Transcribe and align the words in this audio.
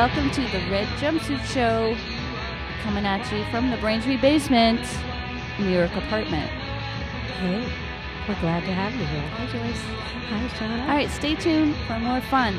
welcome 0.00 0.30
to 0.30 0.40
the 0.40 0.58
Red 0.70 0.86
Jumpsuit 0.96 1.44
Show, 1.44 1.94
coming 2.82 3.04
at 3.04 3.30
you 3.30 3.44
from 3.50 3.68
the 3.68 3.76
Braintree 3.76 4.16
basement, 4.16 4.80
New 5.58 5.68
York 5.68 5.94
apartment. 5.94 6.50
Hey, 7.36 7.70
we're 8.26 8.40
glad 8.40 8.60
to 8.60 8.72
have 8.72 8.94
you 8.94 9.04
here. 9.04 9.28
Hi, 9.28 9.44
Joyce. 9.44 9.82
Hi, 10.30 10.48
Seana. 10.56 10.80
All 10.88 10.94
right, 10.94 11.10
stay 11.10 11.34
tuned 11.34 11.76
for 11.86 11.98
more 11.98 12.22
fun. 12.22 12.56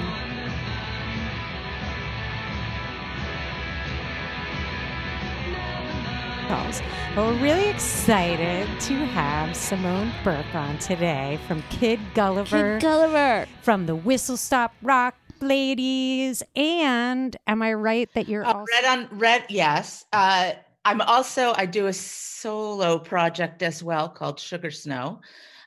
But 7.16 7.26
we're 7.26 7.42
really 7.42 7.68
excited 7.68 8.68
to 8.82 8.94
have 8.94 9.54
Simone 9.56 10.12
Berk 10.24 10.56
on 10.56 10.78
today 10.78 11.40
from 11.48 11.62
Kid 11.64 12.00
Gulliver, 12.14 12.80
Kid 12.80 12.82
Gulliver. 12.82 13.48
from 13.62 13.86
the 13.86 13.96
Whistle 13.96 14.38
Stop 14.38 14.74
Rock 14.82 15.16
Ladies, 15.42 16.44
and 16.56 17.36
am 17.48 17.64
I 17.64 17.74
right 17.74 18.10
that 18.14 18.28
you're 18.28 18.46
Uh, 18.46 18.54
also 18.54 18.66
red 18.72 18.86
on 18.86 19.18
red, 19.18 19.46
yes. 19.50 20.06
Uh, 20.14 20.54
I'm 20.86 21.02
also 21.02 21.54
I 21.56 21.66
do 21.66 21.88
a 21.88 21.94
solo 21.94 23.00
project 23.00 23.64
as 23.64 23.84
well 23.84 24.08
called 24.08 24.40
Sugar 24.40 24.72
Snow. 24.72 25.22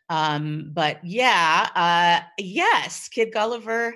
Um, 0.09 0.70
but 0.73 1.05
yeah, 1.05 1.69
uh, 1.74 2.24
yes, 2.38 3.09
Kid 3.09 3.33
Gulliver 3.33 3.95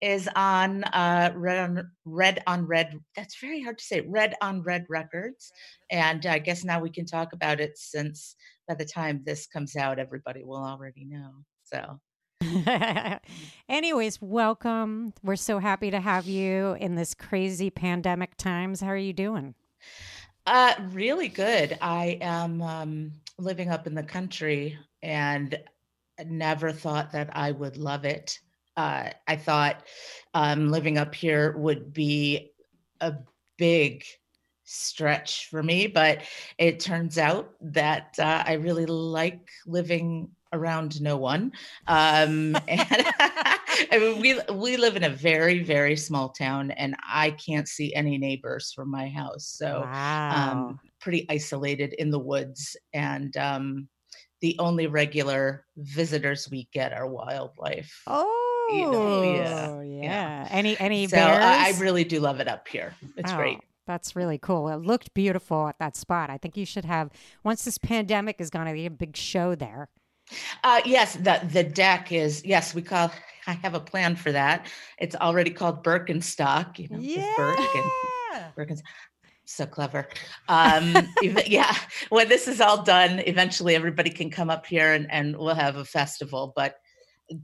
is 0.00 0.28
on 0.34 0.84
uh, 0.84 1.32
Red 1.34 1.58
on 1.58 1.90
Red 2.06 2.42
on 2.46 2.66
Red. 2.66 2.98
That's 3.14 3.38
very 3.38 3.62
hard 3.62 3.78
to 3.78 3.84
say. 3.84 4.00
Red 4.00 4.34
on 4.40 4.62
Red 4.62 4.86
Records, 4.88 5.52
and 5.90 6.24
I 6.24 6.38
guess 6.38 6.64
now 6.64 6.80
we 6.80 6.90
can 6.90 7.04
talk 7.04 7.32
about 7.34 7.60
it 7.60 7.76
since 7.76 8.36
by 8.66 8.74
the 8.74 8.84
time 8.84 9.22
this 9.24 9.46
comes 9.46 9.76
out, 9.76 9.98
everybody 9.98 10.44
will 10.44 10.64
already 10.64 11.04
know. 11.04 11.30
So 11.64 12.00
Anyways, 13.68 14.20
welcome. 14.22 15.12
We're 15.22 15.36
so 15.36 15.58
happy 15.58 15.90
to 15.90 16.00
have 16.00 16.26
you 16.26 16.76
in 16.80 16.94
this 16.94 17.14
crazy 17.14 17.70
pandemic 17.70 18.36
times. 18.36 18.80
How 18.80 18.88
are 18.88 18.96
you 18.96 19.12
doing? 19.12 19.54
Uh, 20.46 20.74
really 20.90 21.28
good. 21.28 21.76
I 21.80 22.18
am 22.20 22.62
um, 22.62 23.12
living 23.38 23.68
up 23.68 23.86
in 23.86 23.94
the 23.94 24.02
country 24.02 24.78
and 25.02 25.58
never 26.26 26.72
thought 26.72 27.12
that 27.12 27.30
I 27.36 27.52
would 27.52 27.76
love 27.76 28.04
it. 28.04 28.38
Uh, 28.76 29.10
I 29.28 29.36
thought 29.36 29.84
um, 30.32 30.70
living 30.70 30.96
up 30.96 31.14
here 31.14 31.56
would 31.58 31.92
be 31.92 32.52
a 33.00 33.14
big 33.58 34.04
stretch 34.64 35.48
for 35.50 35.62
me, 35.62 35.88
but 35.88 36.22
it 36.56 36.80
turns 36.80 37.18
out 37.18 37.52
that 37.60 38.14
uh, 38.18 38.44
I 38.46 38.54
really 38.54 38.86
like 38.86 39.50
living 39.66 40.30
around 40.52 41.00
no 41.00 41.16
one. 41.16 41.52
Um, 41.86 42.56
and 42.68 43.06
I 43.90 43.98
mean, 43.98 44.20
we 44.20 44.38
we 44.54 44.76
live 44.76 44.96
in 44.96 45.04
a 45.04 45.10
very 45.10 45.62
very 45.62 45.96
small 45.96 46.30
town, 46.30 46.70
and 46.72 46.96
I 47.06 47.30
can't 47.32 47.68
see 47.68 47.94
any 47.94 48.18
neighbors 48.18 48.72
from 48.74 48.90
my 48.90 49.08
house. 49.08 49.46
So 49.46 49.80
Wow. 49.80 50.52
um, 50.52 50.80
pretty 51.00 51.26
isolated 51.28 51.94
in 51.94 52.10
the 52.10 52.18
woods. 52.18 52.76
And 52.92 53.36
um, 53.36 53.88
the 54.40 54.56
only 54.58 54.86
regular 54.86 55.64
visitors 55.76 56.48
we 56.50 56.68
get 56.72 56.92
are 56.92 57.06
wildlife. 57.06 58.02
oh, 58.06 58.90
know, 58.92 59.80
yeah, 59.80 59.82
yeah. 59.82 60.48
Any 60.50 60.78
any 60.78 61.06
so 61.08 61.16
bears? 61.16 61.44
I, 61.44 61.68
I 61.74 61.78
really 61.80 62.04
do 62.04 62.20
love 62.20 62.40
it 62.40 62.48
up 62.48 62.68
here. 62.68 62.94
It's 63.16 63.32
Oh, 63.32 63.36
great. 63.36 63.58
That's 63.86 64.14
really 64.14 64.38
cool. 64.38 64.68
It 64.68 64.76
looked 64.76 65.14
beautiful 65.14 65.66
at 65.66 65.78
that 65.80 65.96
spot. 65.96 66.30
I 66.30 66.38
think 66.38 66.56
you 66.56 66.64
should 66.64 66.84
have 66.84 67.10
once 67.42 67.64
this 67.64 67.76
pandemic 67.78 68.40
is 68.40 68.48
gone, 68.50 68.66
to 68.66 68.72
be 68.72 68.86
a 68.86 68.90
big 68.90 69.16
show 69.16 69.54
there. 69.56 69.88
Uh, 70.64 70.80
yes, 70.84 71.14
the 71.14 71.40
the 71.52 71.64
deck 71.64 72.12
is 72.12 72.44
yes. 72.44 72.74
We 72.74 72.82
call. 72.82 73.10
I 73.46 73.52
have 73.54 73.74
a 73.74 73.80
plan 73.80 74.16
for 74.16 74.30
that. 74.32 74.66
It's 74.98 75.16
already 75.16 75.50
called 75.50 75.82
Birkenstock. 75.82 76.78
You 76.78 76.88
know, 76.90 76.98
'cause 76.98 77.36
Birk 77.36 77.58
and 77.74 78.44
Birken's 78.54 78.82
so 79.44 79.66
clever. 79.66 80.08
Um, 80.48 81.08
ev- 81.24 81.42
yeah, 81.48 81.74
when 82.10 82.28
this 82.28 82.46
is 82.46 82.60
all 82.60 82.82
done, 82.82 83.20
eventually 83.26 83.74
everybody 83.74 84.10
can 84.10 84.30
come 84.30 84.50
up 84.50 84.66
here 84.66 84.92
and, 84.92 85.10
and 85.10 85.36
we'll 85.36 85.54
have 85.54 85.76
a 85.76 85.84
festival. 85.84 86.52
But 86.54 86.76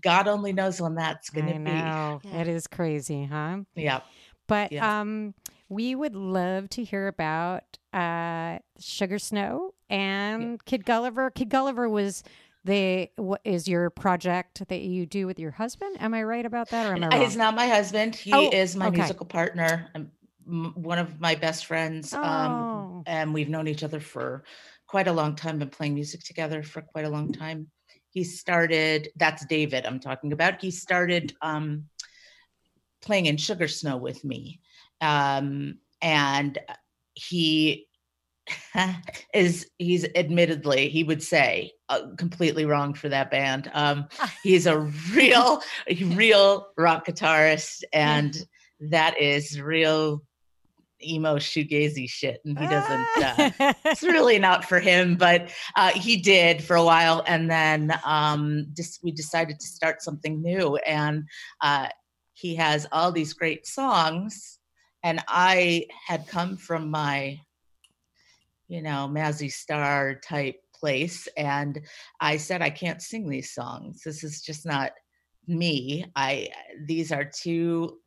God 0.03 0.29
only 0.29 0.53
knows 0.53 0.81
when 0.81 0.95
that's 0.95 1.31
going 1.31 1.47
to 1.47 1.59
be. 1.59 1.71
Yeah. 1.71 2.19
it 2.25 2.47
is 2.49 2.67
crazy, 2.67 3.25
huh? 3.25 3.59
be. 3.75 3.83
Yeah. 3.83 4.01
But 4.47 4.71
Yeah. 4.71 5.01
um, 5.01 5.35
we 5.69 5.95
would 5.97 6.15
love 6.15 6.69
to 6.71 6.85
hear 6.85 7.09
about 7.09 7.65
uh, 7.93 8.59
Sugar 8.79 9.19
Snow 9.19 9.75
and 9.91 10.65
Kid 10.65 10.85
Gulliver. 10.85 11.31
Kid 11.31 11.49
Gulliver 11.49 11.89
was 11.89 12.23
the 12.67 13.09
what 13.17 13.41
is 13.45 13.69
your 13.69 13.91
project 13.91 14.67
that 14.69 14.81
you 14.81 15.07
do 15.07 15.27
with 15.27 15.39
your 15.39 15.53
husband? 15.53 15.97
Am 16.01 16.13
I 16.13 16.23
right 16.25 16.45
about 16.45 16.69
that, 16.71 16.85
or 16.87 16.93
am 16.95 17.05
I 17.05 17.09
wrong? 17.09 17.21
He's 17.21 17.37
not 17.37 17.55
my 17.55 17.69
husband. 17.69 18.15
He 18.15 18.33
Oh, 18.35 18.51
is 18.53 18.77
my 18.77 18.89
okay. 18.89 18.99
musical 18.99 19.27
partner, 19.27 19.89
um, 19.95 20.11
m- 20.47 20.73
one 20.75 20.99
of 20.99 21.21
my 21.21 21.35
best 21.37 21.67
friends. 21.67 22.13
Um, 22.13 22.23
Oh. 22.23 23.03
and 23.07 23.33
we've 23.33 23.49
known 23.49 23.69
each 23.69 23.85
other 23.85 24.01
for 24.01 24.45
quite 24.87 25.07
a 25.09 25.13
long 25.13 25.37
time, 25.37 25.59
been 25.59 25.71
playing 25.71 25.95
music 25.95 26.23
together 26.25 26.63
for 26.63 26.83
quite 26.83 27.05
a 27.05 27.09
long 27.09 27.33
time. 27.33 27.69
He 28.11 28.25
started, 28.25 29.11
that's 29.17 29.45
David 29.47 29.87
I'm 29.87 30.01
talking 30.01 30.33
about. 30.33 30.61
He 30.61 30.71
started 30.71 31.35
um, 31.43 31.85
playing 33.01 33.27
in 33.27 33.37
Sugar 33.37 33.69
Snow 33.69 33.97
with 33.97 34.25
me. 34.25 34.61
Um, 35.01 35.79
and 36.03 36.59
he 37.15 37.87
is 39.35 39.69
he's 39.79 40.05
admittedly 40.15 40.89
he 40.89 41.03
would 41.03 41.23
say 41.23 41.73
uh, 41.89 42.03
completely 42.17 42.65
wrong 42.65 42.95
for 42.95 43.09
that 43.09 43.31
band. 43.31 43.71
Um 43.75 44.09
he's 44.43 44.67
a 44.67 44.79
real 45.13 45.63
real 46.07 46.69
rock 46.77 47.07
guitarist 47.07 47.83
and 47.93 48.37
that 48.81 49.21
is 49.21 49.61
real 49.61 50.23
emo 51.05 51.37
shoegazy 51.37 52.09
shit 52.09 52.41
and 52.45 52.59
he 52.59 52.67
doesn't 52.67 53.23
uh, 53.23 53.75
it's 53.85 54.03
really 54.03 54.39
not 54.39 54.65
for 54.65 54.81
him 54.81 55.17
but 55.17 55.51
uh, 55.77 55.91
he 55.91 56.17
did 56.17 56.63
for 56.63 56.77
a 56.77 56.85
while 56.85 57.23
and 57.27 57.51
then 57.51 57.93
um 58.05 58.67
just 58.75 59.01
we 59.03 59.11
decided 59.11 59.61
to 59.61 59.67
start 59.67 60.01
something 60.01 60.41
new 60.41 60.77
and 60.87 61.25
uh 61.61 61.87
he 62.33 62.55
has 62.55 62.87
all 62.93 63.13
these 63.13 63.35
great 63.35 63.67
songs 63.67 64.59
and 65.03 65.23
i 65.29 65.87
had 66.07 66.27
come 66.29 66.57
from 66.57 66.91
my 66.91 67.39
you 68.69 68.81
know 68.81 69.09
mazzy 69.11 69.53
star 69.53 70.15
type 70.15 70.61
place 70.79 71.29
and 71.37 71.81
i 72.21 72.37
said 72.37 72.63
i 72.63 72.71
can't 72.71 73.03
sing 73.03 73.29
these 73.29 73.53
songs. 73.53 74.03
This 74.03 74.25
is 74.25 74.43
just 74.43 74.67
not 74.67 74.93
me. 75.47 76.07
I 76.15 76.49
these 76.87 77.13
are 77.13 77.25
too 77.25 77.99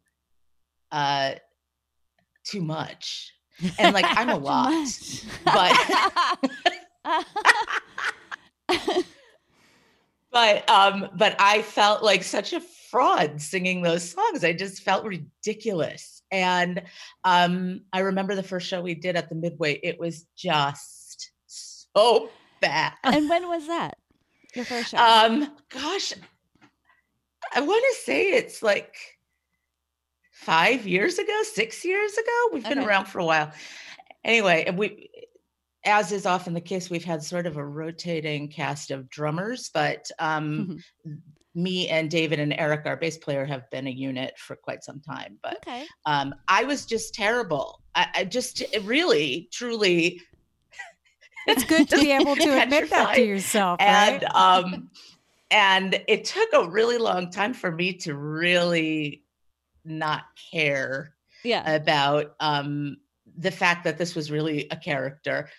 uh 0.92 1.34
too 2.44 2.62
much. 2.62 3.34
And 3.78 3.94
like 3.94 4.06
i'm 4.08 4.30
a 4.30 4.38
lot 4.50 4.88
but 5.46 5.76
but 10.32 10.70
um 10.70 11.10
but 11.18 11.36
i 11.40 11.62
felt 11.62 12.04
like 12.04 12.24
such 12.24 12.54
a 12.54 12.62
fraud 12.90 13.42
singing 13.42 13.82
those 13.82 14.12
songs. 14.12 14.44
I 14.44 14.54
just 14.54 14.84
felt 14.84 15.06
ridiculous. 15.06 16.24
And 16.32 16.84
um 17.24 17.82
i 17.94 18.00
remember 18.00 18.36
the 18.36 18.44
first 18.44 18.68
show 18.68 18.82
we 18.82 18.96
did 18.96 19.16
at 19.16 19.30
the 19.30 19.36
midway 19.36 19.80
it 19.82 20.00
was 20.00 20.26
just 20.36 21.32
so 21.48 22.30
bad 22.62 22.94
and 23.04 23.30
when 23.30 23.48
was 23.48 23.68
that? 23.68 23.98
Your 24.56 24.66
first 24.66 24.90
show? 24.90 24.98
um 24.98 25.52
gosh 25.70 26.14
i 27.54 27.62
want 27.62 27.84
to 27.92 28.02
say 28.04 28.30
it's 28.32 28.62
like 28.64 28.96
five 30.32 30.88
years 30.88 31.20
ago 31.20 31.34
six 31.44 31.84
years 31.86 32.14
ago 32.14 32.50
we've 32.54 32.64
been 32.64 32.80
Okay. 32.80 32.88
around 32.88 33.06
for 33.06 33.20
a 33.20 33.26
while 33.26 33.52
anyway 34.24 34.64
and 34.66 34.78
we 34.78 35.10
as 35.86 36.12
is 36.12 36.26
often 36.26 36.54
the 36.54 36.62
case 36.62 36.90
we've 36.90 37.04
had 37.06 37.24
sort 37.24 37.46
of 37.48 37.58
a 37.58 37.66
rotating 37.66 38.48
cast 38.50 38.92
of 38.92 39.10
drummers 39.10 39.70
but 39.74 40.10
um 40.20 40.80
me 41.56 41.88
and 41.90 42.10
david 42.10 42.40
and 42.40 42.54
eric 42.58 42.86
our 42.86 42.96
bass 42.98 43.18
player 43.18 43.46
have 43.46 43.70
been 43.70 43.88
a 43.88 43.92
unit 43.92 44.34
for 44.38 44.56
quite 44.56 44.84
some 44.84 45.00
time 45.02 45.38
but 45.44 45.58
okay. 45.58 45.86
um 46.06 46.34
i 46.48 46.64
was 46.64 46.86
just 46.86 47.14
terrible 47.14 47.82
i, 47.96 48.08
I 48.16 48.24
just 48.26 48.64
really 48.84 49.50
truly 49.52 50.22
it's 51.48 51.64
good 51.64 51.90
to 51.90 51.98
be 51.98 52.12
able 52.20 52.36
to 52.36 52.62
admit 52.62 52.90
that 52.90 53.16
to 53.16 53.22
yourself, 53.24 53.78
and 53.82 54.24
right? 54.24 54.36
um 54.36 54.90
and 55.52 56.00
it 56.08 56.26
took 56.26 56.50
a 56.54 56.70
really 56.70 56.98
long 56.98 57.32
time 57.32 57.54
for 57.54 57.72
me 57.72 57.94
to 57.94 58.14
really 58.16 59.24
not 59.86 60.24
care 60.52 61.16
Yeah. 61.44 61.76
about 61.76 62.36
um 62.40 62.98
the 63.38 63.52
fact 63.52 63.84
that 63.86 63.98
this 63.98 64.16
was 64.16 64.30
really 64.30 64.68
a 64.70 64.76
character 64.76 65.50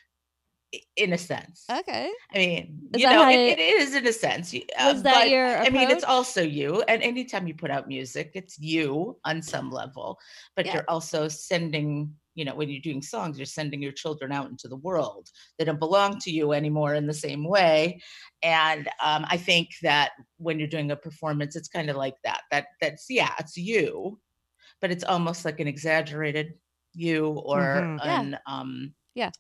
in 0.95 1.13
a 1.13 1.19
sense 1.19 1.65
okay. 1.69 2.09
i 2.33 2.39
mean 2.39 2.79
Is 2.95 3.03
you 3.03 3.09
know 3.11 3.29
it, 3.29 3.59
it- 3.59 3.59
is 3.59 3.95
in 3.95 4.07
a 4.07 4.13
sense 4.13 4.55
uh, 4.55 4.93
Was 4.93 5.03
that 5.03 5.23
but, 5.23 5.31
your 5.31 5.47
i 5.59 5.69
mean 5.71 5.91
it's 5.91 6.05
also 6.05 6.43
you 6.43 6.83
and 6.87 7.03
anytime 7.03 7.49
you 7.49 7.55
put 7.55 7.73
out 7.73 7.89
music 7.89 8.31
it's 8.35 8.57
you 8.61 9.19
on 9.25 9.43
some 9.43 9.71
level 9.73 10.19
but 10.55 10.67
Yeah. 10.67 10.75
you're 10.75 10.85
also 10.89 11.27
sending 11.27 12.15
you 12.35 12.45
know 12.45 12.55
when 12.55 12.69
you're 12.71 12.81
doing 12.81 13.03
songs 13.03 13.39
you're 13.39 13.47
sending 13.47 13.83
your 13.83 13.93
children 13.93 14.33
out 14.33 14.49
into 14.51 14.69
the 14.69 14.77
world 14.77 15.29
they 15.59 15.65
don't 15.65 15.79
belong 15.79 16.19
to 16.19 16.31
you 16.31 16.53
anymore 16.53 16.95
in 16.95 17.07
the 17.07 17.15
same 17.15 17.45
way 17.45 18.01
and 18.43 18.89
um, 19.03 19.25
i 19.29 19.37
think 19.37 19.69
that 19.83 20.13
when 20.39 20.59
you're 20.59 20.69
doing 20.69 20.91
a 20.91 20.97
performance 20.97 21.57
it's 21.57 21.69
kind 21.69 21.91
of 21.91 21.97
like 21.97 22.15
that 22.25 22.43
that 22.51 22.67
that's 22.81 23.07
yeah 23.09 23.35
it's 23.39 23.57
you 23.57 24.21
but 24.81 24.91
it's 24.91 25.05
almost 25.05 25.45
like 25.45 25.61
an 25.61 25.69
exaggerated 25.69 26.55
you 26.95 27.29
or 27.29 27.65
Mhm. 27.65 27.99
Yeah. 28.05 28.21
an 28.21 28.39
um 28.47 28.95
Yeah. 29.15 29.31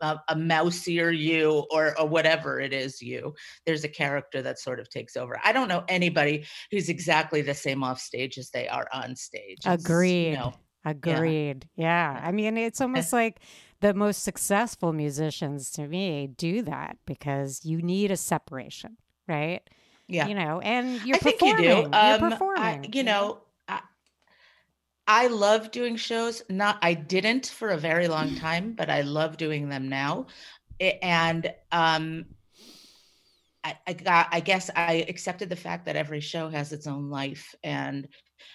a, 0.00 0.18
a 0.28 0.34
mousier 0.34 1.10
you 1.16 1.66
or 1.70 1.98
or 2.00 2.06
whatever 2.08 2.58
it 2.60 2.72
is 2.72 3.00
you 3.00 3.34
there's 3.66 3.84
a 3.84 3.88
character 3.88 4.42
that 4.42 4.58
sort 4.58 4.80
of 4.80 4.88
takes 4.90 5.16
over 5.16 5.38
i 5.44 5.52
don't 5.52 5.68
know 5.68 5.84
anybody 5.88 6.44
who's 6.70 6.88
exactly 6.88 7.42
the 7.42 7.54
same 7.54 7.84
off 7.84 8.00
stage 8.00 8.38
as 8.38 8.50
they 8.50 8.66
are 8.68 8.88
on 8.92 9.14
stage 9.14 9.58
It's, 9.66 9.84
Agreed. 9.84 10.30
you 10.32 10.36
know, 10.38 10.54
Agreed. 10.90 11.68
Yeah. 11.76 12.12
Yeah. 12.14 12.20
I 12.26 12.32
mean, 12.32 12.56
it's 12.56 12.80
almost 12.86 13.12
like 13.12 13.40
the 13.80 13.94
most 13.94 14.22
successful 14.24 14.92
musicians 14.92 15.70
to 15.72 15.86
me 15.86 16.26
do 16.36 16.62
that 16.62 16.98
because 17.06 17.64
you 17.64 17.80
need 17.82 18.10
a 18.10 18.16
separation, 18.16 18.96
right? 19.28 19.60
yeah 20.08 20.26
You 20.26 20.34
know, 20.34 20.60
and 20.60 21.00
you're 21.04 21.16
I 21.16 21.18
think 21.20 21.38
performing. 21.38 21.64
you 21.64 21.70
do. 21.70 21.76
You're 21.76 21.84
Um, 21.86 21.92
I- 21.92 22.18
performing. 22.30 22.92
you 22.92 23.02
know, 23.04 23.38
I, 23.68 23.80
I 25.06 25.26
love 25.28 25.70
doing 25.70 25.96
shows. 25.96 26.42
Not, 26.50 26.78
I 26.82 26.94
didn't 26.94 27.46
for 27.46 27.68
a 27.70 27.78
very 27.78 28.08
long 28.08 28.34
time, 28.36 28.72
but 28.72 28.90
I 28.90 29.02
love 29.02 29.36
doing 29.36 29.68
them 29.68 29.88
now. 29.88 30.26
And 31.02 31.52
um, 31.72 32.26
I, 33.64 33.76
I 33.86 33.92
got. 33.94 34.28
I 34.30 34.40
guess 34.40 34.70
I 34.76 35.04
accepted 35.08 35.48
the 35.48 35.56
fact 35.56 35.86
that 35.86 35.96
every 35.96 36.20
show 36.20 36.48
has 36.48 36.72
its 36.72 36.86
own 36.86 37.10
life, 37.10 37.54
and 37.64 38.06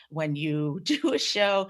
when 0.09 0.35
you 0.35 0.79
do 0.83 1.13
a 1.13 1.19
show. 1.19 1.69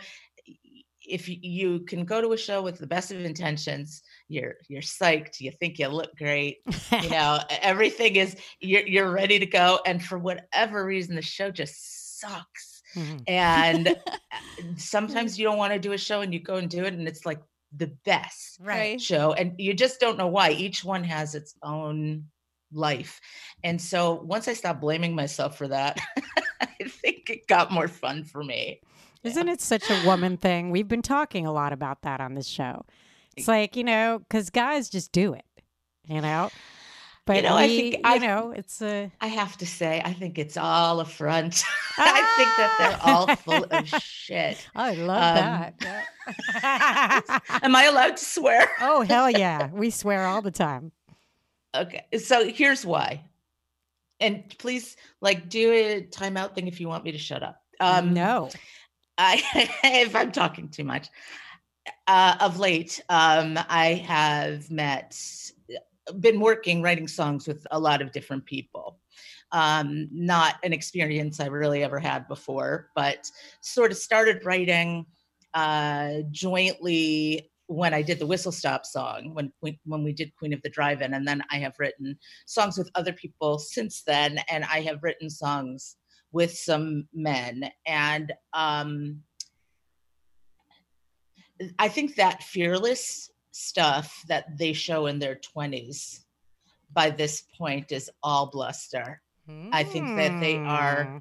If 1.07 1.27
you 1.27 1.81
can 1.81 2.05
go 2.05 2.21
to 2.21 2.33
a 2.33 2.38
show 2.38 2.61
with 2.61 2.79
the 2.79 2.88
best 2.88 3.11
of 3.11 3.23
intentions, 3.23 4.03
you're 4.27 4.55
you're 4.67 4.81
psyched. 4.81 5.39
You 5.39 5.51
think 5.51 5.79
you 5.79 5.88
look 5.88 6.15
great 6.17 6.59
you 7.01 7.09
know 7.09 7.39
everything 7.50 8.15
is 8.15 8.35
you're, 8.59 8.85
you're 8.88 9.11
ready 9.11 9.39
to 9.39 9.45
go 9.45 9.79
and 9.85 10.03
for 10.03 10.17
whatever 10.17 10.85
reason 10.85 11.15
the 11.15 11.21
show 11.21 11.51
just 11.51 12.19
sucks 12.19 12.81
Mhm. 12.95 13.23
and 13.27 13.88
uh, 14.31 14.63
sometimes 14.75 15.39
you 15.39 15.45
don't 15.45 15.57
want 15.57 15.73
to 15.73 15.79
do 15.79 15.94
a 15.94 15.97
show 15.97 16.21
and 16.21 16.33
you 16.33 16.39
go 16.39 16.55
and 16.55 16.69
do 16.69 16.83
it 16.83 16.94
and 16.94 17.07
it's 17.07 17.25
like 17.25 17.41
the 17.75 17.88
best 18.05 18.59
right. 18.61 19.01
show 19.01 19.33
and 19.33 19.55
you 19.57 19.73
just 19.73 20.00
don't 20.00 20.17
know 20.17 20.27
why 20.27 20.51
each 20.51 20.83
one 20.83 21.03
has 21.03 21.33
its 21.33 21.55
own 21.63 22.25
life 22.71 23.19
and 23.63 23.81
so 23.81 24.21
once 24.23 24.47
i 24.47 24.53
stopped 24.53 24.81
blaming 24.81 25.15
myself 25.15 25.57
for 25.57 25.67
that 25.67 26.00
i 26.61 26.67
think 26.88 27.29
it 27.29 27.47
got 27.47 27.71
more 27.71 27.88
fun 27.88 28.23
for 28.23 28.44
me 28.44 28.79
Isn't 29.24 29.48
it 29.48 29.62
such 29.62 29.90
a 29.90 30.06
woman 30.06 30.38
thing? 30.38 30.70
We've 30.72 30.88
been 30.88 31.02
talking 31.02 31.46
a 31.46 31.52
lot 31.52 31.72
about 31.74 32.02
that 32.02 32.20
on 32.20 32.34
this 32.36 32.48
show. 32.48 32.86
It's 33.36 33.48
like, 33.48 33.75
you 33.75 33.84
know, 33.84 34.20
because 34.20 34.50
guys 34.50 34.90
just 34.90 35.12
do 35.12 35.34
it, 35.34 35.46
you 36.06 36.22
know? 36.22 36.50
But 37.25 37.38
you 37.38 37.42
know, 37.44 37.56
I 37.56 37.68
we, 37.68 37.78
think 37.78 37.94
you 37.96 38.02
I- 38.04 38.18
know, 38.18 38.52
it's 38.52 38.81
a. 38.81 39.10
i 39.22 39.28
have 39.28 39.56
to 39.60 39.66
say 39.66 40.02
i 40.04 40.12
think 40.12 40.38
it's 40.38 40.58
all 40.58 41.00
a 41.00 41.06
front 41.06 41.64
i 41.98 42.22
think 42.36 42.50
that 42.58 42.75
they're 42.78 43.00
all 43.14 43.34
full 43.38 43.64
of 43.64 43.88
shit 44.04 44.68
I 44.75 44.96
love 44.96 45.38
Um, 45.38 45.74
that. 45.80 47.42
Am 47.64 47.75
i 47.78 47.86
allowed 47.86 48.18
to 48.18 48.25
swear 48.25 48.70
oh, 48.81 49.02
hell 49.04 49.30
yeah. 49.31 49.70
We 49.72 49.90
swear 49.90 50.25
all 50.25 50.42
the 50.42 50.52
time. 50.52 50.92
Okay, 51.74 52.04
so 52.20 52.46
here's 52.50 52.86
why. 52.86 53.24
And 54.20 54.44
please, 54.60 54.96
like, 55.22 55.48
do 55.50 55.72
a 55.72 56.02
timeout 56.04 56.54
thing 56.56 56.68
if 56.68 56.80
you 56.81 56.88
want 56.90 57.04
me 57.06 57.14
to 57.14 57.18
shut 57.18 57.42
up. 57.42 57.62
Um, 57.80 58.14
no. 58.14 58.50
I 59.18 59.42
if 59.83 60.15
I'm 60.15 60.31
talking 60.31 60.69
too 60.69 60.83
much. 60.83 61.10
Uh, 62.07 62.36
of 62.39 62.60
late, 62.60 63.01
um, 63.10 63.60
I 63.69 64.06
have 64.07 64.71
met, 64.71 65.19
been 66.19 66.39
working 66.39 66.81
writing 66.81 67.07
songs 67.07 67.48
with 67.48 67.65
a 67.71 67.80
lot 67.80 68.01
of 68.01 68.12
different 68.12 68.45
people. 68.45 69.00
Um, 69.51 70.07
not 70.12 70.56
an 70.63 70.74
experience 70.74 71.39
I 71.39 71.48
really 71.48 71.83
ever 71.83 72.00
had 72.00 72.27
before, 72.27 72.89
but 72.95 73.30
sort 73.62 73.92
of 73.92 73.98
started 73.98 74.45
writing 74.45 75.06
uh, 75.54 76.21
jointly 76.31 77.51
when 77.68 77.94
I 77.94 78.01
did 78.01 78.19
the 78.19 78.27
Whistle 78.27 78.51
Stop 78.51 78.86
song, 78.86 79.33
when 79.33 79.51
when 79.86 80.04
we 80.04 80.13
did 80.13 80.36
Queen 80.36 80.54
of 80.54 80.62
the 80.62 80.69
Drive-In, 80.69 81.13
and 81.13 81.27
then 81.27 81.44
I 81.51 81.57
have 81.57 81.75
written 81.80 82.18
songs 82.45 82.77
with 82.77 82.92
other 82.95 83.13
people 83.13 83.60
since 83.60 84.04
then, 84.04 84.39
and 84.50 84.63
I 84.65 84.81
have 84.81 85.04
written 85.04 85.30
songs 85.30 85.98
with 86.33 86.53
some 86.57 87.07
men, 87.13 87.71
and 87.85 88.33
um, 88.53 89.21
I 91.80 91.88
think 91.88 92.15
that 92.15 92.44
fearless 92.44 93.31
stuff 93.51 94.24
that 94.27 94.57
they 94.57 94.74
show 94.74 95.06
in 95.06 95.19
their 95.19 95.35
twenties 95.35 96.25
by 96.91 97.09
this 97.12 97.44
point 97.57 97.91
is 97.91 98.09
all 98.21 98.47
bluster. 98.47 99.21
I 99.74 99.83
think 99.83 100.15
that 100.15 100.39
they 100.39 100.56
are 100.57 101.03
Hmm. 101.03 101.18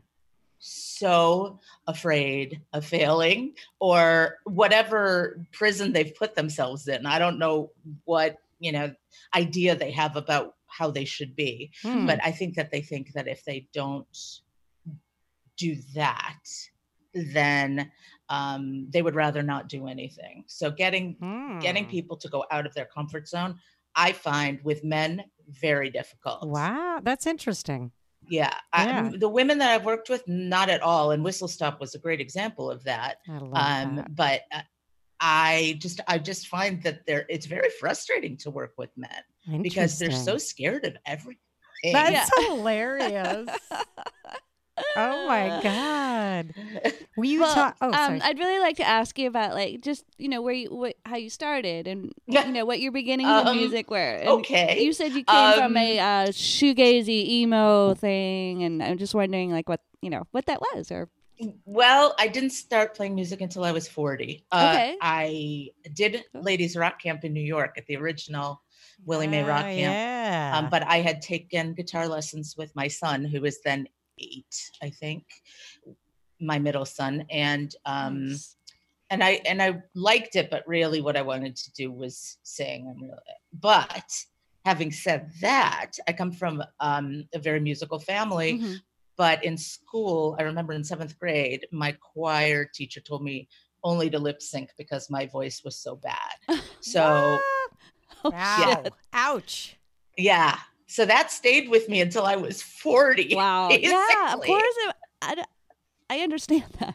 so 0.60 1.58
afraid 1.88 2.60
of 2.72 2.84
failing 2.84 3.54
or 3.80 4.38
whatever 4.44 5.44
prison 5.50 5.92
they've 5.92 6.14
put 6.14 6.36
themselves 6.36 6.86
in. 6.86 7.04
I 7.04 7.18
don't 7.18 7.40
know 7.40 7.72
what, 8.04 8.36
you 8.60 8.70
know, 8.70 8.94
idea 9.34 9.74
they 9.74 9.90
have 9.90 10.14
about 10.14 10.54
how 10.68 10.88
they 10.92 11.04
should 11.04 11.34
be. 11.34 11.72
Hmm. 11.82 12.06
But 12.06 12.20
I 12.22 12.30
think 12.30 12.54
that 12.54 12.70
they 12.70 12.80
think 12.80 13.12
that 13.14 13.26
if 13.26 13.44
they 13.44 13.66
don't 13.72 14.06
do 15.62 15.76
that, 15.94 16.42
then 17.14 17.90
um, 18.28 18.86
they 18.92 19.02
would 19.02 19.14
rather 19.14 19.42
not 19.42 19.68
do 19.68 19.86
anything. 19.86 20.44
So 20.46 20.70
getting 20.70 21.16
getting 21.60 21.84
Hmm. 21.84 21.90
people 21.90 22.16
to 22.16 22.28
go 22.28 22.44
out 22.50 22.66
of 22.66 22.74
their 22.74 22.86
comfort 22.86 23.28
zone, 23.28 23.58
I 23.94 24.12
find 24.12 24.58
with 24.64 24.82
men 24.82 25.22
very 25.48 25.90
difficult. 25.90 26.48
Wow, 26.48 27.00
that's 27.02 27.26
interesting. 27.26 27.92
Yeah, 28.28 28.54
I, 28.72 29.12
the 29.18 29.28
women 29.28 29.58
that 29.58 29.70
I've 29.70 29.84
worked 29.84 30.08
with, 30.08 30.22
not 30.28 30.68
at 30.70 30.80
all. 30.82 31.10
And 31.12 31.22
Whistle 31.24 31.48
Stop 31.48 31.80
was 31.80 31.94
a 31.94 31.98
great 31.98 32.20
example 32.20 32.70
of 32.70 32.82
that. 32.84 33.16
I 33.28 33.38
love 33.38 33.52
Um, 33.54 33.96
that. 33.96 34.14
but 34.14 34.40
uh, 34.52 34.62
I 35.20 35.76
just, 35.80 36.00
I 36.08 36.18
just 36.18 36.46
find 36.48 36.82
that 36.84 37.04
they're, 37.06 37.26
it's 37.28 37.46
very 37.46 37.70
frustrating 37.80 38.36
to 38.38 38.50
work 38.50 38.72
with 38.78 38.90
men 38.96 39.22
because 39.62 39.98
they're 39.98 40.10
so 40.24 40.38
scared 40.38 40.84
of 40.84 40.96
everything. 41.04 41.92
That's 41.92 42.30
hilarious. 42.46 43.50
Oh 44.96 45.26
my 45.28 45.60
god. 45.62 46.54
Will 47.16 47.24
you 47.26 47.40
well, 47.40 47.54
talk? 47.54 47.76
Oh, 47.80 47.86
um, 47.88 47.92
sorry. 47.92 48.20
I'd 48.22 48.38
really 48.38 48.58
like 48.60 48.76
to 48.76 48.86
ask 48.86 49.18
you 49.18 49.28
about 49.28 49.54
like 49.54 49.80
just 49.80 50.04
you 50.18 50.28
know 50.28 50.40
where 50.42 50.54
you 50.54 50.68
what, 50.74 50.96
how 51.04 51.16
you 51.16 51.30
started 51.30 51.86
and 51.86 52.12
you 52.26 52.52
know 52.52 52.64
what 52.64 52.80
your 52.80 52.92
beginnings 52.92 53.28
in 53.28 53.46
Um, 53.48 53.56
music 53.56 53.90
were. 53.90 53.98
And 53.98 54.28
okay. 54.28 54.82
You 54.82 54.92
said 54.92 55.12
you 55.12 55.24
came 55.24 55.54
from 55.58 55.76
a 55.76 55.98
Um, 55.98 56.04
uh, 56.06 56.30
shoegazy 56.30 57.28
emo 57.42 57.94
thing, 57.94 58.62
and 58.62 58.82
I'm 58.82 58.98
just 58.98 59.14
wondering 59.14 59.50
like 59.50 59.68
what 59.68 59.80
you 60.00 60.10
know 60.10 60.26
what 60.30 60.46
that 60.46 60.60
was 60.60 60.90
or 60.90 61.08
Well, 61.64 62.14
I 62.18 62.28
didn't 62.28 62.50
start 62.50 62.94
playing 62.94 63.14
music 63.14 63.40
until 63.40 63.64
I 63.64 63.72
was 63.72 63.88
40. 63.88 64.44
Uh, 64.52 64.70
Okay. 64.74 64.96
I 65.00 65.68
did 65.92 66.24
Ladies 66.34 66.76
Rock 66.76 67.00
Camp 67.02 67.24
in 67.24 67.32
New 67.32 67.42
York 67.44 67.74
at 67.76 67.86
the 67.86 67.96
original 67.96 68.62
Willie 69.04 69.26
Mae 69.26 69.42
Ah, 69.42 69.46
Rock 69.48 69.62
Camp. 69.64 69.78
Yeah. 69.78 70.52
Um, 70.56 70.70
but 70.70 70.82
I 70.86 70.98
had 71.00 71.20
taken 71.20 71.74
guitar 71.74 72.06
lessons 72.06 72.54
with 72.56 72.70
my 72.76 72.86
son, 72.88 73.24
who 73.24 73.40
was 73.40 73.60
then 73.62 73.88
eight, 74.22 74.70
I 74.82 74.90
think, 74.90 75.24
my 76.40 76.58
middle 76.58 76.84
son, 76.84 77.24
and 77.30 77.74
um, 77.86 78.28
Nice. 78.28 78.56
and 79.10 79.22
I 79.22 79.40
and 79.46 79.62
I 79.62 79.82
liked 79.94 80.36
it, 80.36 80.50
but 80.50 80.66
really, 80.66 81.00
what 81.00 81.16
I 81.16 81.22
wanted 81.22 81.56
to 81.56 81.72
do 81.72 81.92
was 81.92 82.38
sing. 82.42 82.86
And 82.88 83.00
really, 83.02 83.14
but 83.52 84.10
having 84.64 84.92
said 84.92 85.30
that, 85.40 85.92
I 86.08 86.12
come 86.12 86.32
from 86.32 86.62
um, 86.80 87.24
a 87.34 87.38
very 87.38 87.60
musical 87.60 87.98
family. 87.98 88.58
Mhm. 88.60 88.80
But 89.18 89.44
in 89.44 89.58
school, 89.58 90.36
I 90.38 90.42
remember 90.42 90.72
in 90.72 90.82
seventh 90.84 91.18
grade, 91.18 91.66
my 91.70 91.92
choir 91.92 92.64
teacher 92.64 93.00
told 93.00 93.22
me 93.22 93.46
only 93.84 94.08
to 94.08 94.18
lip 94.18 94.40
sync 94.40 94.70
because 94.78 95.10
my 95.10 95.26
voice 95.26 95.62
was 95.64 95.76
so 95.76 95.96
bad. 95.96 96.34
So 96.80 97.02
Oh, 97.04 98.30
wow. 98.30 98.82
shit. 98.82 98.92
Ouch. 99.12 99.76
yeah, 100.16 100.58
so 100.92 101.06
that 101.06 101.30
stayed 101.30 101.70
with 101.70 101.88
me 101.88 102.00
until 102.00 102.24
I 102.24 102.36
was 102.36 102.62
forty. 102.62 103.34
Wow. 103.34 103.70
Yeah, 103.70 104.34
of 104.34 104.40
course. 104.40 104.74
It, 104.78 104.96
I, 105.22 105.44
I 106.10 106.18
understand 106.20 106.64
that. 106.80 106.94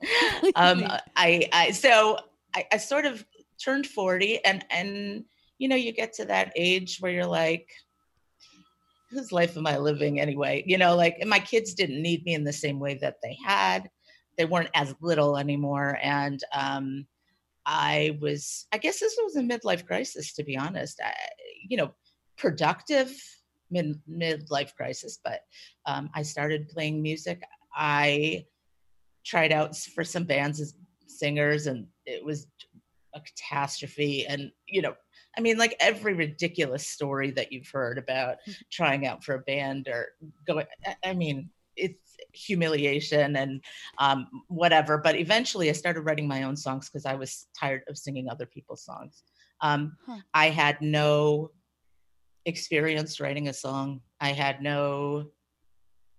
um 0.54 0.84
i 1.16 1.48
i 1.52 1.70
so 1.72 2.18
I, 2.54 2.66
I 2.72 2.76
sort 2.76 3.04
of 3.04 3.24
turned 3.62 3.84
40 3.84 4.44
and 4.44 4.64
and 4.70 5.24
you 5.58 5.68
know 5.68 5.74
you 5.74 5.92
get 5.92 6.12
to 6.14 6.24
that 6.26 6.52
age 6.54 6.98
where 7.00 7.10
you're 7.10 7.26
like 7.26 7.68
whose 9.10 9.32
life 9.32 9.56
am 9.56 9.66
i 9.66 9.76
living 9.76 10.20
anyway 10.20 10.62
you 10.66 10.78
know 10.78 10.94
like 10.94 11.16
my 11.26 11.40
kids 11.40 11.74
didn't 11.74 12.00
need 12.00 12.24
me 12.24 12.34
in 12.34 12.44
the 12.44 12.52
same 12.52 12.78
way 12.78 12.94
that 12.94 13.16
they 13.24 13.36
had 13.44 13.90
they 14.36 14.44
weren't 14.44 14.70
as 14.74 14.94
little 15.00 15.36
anymore 15.36 15.98
and 16.00 16.44
um 16.54 17.04
i 17.66 18.16
was 18.20 18.66
i 18.70 18.78
guess 18.78 19.00
this 19.00 19.18
was 19.20 19.34
a 19.34 19.40
midlife 19.40 19.84
crisis 19.84 20.32
to 20.32 20.44
be 20.44 20.56
honest 20.56 21.00
I, 21.04 21.12
you 21.68 21.76
know 21.76 21.92
productive 22.38 23.12
mid 23.70 24.00
midlife 24.10 24.74
crisis 24.74 25.18
but 25.22 25.40
um, 25.86 26.08
i 26.14 26.22
started 26.22 26.68
playing 26.68 27.02
music 27.02 27.42
i 27.74 28.44
tried 29.26 29.52
out 29.52 29.76
for 29.76 30.04
some 30.04 30.24
bands 30.24 30.60
as 30.60 30.74
singers 31.06 31.66
and 31.66 31.86
it 32.06 32.24
was 32.24 32.46
a 33.14 33.20
catastrophe 33.20 34.26
and 34.26 34.50
you 34.66 34.80
know 34.80 34.94
i 35.36 35.40
mean 35.40 35.58
like 35.58 35.74
every 35.80 36.14
ridiculous 36.14 36.86
story 36.86 37.30
that 37.30 37.52
you've 37.52 37.68
heard 37.70 37.98
about 37.98 38.36
trying 38.70 39.06
out 39.06 39.22
for 39.24 39.34
a 39.34 39.40
band 39.40 39.88
or 39.88 40.06
going 40.46 40.66
I- 40.86 40.96
i 41.10 41.12
mean 41.12 41.50
it's 41.76 42.16
humiliation 42.32 43.36
and 43.36 43.62
um, 43.98 44.26
whatever. 44.48 44.98
But 44.98 45.14
eventually, 45.14 45.68
I 45.70 45.72
started 45.72 46.00
writing 46.00 46.26
my 46.26 46.42
own 46.42 46.56
songs 46.56 46.88
because 46.88 47.06
I 47.06 47.14
was 47.14 47.46
tired 47.58 47.82
of 47.88 47.96
singing 47.96 48.28
other 48.28 48.46
people's 48.46 48.84
songs. 48.84 49.22
Um, 49.60 49.96
Huh. 50.04 50.18
I 50.34 50.50
had 50.50 50.80
no 50.80 51.52
experience 52.48 53.20
writing 53.20 53.48
a 53.48 53.52
song. 53.52 54.00
I 54.20 54.32
had 54.32 54.62
no 54.62 55.26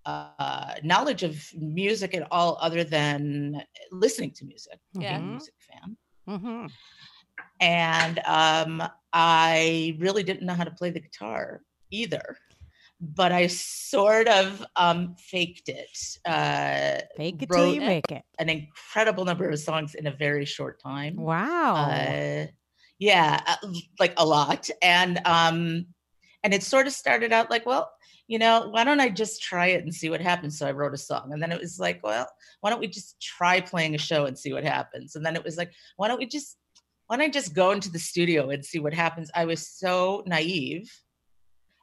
uh, 0.06 0.76
knowledge 0.84 1.24
of 1.24 1.36
music 1.56 2.16
at 2.16 2.28
all, 2.32 2.58
other 2.62 2.84
than 2.84 3.62
listening 3.92 4.32
to 4.38 4.46
music. 4.46 4.80
Yeah. 4.94 5.18
Being 5.18 5.30
a 5.30 5.32
music 5.32 5.54
fan 5.60 5.98
Mm-hmm. 6.30 6.68
and 7.60 8.20
um, 8.26 8.84
I 9.12 9.98
really 10.00 10.22
didn't 10.24 10.46
know 10.46 10.54
how 10.54 10.64
to 10.64 10.72
play 10.72 10.92
the 10.92 11.00
guitar 11.00 11.62
either. 11.92 12.38
But 13.02 13.32
I 13.32 13.48
sort 13.48 14.28
of 14.28 14.64
um, 14.76 15.16
faked 15.18 15.70
it. 15.70 15.98
Uh, 16.26 17.00
Fake 17.16 17.42
it 17.42 17.50
till 17.50 17.74
you 17.74 17.80
make 17.82 18.12
it. 18.12 18.24
an 18.40 18.50
incredible 18.50 19.24
number 19.24 19.50
of 19.50 19.58
songs 19.58 19.96
in 19.96 20.06
a 20.08 20.12
very 20.12 20.44
short 20.46 20.82
time. 20.82 21.16
Wow. 21.16 21.76
Uh, 21.76 22.48
yeah, 23.00 23.42
uh, 23.48 23.56
like 24.00 24.14
a 24.18 24.26
lot, 24.26 24.70
and 24.84 25.20
um, 25.26 25.86
and 26.44 26.54
it 26.54 26.64
sort 26.64 26.88
of 26.88 26.94
started 26.94 27.32
out 27.34 27.50
like, 27.50 27.66
well, 27.66 27.92
you 28.28 28.40
know, 28.40 28.70
why 28.70 28.84
don't 28.84 29.00
I 29.00 29.10
just 29.10 29.42
try 29.42 29.68
it 29.68 29.84
and 29.84 29.94
see 29.94 30.10
what 30.10 30.22
happens? 30.22 30.58
So 30.58 30.68
I 30.68 30.72
wrote 30.72 30.94
a 30.94 30.98
song, 30.98 31.32
and 31.34 31.42
then 31.42 31.52
it 31.52 31.60
was 31.60 31.80
like, 31.80 32.00
well, 32.04 32.28
why 32.62 32.70
don't 32.70 32.80
we 32.80 32.88
just 32.88 33.20
try 33.22 33.60
playing 33.60 33.96
a 33.96 33.98
show 33.98 34.26
and 34.26 34.38
see 34.38 34.54
what 34.54 34.64
happens? 34.64 35.16
And 35.16 35.26
then 35.26 35.36
it 35.36 35.44
was 35.44 35.58
like, 35.58 35.72
why 35.98 36.08
don't 36.08 36.20
we 36.20 36.28
just 36.28 36.58
why 37.08 37.18
don't 37.18 37.26
I 37.26 37.30
just 37.30 37.56
go 37.56 37.72
into 37.72 37.90
the 37.90 37.98
studio 37.98 38.52
and 38.52 38.64
see 38.64 38.78
what 38.78 38.94
happens? 38.94 39.32
I 39.34 39.46
was 39.46 39.68
so 39.68 40.24
naive 40.28 40.92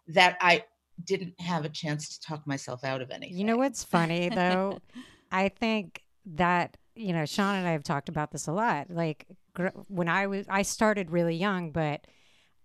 that 0.06 0.36
I 0.40 0.62
didn't 1.02 1.40
have 1.40 1.64
a 1.64 1.68
chance 1.68 2.16
to 2.16 2.20
talk 2.20 2.46
myself 2.46 2.84
out 2.84 3.02
of 3.02 3.10
anything. 3.10 3.36
You 3.36 3.44
know 3.44 3.56
what's 3.56 3.82
funny 3.82 4.28
though? 4.34 4.78
I 5.32 5.48
think 5.48 6.02
that 6.26 6.76
you 6.94 7.12
know 7.12 7.26
Sean 7.26 7.56
and 7.56 7.66
I 7.66 7.72
have 7.72 7.82
talked 7.82 8.08
about 8.08 8.30
this 8.30 8.46
a 8.46 8.52
lot. 8.52 8.88
Like 8.88 9.26
when 9.88 10.08
I 10.08 10.28
was, 10.28 10.46
I 10.48 10.62
started 10.62 11.10
really 11.10 11.34
young, 11.34 11.72
but 11.72 12.06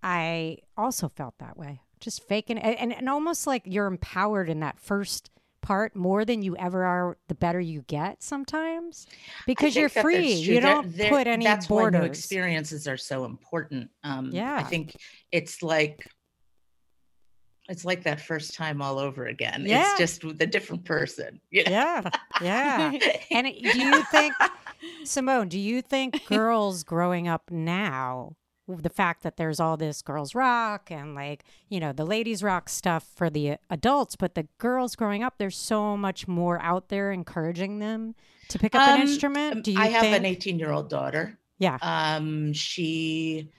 I 0.03 0.57
also 0.77 1.09
felt 1.09 1.35
that 1.39 1.57
way, 1.57 1.81
just 1.99 2.27
faking 2.27 2.57
it, 2.57 2.77
and, 2.79 2.93
and 2.93 3.07
almost 3.09 3.45
like 3.47 3.63
you're 3.65 3.87
empowered 3.87 4.49
in 4.49 4.59
that 4.61 4.79
first 4.79 5.29
part 5.61 5.95
more 5.95 6.25
than 6.25 6.41
you 6.41 6.57
ever 6.57 6.83
are. 6.83 7.17
The 7.27 7.35
better 7.35 7.59
you 7.59 7.83
get 7.87 8.23
sometimes, 8.23 9.05
because 9.45 9.75
you're 9.75 9.89
think 9.89 10.05
that 10.05 10.11
that's 10.11 10.21
free. 10.23 10.33
You 10.33 10.53
There- 10.53 10.61
don't 10.61 10.97
there- 10.97 11.09
put 11.09 11.27
any 11.27 11.45
that's 11.45 11.69
why 11.69 11.81
borders. 11.83 11.99
new 12.01 12.05
experiences 12.07 12.87
are 12.87 12.97
so 12.97 13.25
important. 13.25 13.91
Um, 14.03 14.31
I 14.33 14.63
think 14.63 14.95
it's 15.31 15.61
like 15.61 16.07
it's 17.69 17.85
like 17.85 18.03
that 18.03 18.19
first 18.19 18.53
time 18.55 18.81
all 18.81 18.99
over 18.99 19.27
again. 19.27 19.63
Yeah. 19.65 19.83
It's 19.91 19.97
just 19.99 20.23
with 20.25 20.41
a 20.41 20.47
different 20.47 20.83
person. 20.83 21.39
You 21.51 21.63
know? 21.65 21.71
yeah, 21.71 22.09
yeah. 22.41 22.91
And 23.29 23.47
do 23.47 23.79
you 23.79 24.03
think, 24.05 24.33
Simone, 25.05 25.47
do 25.47 25.59
you 25.59 25.81
think 25.81 26.25
girls 26.27 26.83
growing 26.83 27.27
up 27.27 27.49
now, 27.51 28.35
the 28.79 28.89
fact 28.89 29.23
that 29.23 29.37
there's 29.37 29.59
all 29.59 29.77
this 29.77 30.01
girls 30.01 30.33
rock 30.35 30.89
and 30.91 31.15
like, 31.15 31.43
you 31.69 31.79
know, 31.79 31.91
the 31.93 32.05
ladies 32.05 32.41
rock 32.43 32.69
stuff 32.69 33.05
for 33.15 33.29
the 33.29 33.57
adults, 33.69 34.15
but 34.15 34.35
the 34.35 34.47
girls 34.57 34.95
growing 34.95 35.23
up, 35.23 35.35
there's 35.37 35.57
so 35.57 35.95
much 35.97 36.27
more 36.27 36.61
out 36.61 36.89
there 36.89 37.11
encouraging 37.11 37.79
them 37.79 38.15
to 38.49 38.59
pick 38.59 38.75
up 38.75 38.87
an 38.87 38.95
Um, 38.95 39.01
instrument? 39.01 39.63
Do 39.63 39.71
you 39.71 39.79
I 39.79 39.87
have 39.87 40.01
think? 40.01 40.17
an 40.17 40.25
18 40.25 40.59
year 40.59 40.71
old 40.71 40.89
daughter. 40.89 41.37
yeah. 41.59 41.77
Um, 41.81 42.53
she 42.53 43.49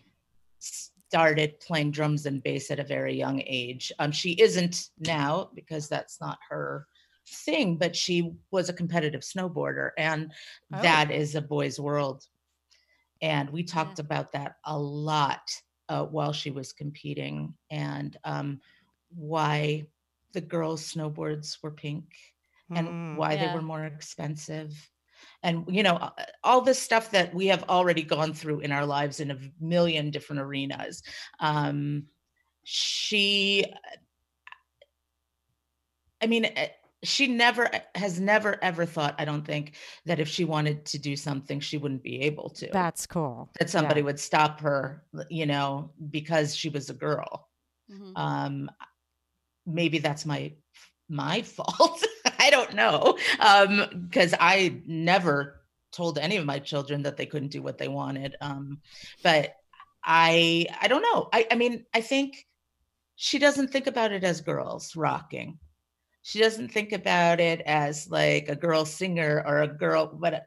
started 0.58 1.60
playing 1.60 1.90
drums 1.90 2.26
and 2.26 2.42
bass 2.42 2.70
at 2.70 2.78
a 2.80 2.84
very 2.84 3.14
young 3.16 3.42
age. 3.46 3.92
Um, 3.98 4.12
she 4.12 4.32
isn't 4.40 4.88
now 4.98 5.50
because 5.54 5.88
that's 5.88 6.20
not 6.20 6.38
her 6.48 6.86
thing, 7.26 7.76
but 7.76 7.94
she 7.94 8.32
was 8.50 8.68
a 8.68 8.72
competitive 8.72 9.20
snowboarder, 9.20 9.90
and 9.98 10.32
Oh. 10.74 10.82
that 10.82 11.10
is 11.10 11.34
a 11.34 11.40
boy's 11.42 11.78
world. 11.78 12.26
And 13.22 13.48
we 13.50 13.62
talked 13.62 13.98
about 13.98 14.32
that 14.32 14.56
a 14.64 14.78
lot 14.78 15.50
uh, 15.88 16.04
while 16.04 16.32
she 16.32 16.50
was 16.50 16.72
competing, 16.72 17.54
and 17.70 18.16
um, 18.24 18.60
why 19.14 19.86
the 20.32 20.40
girls' 20.40 20.92
snowboards 20.92 21.62
were 21.62 21.70
pink 21.70 22.04
and 22.74 22.88
Mm. 22.88 23.16
why 23.16 23.36
they 23.36 23.48
were 23.48 23.62
more 23.62 23.84
expensive 23.84 24.90
and 25.42 25.64
you 25.68 25.82
know 25.82 25.96
uh, 25.96 26.10
all 26.42 26.60
this 26.60 26.78
stuff 26.78 27.10
that 27.10 27.34
we 27.34 27.46
have 27.46 27.64
already 27.68 28.02
gone 28.02 28.32
through 28.32 28.60
in 28.60 28.72
our 28.72 28.86
lives 28.86 29.20
in 29.20 29.30
a 29.30 29.38
million 29.60 30.10
different 30.10 30.40
arenas 30.40 31.02
um 31.40 32.04
she 32.64 33.64
i 36.22 36.26
mean 36.26 36.46
uh, 36.46 36.66
she 37.04 37.26
never 37.26 37.68
has 37.96 38.20
never 38.20 38.62
ever 38.62 38.86
thought 38.86 39.14
i 39.18 39.24
don't 39.24 39.44
think 39.44 39.74
that 40.06 40.20
if 40.20 40.28
she 40.28 40.44
wanted 40.44 40.84
to 40.84 40.98
do 40.98 41.16
something 41.16 41.58
she 41.60 41.76
wouldn't 41.76 42.02
be 42.02 42.20
able 42.22 42.48
to. 42.50 42.68
That's 42.72 43.06
cool. 43.06 43.50
that 43.58 43.68
somebody 43.70 44.00
Yeah. 44.00 44.04
would 44.06 44.20
stop 44.20 44.60
her 44.60 45.04
you 45.28 45.46
know 45.46 45.90
because 46.10 46.54
she 46.54 46.68
was 46.68 46.90
a 46.90 46.94
girl. 46.94 47.48
Mhm. 47.90 48.12
um 48.16 48.70
maybe 49.66 49.98
that's 49.98 50.24
my 50.26 50.52
my 51.08 51.42
fault. 51.42 52.04
I 52.38 52.50
don't 52.50 52.74
know. 52.74 53.18
Um 53.40 54.06
because 54.08 54.34
i 54.38 54.80
never 54.86 55.60
told 55.92 56.18
any 56.18 56.36
of 56.38 56.46
my 56.46 56.58
children 56.58 57.02
that 57.02 57.16
they 57.16 57.26
couldn't 57.26 57.50
do 57.52 57.62
what 57.62 57.78
they 57.78 57.88
wanted. 57.88 58.36
Um 58.40 58.78
but 59.22 59.54
i 60.04 60.66
i 60.80 60.88
don't 60.88 61.02
know. 61.02 61.28
I 61.32 61.46
i 61.50 61.54
mean 61.56 61.84
i 61.94 62.00
think 62.00 62.46
she 63.16 63.38
doesn't 63.38 63.68
think 63.70 63.86
about 63.86 64.12
it 64.12 64.24
as 64.24 64.40
girls 64.40 64.96
rocking 64.96 65.58
she 66.22 66.38
doesn't 66.40 66.70
think 66.70 66.92
about 66.92 67.40
it 67.40 67.60
as 67.66 68.08
like 68.10 68.48
a 68.48 68.56
girl 68.56 68.84
singer 68.84 69.42
or 69.46 69.62
a 69.62 69.68
girl 69.68 70.06
but 70.06 70.34
uh, 70.34 70.40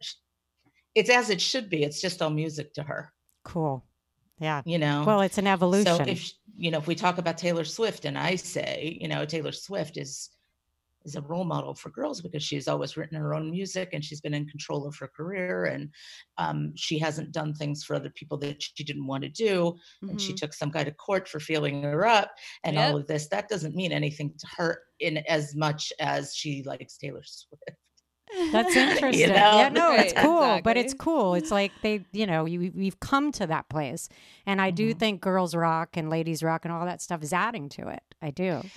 it's 0.96 1.10
as 1.10 1.30
it 1.30 1.42
should 1.42 1.70
be 1.70 1.84
it's 1.84 2.02
just 2.02 2.22
all 2.22 2.30
music 2.30 2.74
to 2.74 2.84
her 2.84 3.12
Cool. 3.44 3.86
Yeah. 4.40 4.62
you 4.66 4.78
know 4.80 5.04
Well, 5.06 5.22
it's 5.22 5.38
an 5.38 5.48
evolution. 5.48 5.96
so 5.98 6.04
if 6.04 6.32
you 6.58 6.72
know, 6.72 6.78
if 6.78 6.88
we 6.88 6.96
talk 6.96 7.18
about 7.18 7.38
Taylor 7.38 7.66
Swift, 7.66 8.06
and 8.06 8.18
I 8.18 8.36
say, 8.36 8.98
you 9.02 9.10
know, 9.10 9.26
Taylor 9.26 9.52
Swift 9.52 9.98
is 9.98 10.30
is 11.06 11.16
a 11.16 11.22
role 11.22 11.46
model 11.46 11.76
for 11.76 11.90
girls 11.90 12.22
because 12.22 12.44
she's 12.44 12.68
always 12.68 12.98
written 12.98 13.18
her 13.18 13.34
own 13.34 13.52
music 13.52 13.90
and 13.94 14.04
she's 14.04 14.22
been 14.22 14.34
in 14.34 14.48
control 14.48 14.88
of 14.88 14.96
her 14.98 15.08
career 15.08 15.66
and 15.66 15.94
um, 16.38 16.74
she 16.76 16.98
hasn't 17.00 17.32
done 17.32 17.54
things 17.54 17.84
for 17.84 17.96
other 17.96 18.10
people 18.10 18.38
that 18.40 18.62
she 18.62 18.84
didn't 18.84 19.08
want 19.08 19.24
to 19.24 19.30
do 19.30 19.76
and 20.08 20.20
she 20.20 20.34
Mhm. 20.34 20.34
took 20.34 20.54
some 20.54 20.72
guy 20.72 20.84
to 20.84 20.92
court 20.92 21.28
for 21.28 21.40
feeling 21.40 21.84
her 21.84 22.06
up 22.06 22.32
and 22.64 22.78
Yep. 22.78 22.80
all 22.80 22.98
of 22.98 23.08
this 23.08 23.28
that 23.30 23.48
doesn't 23.50 23.76
mean 23.76 23.92
anything 23.92 24.34
to 24.38 24.48
her 24.58 24.84
in 25.00 25.18
as 25.30 25.56
much 25.56 25.92
as 26.00 26.34
she 26.36 26.64
likes 26.64 26.98
taylor 26.98 27.22
swift 27.24 27.64
That's 28.52 28.76
interesting. 28.76 29.52
know? 29.52 29.52
Yeah, 29.52 29.70
no, 29.70 29.96
it's 29.96 30.14
Right, 30.14 30.14
cool, 30.14 30.60
but 30.60 30.78
it's 30.78 30.94
cool. 30.94 31.34
It's 31.34 31.52
like 31.52 31.82
they, 31.82 32.06
you 32.14 32.26
know, 32.26 32.46
you, 32.46 32.72
we've 32.74 33.00
come 33.00 33.32
to 33.34 33.48
that 33.48 33.70
place, 33.70 34.08
and 34.46 34.62
I 34.62 34.72
do 34.72 34.94
Mhm. 34.94 34.94
think 34.94 35.22
girls 35.22 35.56
rock 35.56 35.98
and 35.98 36.10
ladies 36.10 36.42
rock 36.44 36.64
and 36.64 36.72
all 36.72 36.86
that 36.86 37.02
stuff 37.02 37.22
is 37.24 37.34
adding 37.34 37.70
to 37.70 37.88
it. 37.90 38.04
I 38.22 38.32
do, 38.32 38.72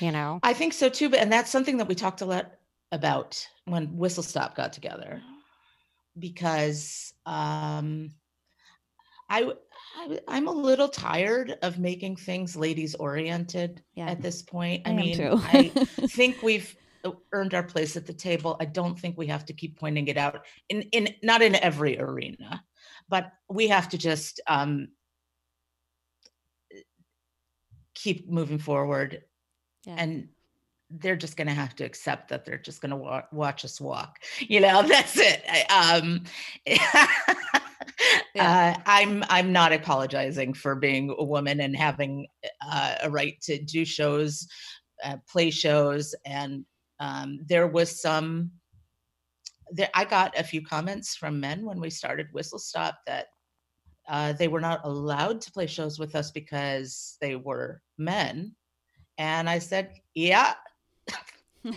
you 0.00 0.12
know. 0.12 0.40
I 0.42 0.52
think 0.52 0.72
so 0.72 0.88
too, 0.88 1.08
but 1.08 1.18
and 1.20 1.32
that's 1.32 1.50
something 1.50 1.76
that 1.78 1.88
we 1.88 1.94
talked 1.94 2.20
a 2.20 2.26
lot 2.26 2.52
about 2.92 3.46
when 3.64 3.96
Whistle 3.96 4.22
Stop 4.22 4.54
got 4.56 4.72
together, 4.72 5.20
because 6.18 7.12
um, 7.26 8.10
I, 9.28 9.52
I 9.96 10.18
I'm 10.26 10.48
a 10.48 10.52
little 10.52 10.88
tired 10.88 11.56
of 11.62 11.78
making 11.78 12.16
things 12.16 12.56
ladies 12.56 12.94
oriented 12.94 13.82
Yeah. 13.94 14.08
at 14.08 14.22
this 14.22 14.42
point. 14.42 14.86
I, 14.86 14.90
I 14.90 14.92
mean. 14.94 15.20
I 15.20 15.68
think 16.08 16.42
we've 16.42 16.74
uh, 17.04 17.12
earned 17.32 17.54
our 17.54 17.62
place 17.62 17.96
at 17.96 18.06
the 18.06 18.12
table. 18.14 18.56
I 18.60 18.64
don't 18.64 18.98
think 18.98 19.18
we 19.18 19.26
have 19.26 19.44
to 19.46 19.52
keep 19.52 19.78
pointing 19.78 20.08
it 20.08 20.16
out 20.16 20.44
in 20.68 20.82
in 20.92 21.14
not 21.22 21.42
in 21.42 21.54
every 21.56 21.98
arena, 21.98 22.64
but 23.08 23.32
we 23.48 23.68
have 23.68 23.88
to 23.90 23.98
just 23.98 24.40
um, 24.46 24.88
keep 27.94 28.30
moving 28.30 28.58
forward 28.58 29.22
Yeah. 29.84 29.96
and 29.98 30.28
they're 30.90 31.16
just 31.16 31.36
going 31.36 31.48
to 31.48 31.54
have 31.54 31.76
to 31.76 31.84
accept 31.84 32.28
that 32.30 32.44
they're 32.44 32.58
just 32.58 32.80
going 32.80 32.90
to 32.90 32.96
wa- 32.96 33.22
watch 33.32 33.64
us 33.64 33.80
walk 33.80 34.18
you 34.40 34.60
know 34.60 34.82
that's 34.82 35.16
it 35.18 35.42
I- 35.48 35.98
um 36.00 36.24
uh, 38.38 38.74
i'm 38.86 39.24
i'm 39.28 39.52
not 39.52 39.72
apologizing 39.72 40.54
for 40.54 40.74
being 40.74 41.14
a 41.18 41.24
woman 41.24 41.60
and 41.60 41.76
having 41.76 42.26
uh, 42.60 42.94
a 43.02 43.10
right 43.10 43.40
to 43.42 43.58
do 43.62 43.84
shows 43.84 44.46
uh, 45.04 45.16
play 45.30 45.50
shows 45.50 46.14
and 46.24 46.64
um, 47.00 47.38
there 47.46 47.68
was 47.68 48.00
some 48.00 48.50
there 49.70 49.90
i 49.94 50.04
got 50.04 50.36
a 50.38 50.42
few 50.42 50.62
comments 50.64 51.14
from 51.16 51.38
men 51.38 51.64
when 51.64 51.80
we 51.80 51.90
started 51.90 52.26
whistle 52.32 52.58
stop 52.58 52.98
that 53.06 53.26
uh, 54.08 54.32
they 54.32 54.48
were 54.48 54.60
not 54.60 54.80
allowed 54.84 55.38
to 55.38 55.52
play 55.52 55.66
shows 55.66 55.98
with 55.98 56.14
us 56.14 56.30
because 56.30 57.18
they 57.20 57.36
were 57.36 57.82
men 57.98 58.54
and 59.18 59.48
i 59.50 59.58
said 59.58 59.90
yeah 60.14 60.54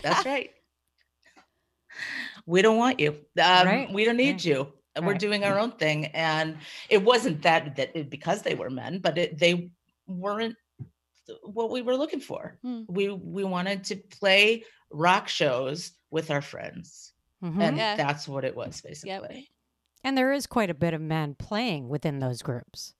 that's 0.02 0.24
right. 0.34 0.50
We 2.46 2.62
don't 2.62 2.76
want 2.78 2.98
you. 3.00 3.10
Um, 3.10 3.66
Right, 3.66 3.92
We 3.92 4.04
don't 4.04 4.16
need 4.16 4.44
you. 4.44 4.72
And 4.94 5.06
We're 5.06 5.14
doing 5.14 5.44
our 5.44 5.58
own 5.58 5.72
thing. 5.72 6.06
And 6.06 6.58
it 6.88 7.02
wasn't 7.02 7.42
that 7.42 7.76
that 7.76 7.90
it, 7.96 8.10
because 8.10 8.42
they 8.42 8.54
were 8.54 8.70
men, 8.70 8.98
but 9.00 9.18
it, 9.18 9.38
they 9.38 9.70
weren't 10.06 10.56
what 11.44 11.70
we 11.70 11.82
were 11.82 11.96
looking 11.96 12.20
for. 12.20 12.58
Hmm. 12.62 12.82
We 12.88 13.08
we 13.10 13.44
wanted 13.44 13.84
to 13.84 13.96
play 13.96 14.64
rock 14.90 15.28
shows 15.28 15.92
with 16.10 16.30
our 16.30 16.42
friends, 16.42 17.12
Mhm. 17.42 17.60
and 17.62 17.76
Yeah. 17.76 17.96
that's 17.96 18.28
what 18.28 18.44
it 18.44 18.54
was 18.56 18.82
Yep. 18.84 18.90
basically. 18.90 19.50
And 20.04 20.16
there 20.18 20.32
is 20.32 20.46
quite 20.46 20.70
a 20.70 20.74
bit 20.74 20.94
of 20.94 21.00
men 21.00 21.34
playing 21.34 21.88
within 21.88 22.18
those 22.18 22.42
groups, 22.42 22.94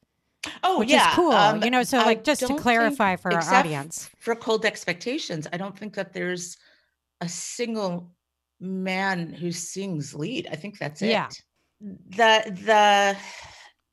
Oh 0.64 0.80
which 0.80 0.90
yeah, 0.90 1.10
is 1.10 1.14
cool. 1.16 1.32
um, 1.32 1.62
you 1.62 1.70
know, 1.70 1.82
so 1.84 1.98
I 1.98 2.04
like 2.04 2.24
just 2.24 2.40
to 2.40 2.46
don't 2.46 2.56
think- 2.56 2.62
clarify 2.62 3.16
for 3.16 3.32
our 3.32 3.54
audience. 3.54 4.10
for 4.18 4.34
cold 4.34 4.64
expectations, 4.64 5.46
I 5.52 5.56
don't 5.56 5.78
think 5.78 5.94
that 5.94 6.12
there's 6.12 6.56
a 7.20 7.28
single 7.28 8.12
man 8.60 9.32
who 9.32 9.52
sings 9.52 10.14
lead. 10.14 10.48
I 10.50 10.56
think 10.56 10.78
that's 10.78 11.02
it. 11.02 11.10
Yeah. 11.10 11.28
The 11.80 13.16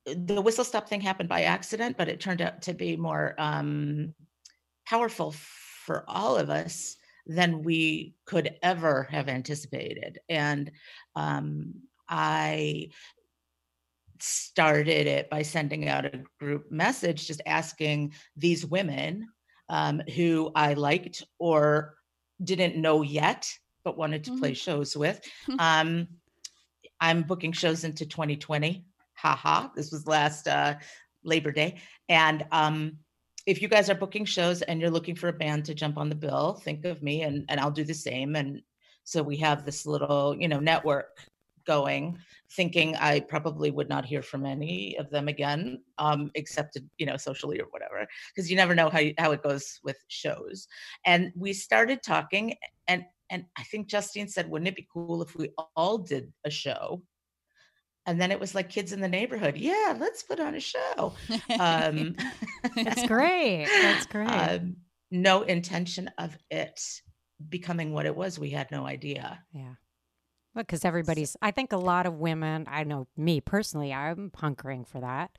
the 0.05 0.15
the 0.15 0.41
whistle 0.41 0.63
stop 0.63 0.89
thing 0.89 1.01
happened 1.01 1.29
by 1.29 1.43
accident, 1.43 1.97
but 1.97 2.07
it 2.09 2.19
turned 2.19 2.41
out 2.41 2.61
to 2.63 2.73
be 2.73 2.95
more 2.97 3.35
um 3.37 4.13
powerful 4.87 5.33
for 5.85 6.03
all 6.07 6.35
of 6.37 6.49
us 6.49 6.97
than 7.27 7.61
we 7.61 8.15
could 8.25 8.55
ever 8.63 9.03
have 9.11 9.27
anticipated. 9.29 10.17
And 10.29 10.71
um 11.15 11.73
I 12.07 12.89
started 14.21 15.07
it 15.07 15.29
by 15.29 15.41
sending 15.41 15.87
out 15.87 16.05
a 16.05 16.23
group 16.39 16.71
message 16.71 17.27
just 17.27 17.41
asking 17.45 18.13
these 18.35 18.65
women 18.65 19.27
um, 19.69 20.01
who 20.15 20.51
I 20.55 20.73
liked 20.73 21.23
or 21.37 21.95
didn't 22.43 22.75
know 22.75 23.01
yet, 23.01 23.51
but 23.83 23.97
wanted 23.97 24.23
to 24.25 24.37
play 24.37 24.53
shows 24.53 24.95
with. 24.95 25.19
Um, 25.59 26.07
I'm 27.01 27.23
booking 27.23 27.51
shows 27.51 27.83
into 27.83 28.05
2020. 28.05 28.83
Haha, 29.13 29.35
ha. 29.35 29.71
this 29.75 29.91
was 29.91 30.07
last 30.07 30.47
uh, 30.47 30.75
Labor 31.23 31.51
Day. 31.51 31.79
And 32.07 32.45
um, 32.51 32.97
if 33.45 33.61
you 33.61 33.67
guys 33.67 33.89
are 33.89 33.95
booking 33.95 34.25
shows 34.25 34.61
and 34.61 34.81
you're 34.81 34.89
looking 34.89 35.15
for 35.15 35.29
a 35.29 35.33
band 35.33 35.65
to 35.65 35.73
jump 35.73 35.97
on 35.97 36.09
the 36.09 36.15
bill, 36.15 36.53
think 36.63 36.85
of 36.85 37.01
me 37.01 37.21
and, 37.21 37.45
and 37.49 37.59
I'll 37.59 37.71
do 37.71 37.83
the 37.83 37.93
same. 37.93 38.35
And 38.35 38.61
so 39.03 39.23
we 39.23 39.37
have 39.37 39.65
this 39.65 39.85
little, 39.85 40.35
you 40.37 40.47
know, 40.47 40.59
network 40.59 41.17
going 41.65 42.17
thinking 42.51 42.95
I 42.95 43.19
probably 43.19 43.69
would 43.71 43.89
not 43.89 44.05
hear 44.05 44.21
from 44.21 44.45
any 44.45 44.97
of 44.97 45.09
them 45.09 45.27
again, 45.27 45.81
um, 45.97 46.31
except 46.35 46.77
you 46.97 47.05
know 47.05 47.17
socially 47.17 47.59
or 47.59 47.67
whatever, 47.71 48.07
because 48.35 48.49
you 48.49 48.57
never 48.57 48.75
know 48.75 48.89
how 48.89 48.99
you, 48.99 49.13
how 49.17 49.31
it 49.31 49.43
goes 49.43 49.79
with 49.83 49.97
shows. 50.07 50.67
And 51.05 51.31
we 51.35 51.53
started 51.53 52.01
talking, 52.03 52.55
and 52.87 53.03
and 53.29 53.45
I 53.57 53.63
think 53.63 53.87
Justine 53.87 54.27
said, 54.27 54.49
"Wouldn't 54.49 54.67
it 54.67 54.75
be 54.75 54.87
cool 54.91 55.21
if 55.21 55.35
we 55.35 55.49
all 55.75 55.97
did 55.99 56.31
a 56.45 56.49
show?" 56.49 57.03
And 58.05 58.19
then 58.19 58.31
it 58.31 58.39
was 58.39 58.55
like 58.55 58.69
kids 58.69 58.91
in 58.91 59.01
the 59.01 59.07
neighborhood. 59.07 59.55
Yeah, 59.57 59.95
let's 59.99 60.23
put 60.23 60.39
on 60.39 60.55
a 60.55 60.59
show. 60.59 61.13
Um, 61.59 62.15
That's 62.75 63.05
great. 63.07 63.67
That's 63.67 64.07
great. 64.07 64.27
um, 64.29 64.77
no 65.11 65.43
intention 65.43 66.09
of 66.17 66.35
it 66.49 66.79
becoming 67.49 67.93
what 67.93 68.05
it 68.07 68.15
was. 68.15 68.39
We 68.39 68.49
had 68.49 68.71
no 68.71 68.85
idea. 68.87 69.43
yeah. 69.53 69.73
Because 70.55 70.83
everybody's, 70.83 71.37
I 71.41 71.51
think 71.51 71.71
a 71.71 71.77
lot 71.77 72.05
of 72.05 72.15
women, 72.15 72.65
I 72.67 72.83
know 72.83 73.07
me 73.15 73.39
personally, 73.39 73.93
I'm 73.93 74.31
hunkering 74.31 74.85
for 74.87 74.99
that. 74.99 75.31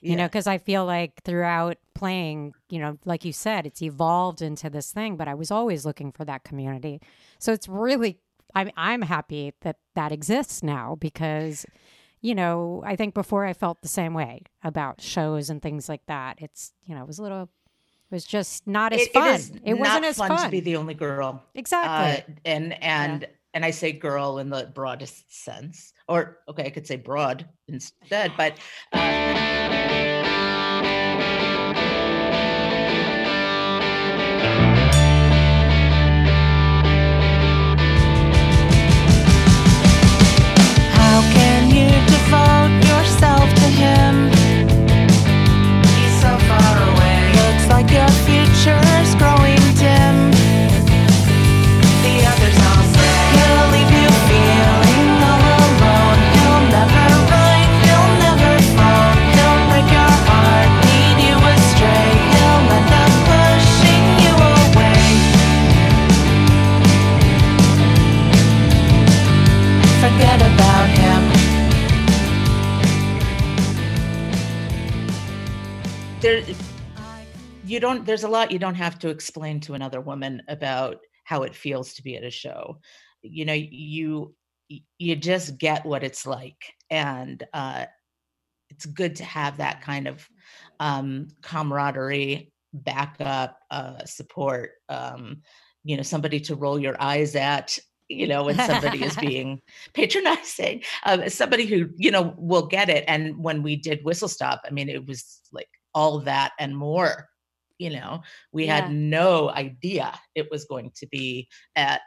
You 0.00 0.16
know, 0.16 0.26
because 0.26 0.46
I 0.46 0.58
feel 0.58 0.84
like 0.84 1.22
throughout 1.22 1.78
playing, 1.94 2.52
you 2.68 2.78
know, 2.78 2.98
like 3.06 3.24
you 3.24 3.32
said, 3.32 3.64
it's 3.64 3.80
evolved 3.80 4.42
into 4.42 4.68
this 4.68 4.92
thing, 4.92 5.16
but 5.16 5.28
I 5.28 5.34
was 5.34 5.50
always 5.50 5.86
looking 5.86 6.12
for 6.12 6.26
that 6.26 6.44
community. 6.44 7.00
So 7.38 7.52
it's 7.54 7.68
really, 7.68 8.18
I'm, 8.54 8.70
I'm 8.76 9.00
happy 9.00 9.54
that 9.62 9.76
that 9.94 10.12
exists 10.12 10.62
now 10.62 10.96
because, 11.00 11.64
you 12.20 12.34
know, 12.34 12.82
I 12.84 12.96
think 12.96 13.14
before 13.14 13.46
I 13.46 13.54
felt 13.54 13.80
the 13.80 13.88
same 13.88 14.12
way 14.12 14.42
about 14.62 15.00
shows 15.00 15.48
and 15.48 15.62
things 15.62 15.88
like 15.88 16.04
that. 16.06 16.36
It's, 16.38 16.74
you 16.84 16.94
know, 16.94 17.00
it 17.02 17.06
was 17.06 17.18
a 17.18 17.22
little, 17.22 17.44
it 17.44 18.14
was 18.14 18.24
just 18.26 18.66
not 18.66 18.92
as 18.92 19.00
It- 19.02 19.12
fun. 19.14 19.34
It, 19.40 19.50
It, 19.64 19.74
wasn't 19.78 20.02
not 20.02 20.04
as 20.04 20.18
fun, 20.18 20.28
fun. 20.28 20.44
to 20.44 20.50
be 20.50 20.60
the 20.60 20.76
only 20.76 20.94
girl. 20.94 21.42
exactly. 21.54 22.34
Uh, 22.34 22.38
and 22.44 22.82
and 22.82 23.26
and 23.54 23.64
I 23.64 23.70
say 23.70 23.92
girl 23.92 24.38
in 24.38 24.50
the 24.50 24.70
broadest 24.74 25.44
sense, 25.44 25.92
or 26.08 26.40
okay, 26.48 26.66
I 26.66 26.70
could 26.70 26.86
say 26.86 26.96
broad 26.96 27.48
instead, 27.68 28.32
but. 28.36 28.58
Uh, 28.92 30.13
you 77.74 77.80
don't 77.80 78.06
there's 78.06 78.22
a 78.22 78.28
lot 78.28 78.52
you 78.52 78.58
don't 78.60 78.76
have 78.76 79.00
to 79.00 79.08
explain 79.08 79.58
to 79.58 79.74
another 79.74 80.00
woman 80.00 80.40
about 80.46 80.98
how 81.24 81.42
it 81.42 81.56
feels 81.56 81.94
to 81.94 82.02
be 82.02 82.16
at 82.16 82.22
a 82.22 82.30
show. 82.30 82.78
You 83.22 83.44
know 83.44 83.52
you 83.52 84.34
you 84.98 85.16
just 85.16 85.58
get 85.58 85.84
what 85.84 86.04
it's 86.04 86.24
like 86.24 86.72
and 86.88 87.44
uh 87.52 87.84
it's 88.70 88.86
good 88.86 89.16
to 89.16 89.24
have 89.24 89.58
that 89.58 89.82
kind 89.82 90.06
of 90.06 90.26
um 90.80 91.28
camaraderie 91.42 92.52
backup 92.72 93.58
uh 93.70 94.04
support 94.04 94.70
um 94.88 95.42
you 95.82 95.96
know 95.96 96.02
somebody 96.02 96.40
to 96.40 96.56
roll 96.56 96.78
your 96.78 96.96
eyes 97.00 97.36
at 97.36 97.78
you 98.08 98.26
know 98.26 98.44
when 98.44 98.56
somebody 98.56 99.04
is 99.04 99.16
being 99.20 99.60
patronizing 99.92 100.82
uh, 101.04 101.28
somebody 101.28 101.66
who 101.66 101.88
you 101.96 102.10
know 102.10 102.34
will 102.38 102.66
get 102.66 102.88
it 102.88 103.04
and 103.06 103.36
when 103.36 103.62
we 103.62 103.76
did 103.76 104.02
whistle 104.02 104.28
stop 104.28 104.62
i 104.66 104.70
mean 104.70 104.88
it 104.88 105.06
was 105.06 105.40
like 105.52 105.68
all 105.94 106.20
that 106.20 106.52
and 106.58 106.76
more 106.76 107.28
you 107.78 107.90
know 107.90 108.22
we 108.52 108.66
Yeah. 108.66 108.76
had 108.82 108.92
no 108.92 109.50
idea 109.50 110.18
it 110.34 110.50
was 110.50 110.64
going 110.64 110.90
to 110.96 111.06
be 111.06 111.48
at 111.76 112.00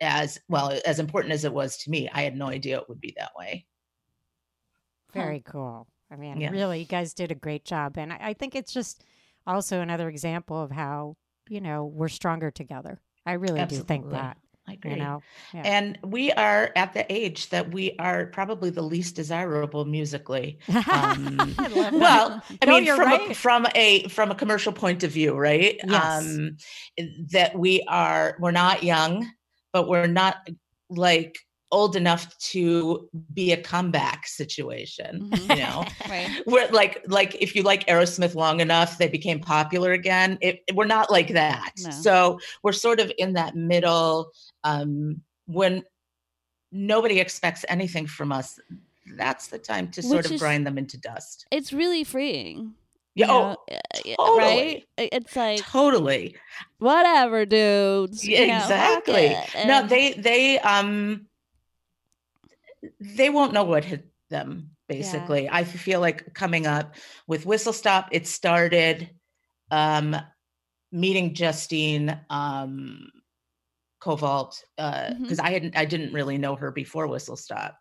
as 0.00 0.38
well 0.48 0.78
as 0.86 0.98
important 0.98 1.32
as 1.32 1.44
it 1.44 1.52
was 1.52 1.76
to 1.78 1.90
me 1.90 2.08
i 2.12 2.22
had 2.22 2.36
no 2.36 2.46
idea 2.46 2.78
it 2.78 2.88
would 2.88 3.00
be 3.00 3.14
that 3.16 3.32
way 3.36 3.66
Very 5.12 5.40
cool. 5.40 5.88
I 6.10 6.16
mean, 6.16 6.40
Yeah. 6.40 6.50
really, 6.50 6.80
you 6.80 6.86
guys 6.86 7.14
did 7.14 7.30
a 7.30 7.34
great 7.34 7.64
job. 7.64 7.96
And 7.98 8.12
I, 8.12 8.18
I 8.20 8.32
think 8.34 8.54
it's 8.54 8.72
just 8.72 9.04
also 9.46 9.80
another 9.80 10.08
example 10.08 10.60
of 10.62 10.70
how, 10.70 11.16
you 11.48 11.60
know, 11.60 11.84
we're 11.84 12.08
stronger 12.08 12.50
together. 12.50 13.00
I 13.26 13.32
really 13.32 13.64
do 13.66 13.80
think 13.80 14.10
that, 14.10 14.36
i 14.68 14.72
agree 14.74 14.92
you 14.92 14.96
know. 14.98 15.22
Yeah. 15.54 15.62
and 15.64 15.98
we 16.04 16.30
are 16.32 16.70
at 16.76 16.92
the 16.94 17.04
age 17.12 17.48
that 17.50 17.72
we 17.72 17.96
are 17.98 18.26
probably 18.26 18.70
the 18.70 18.82
least 18.82 19.16
desirable 19.16 19.84
musically 19.84 20.58
um, 20.68 21.36
I 21.58 21.90
well 21.92 22.42
i 22.62 22.66
No, 22.66 22.80
mean 22.80 22.86
from 22.94 23.12
a, 23.12 23.34
from 23.34 23.66
a 23.74 24.08
from 24.08 24.30
a 24.30 24.34
commercial 24.34 24.72
point 24.72 25.02
of 25.04 25.10
view 25.10 25.34
right 25.34 25.80
Yes. 25.86 26.24
um 26.24 26.56
that 27.32 27.58
we 27.58 27.82
are 27.88 28.36
we're 28.40 28.50
not 28.52 28.82
young 28.82 29.28
but 29.72 29.88
we're 29.88 30.06
not 30.06 30.36
like 30.90 31.38
old 31.70 31.96
enough 31.96 32.34
to 32.38 33.06
be 33.34 33.52
a 33.52 33.56
comeback 33.62 34.26
situation 34.26 35.28
Mhm. 35.30 35.54
you 35.56 35.62
know 35.62 35.84
right. 36.08 36.42
we're 36.46 36.66
like 36.70 37.02
like 37.08 37.34
if 37.42 37.54
you 37.54 37.62
like 37.62 37.86
aerosmith 37.86 38.34
long 38.34 38.60
enough 38.60 38.96
they 38.96 39.06
became 39.08 39.38
popular 39.38 39.92
again 39.92 40.38
it, 40.40 40.60
we're 40.74 40.86
not 40.86 41.10
like 41.10 41.28
that 41.34 41.72
No. 41.84 41.90
so 41.90 42.38
we're 42.62 42.72
sort 42.72 43.00
of 43.00 43.12
in 43.18 43.34
that 43.34 43.54
middle 43.54 44.30
um 44.64 45.20
when 45.46 45.82
nobody 46.72 47.18
expects 47.20 47.64
anything 47.68 48.06
from 48.06 48.32
us 48.32 48.58
that's 49.16 49.46
the 49.48 49.58
time 49.58 49.88
to 49.90 50.02
sort 50.02 50.18
Which 50.18 50.26
of 50.26 50.32
is- 50.32 50.40
grind 50.40 50.66
them 50.66 50.76
into 50.78 50.98
dust 50.98 51.46
It's 51.50 51.72
really 51.72 52.04
freeing. 52.04 52.74
yeah 53.14 53.26
oh 53.30 53.40
know, 53.40 53.56
uh, 53.70 54.16
totally. 54.16 54.86
right? 54.98 55.08
It's 55.12 55.34
like 55.36 55.60
totally 55.60 56.36
whatever, 56.78 57.46
dudes. 57.46 58.26
Yeah, 58.26 58.40
you 58.40 58.46
know, 58.48 58.54
exactly 58.58 59.26
it. 59.26 59.66
no 59.66 59.74
And- 59.80 59.88
they 59.90 60.12
they 60.12 60.58
um 60.60 61.26
they 63.00 63.30
won't 63.30 63.52
know 63.52 63.64
what 63.64 63.84
hit 63.84 64.06
them 64.30 64.70
basically 64.88 65.48
i 65.50 65.64
feel 65.64 66.00
like 66.00 66.32
coming 66.34 66.66
up 66.66 66.94
with 67.26 67.44
whistle 67.46 67.72
stop 67.72 68.08
it 68.12 68.26
started 68.26 69.10
um 69.70 70.16
meeting 70.92 71.34
justine 71.34 72.18
um 72.30 73.10
Covault 74.00 74.52
uh 74.78 74.92
Mhm. 75.10 75.22
because 75.22 75.38
i 75.40 75.50
hadn't 75.50 75.76
i 75.76 75.84
didn't 75.84 76.12
really 76.12 76.38
know 76.38 76.54
her 76.56 76.70
before 76.70 77.06
whistle 77.08 77.36
stop 77.36 77.76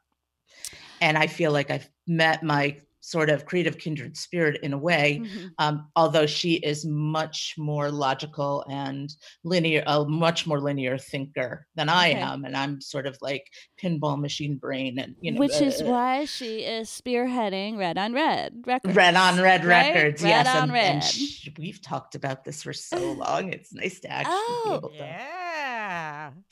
and 1.01 1.17
i 1.17 1.27
feel 1.27 1.51
like 1.51 1.69
i've 1.69 1.89
met 2.07 2.43
my 2.43 2.77
sort 2.99 3.29
of 3.29 3.45
creative 3.45 3.77
kindred 3.77 4.17
spirit 4.17 4.59
in 4.63 4.73
a 4.73 4.77
way. 4.77 5.21
Mhm. 5.23 5.51
Um, 5.59 5.87
although 5.95 6.25
she 6.25 6.55
is 6.55 6.83
much 6.85 7.53
more 7.57 7.89
logical 7.89 8.65
and 8.69 9.09
linear, 9.45 9.81
a 9.87 10.03
much 10.03 10.45
more 10.45 10.59
linear 10.59 10.97
thinker 10.97 11.67
than 11.75 11.87
I 11.87 12.09
Okay. 12.09 12.19
am, 12.19 12.43
and 12.43 12.57
I'm 12.57 12.81
sort 12.81 13.07
of 13.07 13.17
like 13.21 13.45
pinball 13.81 14.19
machine 14.19 14.57
brain, 14.57 14.99
and 14.99 15.15
you 15.21 15.31
know, 15.31 15.39
Which 15.39 15.61
is 15.61 15.81
uh, 15.81 15.85
why 15.85 16.25
she 16.25 16.65
is 16.65 16.89
spearheading 16.89 17.77
Red 17.77 17.97
on 17.97 18.11
Red 18.11 18.63
Records. 18.65 18.93
Red 18.93 19.15
on 19.15 19.39
Red 19.39 19.63
right? 19.63 19.93
Records, 19.95 20.21
Red 20.23 20.29
yes, 20.29 20.47
on 20.47 20.63
and, 20.63 20.71
Red. 20.73 21.03
and 21.45 21.57
we've 21.59 21.81
talked 21.81 22.15
about 22.15 22.43
this 22.43 22.61
for 22.63 22.73
so 22.73 23.13
long. 23.13 23.53
It's 23.53 23.71
nice 23.73 24.01
to 24.01 24.11
actually 24.11 24.33
Oh. 24.35 24.63
be 24.65 24.75
able 24.75 24.89
to. 24.89 24.95
Yeah. 24.95 25.46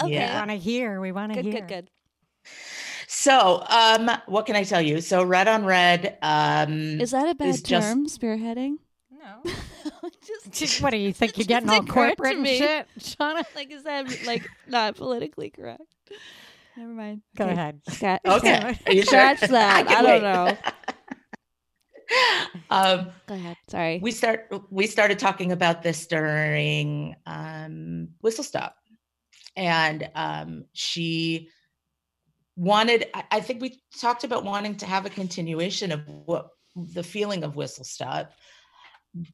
Okay. 0.01 0.27
We 0.27 0.33
want 0.33 0.49
to 0.51 0.57
hear. 0.57 0.99
We 1.01 1.11
want 1.11 1.33
to 1.33 1.41
hear. 1.41 1.53
good, 1.53 1.67
good. 1.67 1.89
So, 3.07 3.63
um, 3.69 4.09
what 4.27 4.45
can 4.45 4.55
I 4.55 4.63
tell 4.63 4.81
you? 4.81 4.99
So, 5.01 5.23
Red 5.23 5.47
on 5.47 5.63
Red, 5.65 6.17
um, 6.21 6.99
Is 6.99 7.11
that 7.11 7.27
a 7.29 7.35
bad 7.35 7.47
is 7.49 7.61
just- 7.61 7.87
term, 7.87 8.07
spearheading? 8.07 8.77
No. 9.11 9.41
just, 10.25 10.51
Just, 10.51 10.81
what 10.81 10.91
do 10.91 10.97
you 10.97 11.11
think? 11.13 11.37
You're 11.37 11.45
getting 11.47 11.69
all 11.69 11.83
corporate 11.83 12.35
and 12.37 12.47
shit, 12.47 12.87
Seana? 12.99 13.43
like, 13.55 13.71
is 13.71 13.83
that 13.83 14.25
like 14.25 14.47
not 14.67 14.95
politically 14.95 15.49
correct? 15.49 15.81
Never 16.77 16.91
mind. 16.91 17.21
Go 17.35 17.45
Okay. 17.45 17.53
ahead. 17.53 17.81
Scratch, 17.89 18.21
okay. 18.25 18.77
Are 18.85 18.91
you 18.93 19.01
sure? 19.03 19.11
Scratch 19.37 19.39
that. 19.49 19.87
I, 19.87 19.93
can 19.93 20.03
don't 20.03 20.13
wait. 20.13 20.21
know. 20.21 20.57
um, 22.69 23.09
Go 23.27 23.33
ahead. 23.35 23.57
Sorry. 23.67 23.99
we 24.01 24.11
start. 24.11 24.51
We 24.69 24.85
started 24.87 25.17
talking 25.17 25.51
about 25.51 25.81
this 25.83 26.05
during 26.05 27.15
um, 27.25 28.09
Whistle 28.21 28.43
Stop, 28.43 28.75
and 29.55 30.09
um, 30.15 30.65
she 30.73 31.49
wanted. 32.55 33.07
I, 33.31 33.39
think 33.39 33.61
we 33.61 33.81
talked 33.99 34.23
about 34.23 34.43
wanting 34.43 34.75
to 34.77 34.85
have 34.85 35.05
a 35.05 35.09
continuation 35.09 35.91
of 35.91 36.01
what 36.25 36.49
the 36.75 37.03
feeling 37.03 37.43
of 37.43 37.55
Whistle 37.55 37.83
Stop, 37.83 38.31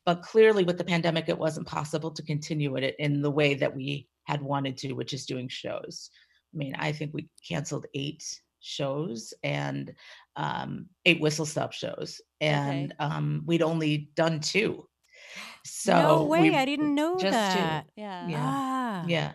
but 0.05 0.21
clearly 0.21 0.63
with 0.63 0.77
the 0.77 0.83
pandemic, 0.83 1.29
it 1.29 1.37
wasn't 1.37 1.67
possible 1.67 2.11
to 2.11 2.23
continue 2.23 2.75
it 2.75 2.95
in 2.99 3.21
the 3.21 3.31
way 3.31 3.55
that 3.55 3.75
we 3.75 4.07
had 4.25 4.41
wanted 4.41 4.77
to, 4.77 4.93
which 4.93 5.13
is 5.13 5.25
doing 5.25 5.47
shows. 5.47 6.09
I 6.53 6.57
mean, 6.57 6.75
I 6.77 6.91
think 6.91 7.13
we 7.13 7.29
canceled 7.47 7.87
eight 7.93 8.23
shows 8.59 9.33
and 9.43 9.93
um, 10.35 10.87
eight 11.05 11.19
whistle 11.19 11.45
stop 11.45 11.73
shows, 11.73 12.21
and 12.39 12.93
um, 12.99 13.43
we'd 13.45 13.63
only 13.63 14.09
done 14.15 14.39
two. 14.39 14.87
So 15.65 16.01
no 16.01 16.23
way. 16.23 16.53
I 16.55 16.65
didn't 16.65 16.95
know 16.95 17.17
just 17.17 17.31
that. 17.31 17.85
yeah. 17.95 18.27
Yeah. 18.27 18.43
Ah. 18.43 19.05
Yeah, 19.07 19.31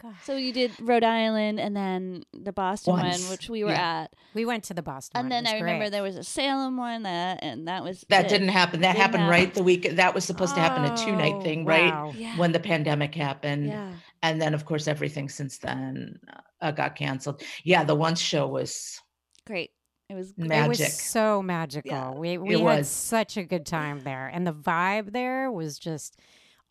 God. 0.00 0.14
So 0.24 0.36
you 0.36 0.52
did 0.52 0.72
Rhode 0.80 1.04
Island 1.04 1.60
and 1.60 1.76
then 1.76 2.24
the 2.32 2.52
Boston 2.52 2.94
Once, 2.94 3.22
one, 3.22 3.30
which 3.30 3.48
we 3.50 3.64
were 3.64 3.70
yeah. 3.70 4.02
at, 4.04 4.12
We 4.34 4.44
went 4.44 4.64
to 4.64 4.74
the 4.74 4.82
Boston 4.82 5.18
and 5.18 5.24
one. 5.26 5.30
then 5.30 5.46
I 5.46 5.54
was 5.54 5.62
remember 5.62 5.84
great. 5.84 5.90
there 5.92 6.02
was 6.02 6.16
a 6.16 6.24
Salem 6.24 6.76
one 6.76 7.02
that, 7.04 7.40
and 7.42 7.68
that 7.68 7.84
was 7.84 8.04
that 8.08 8.26
it. 8.26 8.28
didn't 8.28 8.48
happen. 8.48 8.80
That 8.80 8.92
Didn't 8.92 9.02
happened 9.02 9.22
happen. 9.22 9.30
right 9.30 9.54
the 9.54 9.62
week 9.62 9.90
that 9.96 10.14
was 10.14 10.24
supposed 10.24 10.54
to 10.54 10.60
happen 10.60 10.84
a 10.84 10.96
two 10.96 11.12
night 11.12 11.34
Oh, 11.36 11.40
thing, 11.42 11.64
right 11.64 11.92
wow. 11.92 12.12
Yeah. 12.16 12.36
when 12.38 12.52
the 12.52 12.60
pandemic 12.60 13.14
happened, 13.14 13.66
yeah. 13.68 13.92
and 14.22 14.40
then 14.40 14.54
of 14.54 14.64
course 14.64 14.88
everything 14.88 15.28
since 15.28 15.58
then 15.58 16.18
uh, 16.60 16.70
got 16.70 16.96
canceled. 16.96 17.42
Yeah, 17.64 17.84
the 17.84 17.94
once 17.94 18.20
show 18.20 18.46
was 18.46 19.00
Great. 19.46 19.70
It 20.08 20.14
was 20.14 20.32
great. 20.32 20.46
It 20.46 20.48
magic. 20.48 20.68
was 20.86 21.00
so 21.00 21.40
magical. 21.42 21.90
Yeah, 21.92 22.10
we 22.12 22.36
we 22.38 22.54
it 22.54 22.58
had 22.60 22.78
was. 22.78 22.88
such 22.88 23.36
a 23.36 23.44
good 23.44 23.64
time 23.66 24.00
there, 24.00 24.26
and 24.28 24.46
the 24.46 24.52
vibe 24.52 25.12
there 25.12 25.52
was 25.52 25.78
just 25.78 26.18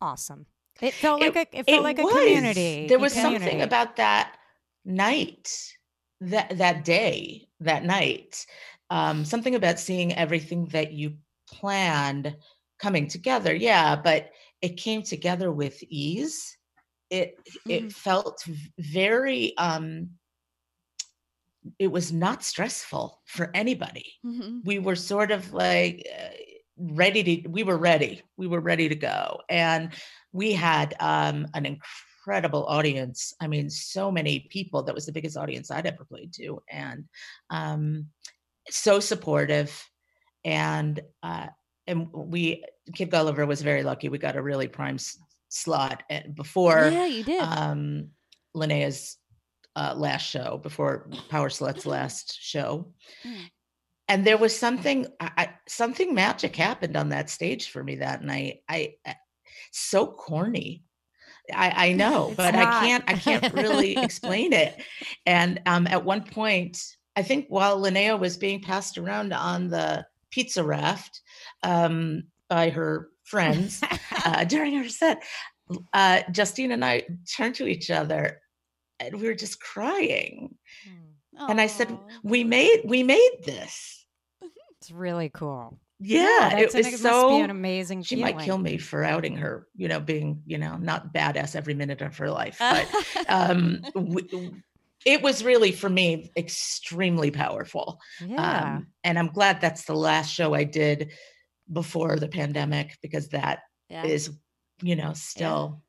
awesome. 0.02 0.46
It 0.82 0.94
felt 0.94 1.22
It- 1.22 1.36
like 1.36 1.54
a 1.54 1.58
it 1.60 1.66
felt 1.66 1.84
like 1.84 2.00
a 2.00 2.04
was. 2.04 2.14
community. 2.14 2.88
There 2.88 3.00
was 3.00 3.14
something 3.14 3.62
about 3.62 3.96
that 3.98 4.38
night, 4.86 5.52
that 6.22 6.58
that 6.58 6.84
day, 6.86 7.48
that 7.60 7.84
night. 7.84 8.46
Um, 8.90 9.24
something 9.26 9.56
about 9.56 9.80
seeing 9.80 10.14
everything 10.16 10.66
that 10.68 10.94
you 10.94 11.18
planned 11.48 12.36
coming 12.80 13.08
together. 13.08 13.54
Yeah, 13.54 13.96
but 13.96 14.32
it 14.62 14.78
came 14.78 15.04
together 15.04 15.52
with 15.52 15.82
ease. 15.90 16.58
It 17.10 17.36
it 17.68 17.84
Mhm. 17.86 17.94
felt 17.94 18.44
very 18.78 19.56
um 19.58 20.12
it 21.78 21.88
was 21.88 22.12
not 22.12 22.44
stressful 22.44 23.22
for 23.26 23.52
anybody 23.54 24.06
Mhm. 24.26 24.64
we 24.64 24.80
were 24.80 24.96
sort 24.96 25.30
of 25.32 25.54
like 25.54 26.08
uh, 26.18 26.30
ready 26.78 27.22
to 27.24 27.50
we 27.50 27.64
were 27.64 27.78
ready 27.78 28.22
we 28.38 28.48
were 28.48 28.62
ready 28.62 28.88
to 28.88 28.96
go 28.96 29.42
and 29.50 29.92
we 30.32 30.54
had 30.54 30.96
um 31.00 31.48
an 31.54 31.66
incredible 31.66 32.66
audience. 32.66 33.34
I 33.42 33.48
mean 33.48 33.70
so 33.70 34.12
many 34.12 34.48
people 34.52 34.84
that 34.84 34.96
was 34.96 35.06
the 35.06 35.12
biggest 35.12 35.38
audience 35.38 35.72
i'd 35.72 35.86
ever 35.88 36.06
played 36.06 36.34
to 36.34 36.62
and 36.70 37.06
um 37.50 38.08
so 38.70 39.00
supportive 39.00 39.72
and 40.46 41.00
uh 41.24 41.48
and 41.88 42.08
we 42.14 42.64
kid 42.94 43.10
gulliver 43.10 43.46
was 43.46 43.62
very 43.62 43.84
lucky. 43.84 44.10
We 44.10 44.18
got 44.20 44.36
a 44.36 44.42
really 44.42 44.68
prime 44.68 44.96
s- 44.96 45.18
slot 45.50 46.04
at, 46.10 46.36
before 46.36 46.90
yeah, 46.92 47.06
you 47.06 47.24
did. 47.24 47.42
um 47.42 48.10
linnea's 48.54 49.18
uh, 49.76 49.94
last 49.96 50.24
show 50.30 50.60
before 50.62 51.08
power 51.30 51.50
slut's 51.50 51.86
last 51.86 52.38
show. 52.42 52.92
Mm. 53.26 53.50
and 54.08 54.26
there 54.28 54.38
was 54.38 54.56
something 54.56 55.08
I, 55.20 55.50
something 55.68 56.14
magic 56.14 56.56
happened 56.56 56.98
on 56.98 57.10
that 57.10 57.30
stage 57.30 57.70
for 57.70 57.84
me 57.84 57.98
that 57.98 58.24
night. 58.24 58.62
I 58.68 58.96
so 59.72 60.08
corny 60.08 60.84
i 61.54 61.90
i 61.90 61.94
know 62.02 62.28
It's 62.28 62.38
but 62.38 62.56
i 62.56 62.86
can't 62.86 63.04
i 63.08 63.14
can't 63.14 63.54
really 63.54 63.98
explain 64.06 64.54
it 64.54 64.82
and 65.26 65.62
um 65.66 65.88
at 65.88 66.04
one 66.06 66.24
point 66.24 66.82
i 67.16 67.24
think 67.24 67.48
while 67.50 67.80
linnea 67.80 68.20
was 68.20 68.38
being 68.38 68.62
passed 68.62 68.98
around 68.98 69.34
on 69.34 69.70
the 69.70 70.06
pizza 70.32 70.64
raft 70.64 71.22
um 71.64 72.24
by 72.50 72.70
her 72.70 73.10
friends 73.30 73.82
uh, 74.26 74.44
during 74.44 74.76
her 74.76 74.90
set, 74.90 75.24
uh, 75.94 76.22
Justine 76.32 76.72
and 76.72 76.84
I 76.84 77.04
turned 77.38 77.56
to 77.56 77.68
each 77.68 77.92
other 77.92 78.42
and 79.00 79.22
we 79.22 79.28
were 79.28 79.36
just 79.36 79.62
crying. 79.62 80.56
Hmm. 80.84 81.52
And 81.52 81.62
I 81.62 81.68
said, 81.68 81.96
"We 82.24 82.44
made, 82.44 82.82
we 82.84 83.04
made 83.04 83.44
this. 83.46 84.06
It's 84.82 84.92
really 84.92 85.28
cool. 85.28 85.78
Yeah, 86.00 86.50
that's 86.52 86.54
it 86.54 86.60
an, 86.60 86.78
was 86.78 86.88
it 86.88 86.92
be 86.92 86.98
so. 86.98 87.44
an 87.44 87.50
amazing 87.50 88.04
She 88.04 88.16
feeling. 88.16 88.38
might 88.38 88.46
kill 88.46 88.58
me 88.58 88.78
for 88.78 89.04
outing 89.04 89.36
her, 89.38 89.68
you 89.76 89.88
know, 89.90 90.00
being, 90.00 90.42
you 90.46 90.58
know, 90.58 90.78
not 90.78 91.14
badass 91.14 91.56
every 91.56 91.74
minute 91.74 92.02
of 92.02 92.18
her 92.18 92.30
life. 92.30 92.58
But 92.60 92.88
um, 93.30 93.82
w- 93.94 94.54
it 95.06 95.22
was 95.22 95.44
really 95.44 95.72
for 95.72 95.90
me 95.90 96.32
extremely 96.38 97.32
powerful. 97.32 98.00
Yeah. 98.26 98.76
Um, 98.76 98.88
and 99.04 99.20
I'm 99.20 99.28
glad 99.28 99.60
that's 99.60 99.86
the 99.86 99.94
last 99.94 100.34
show 100.34 100.54
I 100.54 100.64
did 100.64 101.12
before 101.72 102.18
the 102.18 102.30
pandemic 102.30 102.98
because 103.02 103.30
that 103.30 103.60
yeah. 103.90 104.06
is, 104.06 104.32
you 104.82 104.96
know, 104.96 105.14
still 105.14 105.84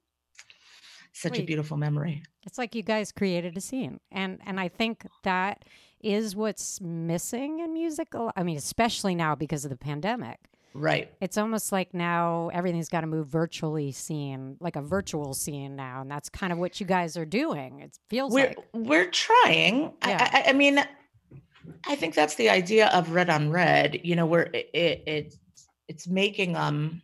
such 1.12 1.38
a 1.38 1.42
beautiful 1.42 1.76
memory. 1.76 2.22
It's 2.46 2.58
like 2.58 2.74
you 2.74 2.82
guys 2.82 3.12
created 3.12 3.56
a 3.56 3.60
scene, 3.60 4.00
and 4.10 4.40
and 4.46 4.58
I 4.58 4.68
think 4.68 5.06
that 5.24 5.64
is 6.02 6.34
what's 6.34 6.80
missing 6.80 7.60
in 7.60 7.72
music. 7.72 8.14
a 8.14 8.18
lo- 8.18 8.32
I 8.36 8.42
mean, 8.42 8.56
especially 8.56 9.14
now 9.14 9.34
because 9.34 9.64
of 9.64 9.70
the 9.70 9.76
pandemic. 9.76 10.38
Right. 10.72 11.12
It's 11.20 11.36
almost 11.36 11.72
like 11.72 11.94
now 11.94 12.50
everything's 12.52 12.88
got 12.88 13.00
to 13.00 13.06
move 13.06 13.26
virtually 13.26 13.90
scene, 13.90 14.56
like 14.60 14.76
a 14.76 14.82
virtual 14.82 15.34
scene 15.34 15.74
now, 15.74 16.00
and 16.02 16.10
that's 16.10 16.28
kind 16.28 16.52
of 16.52 16.58
what 16.58 16.78
you 16.78 16.86
guys 16.86 17.16
are 17.16 17.24
doing. 17.24 17.80
It 17.80 17.98
feels 18.08 18.32
We're 18.32 18.48
like 18.48 18.58
we're 18.72 19.10
trying. 19.10 19.92
Yeah. 20.06 20.28
I, 20.32 20.38
I, 20.38 20.50
I 20.50 20.52
mean, 20.52 20.78
I 21.86 21.96
think 21.96 22.14
that's 22.14 22.36
the 22.36 22.50
idea 22.50 22.86
of 22.88 23.10
red 23.10 23.30
on 23.30 23.50
red. 23.50 24.00
You 24.04 24.14
know, 24.14 24.26
where 24.26 24.44
it, 24.44 24.70
it 24.72 25.02
it's 25.06 25.38
it's 25.88 26.06
making 26.06 26.54
um 26.56 27.02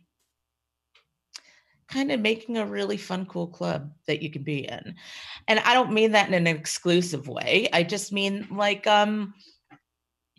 kind 1.87 2.11
of 2.11 2.19
making 2.19 2.57
a 2.57 2.65
really 2.65 2.97
fun, 2.97 3.25
cool 3.25 3.47
club 3.47 3.91
that 4.07 4.21
you 4.21 4.29
can 4.29 4.43
be 4.43 4.67
in. 4.67 4.95
And 5.47 5.59
I 5.59 5.73
don't 5.73 5.93
mean 5.93 6.11
that 6.11 6.27
in 6.27 6.33
an 6.33 6.47
exclusive 6.47 7.27
way. 7.27 7.67
I 7.73 7.83
just 7.83 8.11
mean 8.11 8.47
like 8.51 8.85
um 8.87 9.33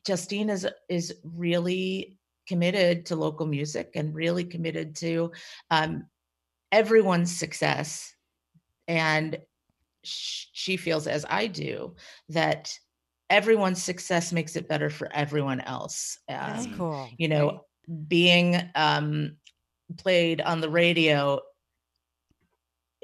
Justine 0.06 0.50
is 0.50 0.66
is 0.88 1.14
really 1.22 2.18
committed 2.46 3.06
to 3.06 3.16
local 3.16 3.46
music 3.46 3.92
and 3.94 4.14
really 4.14 4.44
committed 4.44 4.94
to 4.96 5.32
um 5.70 6.06
everyone's 6.72 7.34
success. 7.36 8.14
And 8.86 9.38
sh- 10.04 10.46
she 10.52 10.76
feels 10.76 11.06
as 11.06 11.24
I 11.28 11.46
do 11.46 11.94
that 12.30 12.78
everyone's 13.30 13.82
success 13.82 14.32
makes 14.32 14.56
it 14.56 14.68
better 14.68 14.90
for 14.90 15.10
everyone 15.12 15.60
else. 15.60 16.18
that's 16.44 16.66
Um, 16.66 16.72
cool. 16.76 17.10
you 17.18 17.28
know 17.28 17.64
being 18.08 18.60
um 18.74 19.37
played 19.96 20.40
on 20.40 20.60
the 20.60 20.68
radio 20.68 21.40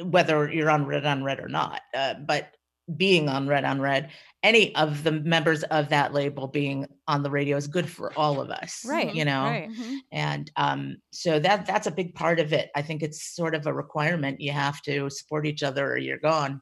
whether 0.02 0.50
you're 0.52 0.70
on 0.70 0.86
red 0.86 1.06
on 1.06 1.22
red 1.22 1.38
or 1.40 1.48
not 1.48 1.80
uh, 1.96 2.14
but 2.14 2.48
being 2.96 3.28
on 3.28 3.46
red 3.48 3.64
on 3.64 3.80
red 3.80 4.10
any 4.42 4.74
of 4.74 5.04
the 5.04 5.12
members 5.12 5.62
of 5.64 5.88
that 5.88 6.12
label 6.12 6.46
being 6.48 6.86
on 7.08 7.22
the 7.22 7.30
radio 7.30 7.56
is 7.56 7.66
good 7.66 7.88
for 7.88 8.12
all 8.18 8.40
of 8.40 8.50
us 8.50 8.84
Right, 8.86 9.14
you 9.14 9.24
know 9.24 9.44
right. 9.44 9.70
Mhm. 9.70 9.98
and 10.12 10.50
um 10.56 10.96
so 11.12 11.38
that 11.38 11.64
that's 11.64 11.86
a 11.86 11.90
big 11.90 12.14
part 12.14 12.40
of 12.40 12.52
it 12.52 12.70
i 12.76 12.82
think 12.82 13.02
it's 13.02 13.22
sort 13.34 13.54
of 13.54 13.66
a 13.66 13.72
requirement 13.72 14.40
you 14.40 14.52
have 14.52 14.82
to 14.82 15.08
support 15.08 15.46
each 15.46 15.62
other 15.62 15.90
or 15.92 15.96
you're 15.96 16.18
gone 16.18 16.60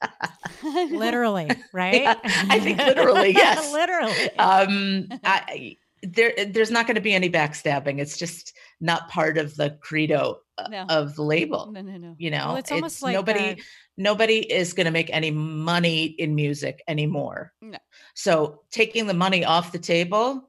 Literally, 0.62 1.50
right? 1.72 2.16
I 2.24 2.60
think 2.60 2.78
literally, 2.78 3.30
yes. 3.34 3.72
literally. 3.72 4.30
um 4.38 5.08
I 5.24 5.76
there 6.02 6.32
there's 6.46 6.70
not 6.70 6.86
going 6.86 6.94
to 6.94 7.00
be 7.00 7.12
any 7.14 7.28
backstabbing. 7.30 7.98
It's 8.00 8.16
just 8.16 8.56
not 8.80 9.08
part 9.08 9.36
of 9.38 9.54
the 9.56 9.78
credo 9.80 10.40
uh, 10.58 10.68
No. 10.68 10.84
of 10.88 11.14
the 11.14 11.22
label. 11.22 11.70
No, 11.72 11.82
no, 11.82 11.96
no. 11.98 12.14
You 12.18 12.30
know, 12.30 12.48
Well, 12.48 12.56
it's 12.56 12.72
almost 12.72 13.02
like, 13.02 13.14
nobody 13.14 13.50
uh, 13.52 13.56
nobody 13.96 14.38
is 14.38 14.72
going 14.72 14.86
to 14.86 14.90
make 14.90 15.10
any 15.12 15.30
money 15.30 16.04
in 16.04 16.34
music 16.34 16.82
anymore. 16.88 17.52
No. 17.60 17.78
So 18.14 18.62
taking 18.70 19.06
the 19.06 19.14
money 19.14 19.44
off 19.44 19.72
the 19.72 19.78
table, 19.78 20.48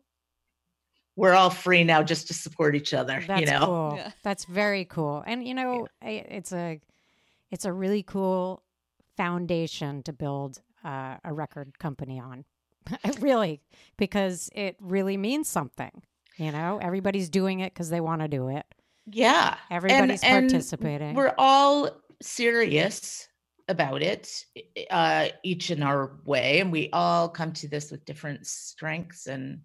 we're 1.16 1.34
all 1.34 1.50
free 1.50 1.84
now 1.84 2.02
just 2.04 2.28
to 2.28 2.34
support 2.34 2.76
each 2.76 2.94
other. 2.94 3.22
That's 3.28 3.42
you 3.42 3.48
know, 3.48 3.66
cool. 3.66 3.94
Yeah. 3.98 4.12
That's 4.24 4.46
very 4.46 4.86
cool. 4.86 5.24
And 5.28 5.46
you 5.48 5.54
know, 5.54 5.88
I- 6.02 6.26
it's 6.30 6.54
a 6.54 6.80
it's 7.52 7.66
a 7.66 7.74
really 7.74 8.04
cool 8.04 8.64
foundation 9.18 10.02
to 10.04 10.14
build 10.14 10.62
uh, 10.86 11.18
a 11.24 11.34
record 11.34 11.78
company 11.78 12.20
on. 12.20 12.46
really, 13.20 13.62
because 13.98 14.50
it 14.54 14.76
really 14.80 15.17
means 15.17 15.48
something. 15.48 16.02
You 16.38 16.52
know, 16.52 16.80
everybody's 16.82 17.30
doing 17.30 17.60
it 17.60 17.74
because 17.74 17.89
they 17.89 18.02
want 18.02 18.22
to 18.22 18.28
do 18.28 18.50
it. 18.50 18.65
yeah. 19.12 19.58
Everybody's 19.70 20.24
and 20.24 20.50
participating. 20.50 21.13
We're 21.13 21.36
all 21.38 21.89
serious 22.22 23.28
about 23.67 24.02
it, 24.02 24.46
uh, 24.89 25.30
each 25.44 25.72
in 25.72 25.84
our 25.84 26.20
way, 26.26 26.60
and 26.60 26.72
we 26.72 26.89
all 26.91 27.30
come 27.30 27.54
to 27.54 27.67
this 27.67 27.91
with 27.91 28.06
different 28.06 28.46
strengths 28.48 29.28
and 29.28 29.62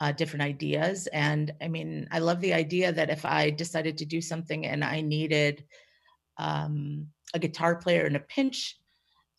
uh, 0.00 0.10
different 0.12 0.42
ideas. 0.42 1.06
And 1.12 1.52
I 1.60 1.68
mean, 1.68 2.08
I 2.10 2.18
love 2.18 2.40
the 2.40 2.54
idea 2.54 2.92
that 2.92 3.10
if 3.10 3.24
I 3.24 3.50
decided 3.50 3.98
to 3.98 4.04
do 4.04 4.20
something 4.20 4.66
and 4.66 4.82
I 4.82 5.00
needed 5.00 5.64
um, 6.38 7.06
a 7.34 7.38
guitar 7.38 7.76
player 7.76 8.06
in 8.06 8.16
a 8.16 8.20
pinch, 8.20 8.78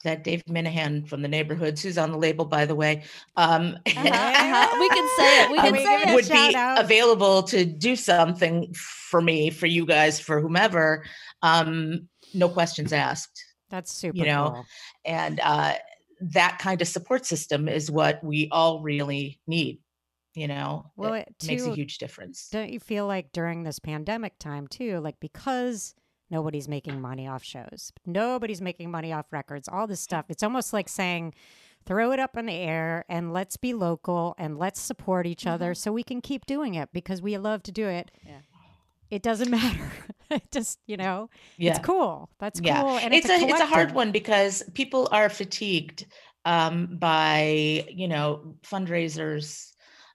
that 0.03 0.23
Dave 0.23 0.43
Minehan 0.47 1.05
from 1.07 1.21
the 1.21 1.27
neighborhoods, 1.27 1.81
who's 1.81 1.97
on 1.97 2.11
the 2.11 2.17
label, 2.17 2.45
by 2.45 2.65
the 2.65 2.75
way, 2.75 3.03
um, 3.35 3.77
Uh-huh, 3.85 4.07
uh-huh. 4.07 4.77
We 4.79 4.89
can 4.89 5.09
say 5.17 5.43
it. 5.43 5.51
We 5.51 5.57
can 5.57 5.71
we 5.73 5.83
say 5.83 6.01
it. 6.01 6.15
would 6.15 6.29
be 6.29 6.55
out. 6.55 6.79
available 6.79 7.43
to 7.43 7.65
do 7.65 7.95
something 7.95 8.73
for 8.73 9.21
me, 9.21 9.49
for 9.49 9.65
you 9.67 9.85
guys, 9.85 10.19
for 10.19 10.41
whomever. 10.41 11.05
Um, 11.41 12.07
no 12.33 12.49
questions 12.49 12.93
asked. 12.93 13.43
That's 13.69 13.91
super 13.91 14.17
you 14.17 14.25
know, 14.25 14.51
cool. 14.53 14.65
And 15.05 15.39
uh, 15.41 15.73
that 16.21 16.59
kind 16.59 16.81
of 16.81 16.87
support 16.87 17.25
system 17.25 17.67
is 17.67 17.89
what 17.89 18.23
we 18.23 18.49
all 18.51 18.81
really 18.81 19.39
need. 19.47 19.79
You 20.35 20.47
know, 20.47 20.91
Well, 20.95 21.13
it 21.13 21.27
it 21.41 21.47
makes 21.47 21.65
a 21.65 21.75
huge 21.75 21.99
difference. 21.99 22.49
Don't 22.51 22.71
you 22.71 22.79
feel 22.79 23.05
like 23.05 23.31
during 23.33 23.61
this 23.63 23.77
pandemic 23.77 24.39
time 24.39 24.67
too, 24.67 24.99
like 24.99 25.19
because 25.19 25.93
nobody's 26.29 26.67
making 26.67 26.99
money 27.01 27.27
off 27.27 27.43
shows, 27.43 27.91
nobody's 28.05 28.62
making 28.62 28.89
money 28.91 29.12
off 29.13 29.25
records, 29.31 29.67
all 29.67 29.88
this 29.88 30.01
stuff, 30.01 30.25
it's 30.29 30.43
almost 30.43 30.73
like 30.73 30.89
saying, 30.89 31.33
throw 31.86 32.12
it 32.12 32.19
up 32.19 32.38
in 32.38 32.45
the 32.45 32.53
air 32.53 33.03
and 33.09 33.33
let's 33.33 33.57
be 33.57 33.73
local 33.73 34.36
and 34.38 34.57
let's 34.57 34.79
support 34.79 35.27
each 35.27 35.45
other 35.45 35.73
so 35.73 35.91
we 35.91 36.03
can 36.03 36.21
keep 36.21 36.45
doing 36.45 36.75
it 36.75 36.89
because 36.93 37.21
we 37.21 37.38
love 37.38 37.62
to 37.63 37.71
do 37.71 37.88
it. 37.88 38.09
Yeah. 38.25 38.38
It 39.09 39.21
doesn't 39.21 39.51
matter. 39.59 39.91
it 40.31 40.49
just, 40.51 40.79
you 40.88 40.95
know, 40.97 41.29
Yeah. 41.57 41.71
it's 41.75 41.86
cool. 41.86 42.29
That's 42.39 42.59
Yeah. 42.62 42.81
cool. 42.81 42.97
And 42.97 43.13
it's, 43.13 43.27
it's, 43.29 43.43
a, 43.43 43.47
it's 43.47 43.59
a 43.59 43.65
hard 43.65 43.91
one 43.93 44.12
because 44.12 44.63
people 44.73 45.09
are 45.12 45.29
fatigued 45.29 46.05
um, 46.45 46.97
by 46.99 47.86
you 47.89 48.07
know 48.07 48.55
fundraisers, 48.63 49.71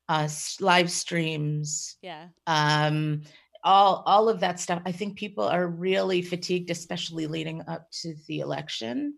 uh, 0.09 0.29
live 0.61 0.91
streams, 0.91 1.97
Yeah. 2.03 2.29
um, 2.47 3.23
all 3.65 4.03
all 4.07 4.29
of 4.29 4.41
that 4.41 4.61
stuff. 4.61 4.83
I 4.87 4.93
think 4.93 5.17
people 5.17 5.45
are 5.45 5.67
really 5.67 6.23
fatigued, 6.23 6.71
especially 6.71 7.27
leading 7.27 7.63
up 7.69 7.91
to 8.03 8.15
the 8.27 8.41
election, 8.41 9.15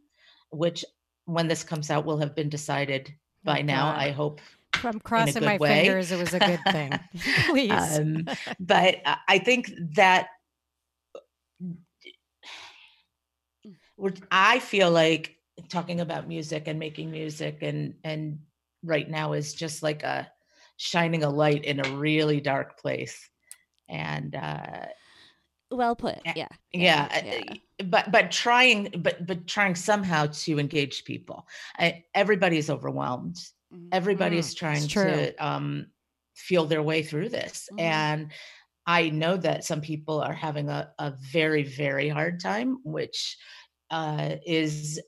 which 0.50 0.84
when 1.26 1.48
this 1.48 1.62
comes 1.64 1.90
out 1.90 2.04
will 2.04 2.18
have 2.18 2.34
been 2.34 2.48
decided 2.48 3.12
by 3.44 3.60
Oh, 3.60 3.62
now. 3.62 3.92
God. 3.92 3.98
I 4.00 4.10
hope. 4.10 4.40
I'm 4.84 5.00
crossing 5.00 5.44
my 5.44 5.56
way. 5.58 5.84
fingers. 5.84 6.12
It 6.12 6.18
was 6.18 6.32
a 6.34 6.38
good 6.38 6.60
thing. 6.70 6.92
Please. 7.46 7.98
Um, 7.98 8.26
but 8.60 8.96
I- 9.28 9.38
think 9.38 9.70
that 9.94 10.28
I 14.30 14.58
feel 14.60 14.90
like 14.90 15.36
talking 15.68 16.00
about 16.00 16.26
music 16.28 16.68
and 16.68 16.78
making 16.78 17.10
music 17.10 17.58
and 17.62 17.94
and 18.02 18.38
right 18.82 19.08
now 19.08 19.34
is 19.34 19.52
just 19.52 19.82
like 19.82 20.02
a 20.02 20.30
shining 20.78 21.22
a 21.22 21.28
light 21.28 21.64
in 21.64 21.84
a 21.84 21.96
really 21.96 22.40
dark 22.40 22.78
place. 22.80 23.28
And 23.90 24.34
uh, 24.36 24.86
Well 25.70 25.96
put. 25.96 26.22
Yeah. 26.34 26.48
Yeah. 26.72 27.08
yeah, 27.12 27.22
yeah. 27.22 27.54
uh, 27.80 27.84
but 27.84 28.10
but 28.12 28.30
trying 28.30 28.90
but 29.02 29.26
but 29.26 29.46
trying 29.46 29.74
somehow 29.74 30.26
to 30.26 30.58
engage 30.58 31.04
people. 31.04 31.46
I, 31.78 32.04
everybody's 32.14 32.70
overwhelmed. 32.70 33.36
Mhm. 33.70 33.92
Everybody's 33.92 34.54
Mm, 34.54 34.56
trying 34.56 34.88
to 34.88 35.34
um, 35.44 35.86
feel 36.36 36.66
their 36.66 36.82
way 36.82 37.02
through 37.02 37.30
this, 37.30 37.68
Mhm. 37.70 38.04
and 38.08 38.32
I 38.86 39.10
know 39.10 39.36
that 39.38 39.64
some 39.64 39.80
people 39.82 40.20
are 40.20 40.34
having 40.34 40.68
a, 40.70 40.92
a 40.98 41.12
very 41.32 41.64
very 41.64 42.08
hard 42.08 42.40
time, 42.40 42.78
which 42.84 43.38
uh, 43.90 44.36
is 44.46 45.00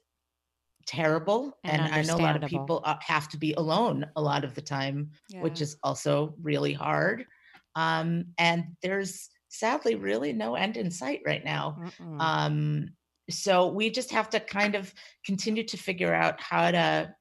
terrible. 0.87 1.59
And 1.65 1.87
And, 1.87 1.89
I 1.89 2.03
know 2.03 2.17
a 2.17 2.19
lot 2.19 2.37
of 2.37 2.45
people 2.45 2.83
uh, 2.85 2.99
have 3.01 3.29
to 3.31 3.39
be 3.39 3.53
alone 3.55 4.11
a 4.17 4.23
lot 4.23 4.45
of 4.45 4.55
the 4.55 4.63
time, 4.63 5.13
which 5.39 5.61
is 5.61 5.77
also 5.83 6.35
really 6.41 6.73
hard. 6.73 7.27
Um, 7.75 8.27
and 8.39 8.65
there's 8.83 9.31
sadly 9.49 9.95
really 9.95 10.33
no 10.33 10.55
end 10.55 10.77
in 10.77 10.91
sight 10.91 11.21
right 11.27 11.45
now. 11.45 11.77
Mm-mm. 12.01 12.21
Um, 12.21 12.91
so 13.31 13.69
we 13.69 13.91
just 13.91 14.11
have 14.11 14.31
to 14.31 14.41
kind 14.41 14.75
of 14.75 14.93
continue 15.25 15.65
to 15.65 15.77
figure 15.77 16.13
out 16.13 16.41
how 16.41 16.71
to 16.71 17.15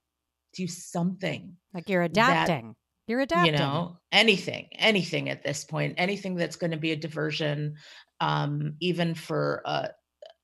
do 0.54 0.68
something, 0.68 1.56
like 1.74 1.88
you're 1.90 2.08
that- 2.08 2.46
adapting. 2.46 2.76
you're 3.08 3.22
adapting. 3.22 3.54
you 3.54 3.60
know, 3.60 3.98
anything, 4.12 4.68
anything 4.74 5.30
at 5.30 5.44
this 5.44 5.64
point, 5.64 5.96
anything 5.98 6.36
that's 6.36 6.56
going 6.58 6.72
to 6.72 6.78
be 6.78 6.92
a 6.92 6.96
diversion, 6.96 7.76
um, 8.20 8.76
even 8.82 9.14
for 9.16 9.62
a 9.66 9.90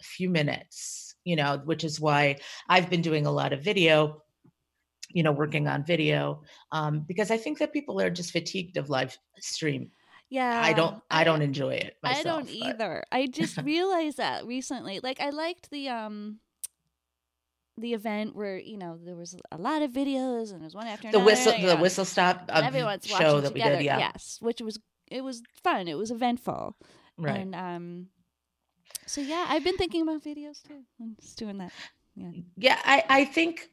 few 0.02 0.30
minutes, 0.30 1.16
you 1.26 1.36
know, 1.36 1.62
which 1.66 1.84
is 1.84 2.00
why 2.00 2.38
I've 2.70 2.90
been 2.90 3.02
doing 3.02 3.26
a 3.26 3.32
lot 3.32 3.52
of 3.52 3.64
video, 3.64 4.24
you 5.10 5.24
know, 5.24 5.32
working 5.32 5.68
on 5.68 5.84
video, 5.86 6.44
um, 6.72 7.04
because 7.08 7.32
I 7.32 7.38
think 7.38 7.60
that 7.60 7.74
people 7.74 8.00
are 8.00 8.10
just 8.10 8.32
fatigued 8.32 8.78
of 8.78 8.90
live 8.90 9.18
stream. 9.40 9.92
Yeah. 10.30 10.62
I 10.62 10.74
don't, 10.74 11.02
I 11.10 11.24
don't 11.24 11.42
enjoy 11.42 11.76
it 11.76 11.98
myself. 12.04 12.20
I 12.26 12.30
don't 12.30 12.46
but- 12.46 12.54
either. 12.70 13.04
I 13.12 13.28
just 13.28 13.58
realized 13.64 14.18
that 14.18 14.46
recently. 14.46 15.00
Like 15.02 15.20
I 15.20 15.30
liked 15.30 15.70
the 15.72 15.90
um 15.90 16.40
the 17.80 17.94
event 17.94 18.36
where, 18.36 18.58
you 18.58 18.76
know, 18.78 18.98
there 19.04 19.16
was 19.16 19.36
a 19.52 19.58
lot 19.58 19.84
of 19.84 19.92
videos 19.92 20.52
and 20.52 20.62
there's 20.64 20.74
one 20.74 20.88
after 20.88 21.04
The 21.12 21.18
another. 21.18 21.26
whistle, 21.26 21.52
the 21.54 21.76
know, 21.76 21.82
whistle 21.82 22.06
stop 22.06 22.50
everyone's 22.52 23.06
show 23.06 23.14
watching 23.14 23.42
that 23.44 23.54
we 23.54 23.60
together. 23.60 23.78
did. 23.78 23.86
Yeah, 23.86 24.00
Yes, 24.00 24.40
which 24.42 24.62
was 24.62 24.80
it 25.10 25.24
was 25.24 25.42
fun. 25.64 25.88
It 25.88 25.94
was 25.98 26.10
eventful. 26.12 26.76
right. 27.18 27.38
And 27.40 27.56
um 27.56 28.08
so 29.06 29.22
yeah, 29.22 29.46
I've 29.48 29.64
been 29.64 29.78
thinking 29.78 30.02
about 30.02 30.24
videos 30.24 30.62
too. 30.64 30.82
I'm 31.00 31.16
just 31.22 31.38
doing 31.38 31.60
that. 31.60 31.72
Yeah, 32.16 32.32
yeah 32.58 32.80
I, 32.84 33.04
I 33.10 33.26
think 33.26 33.70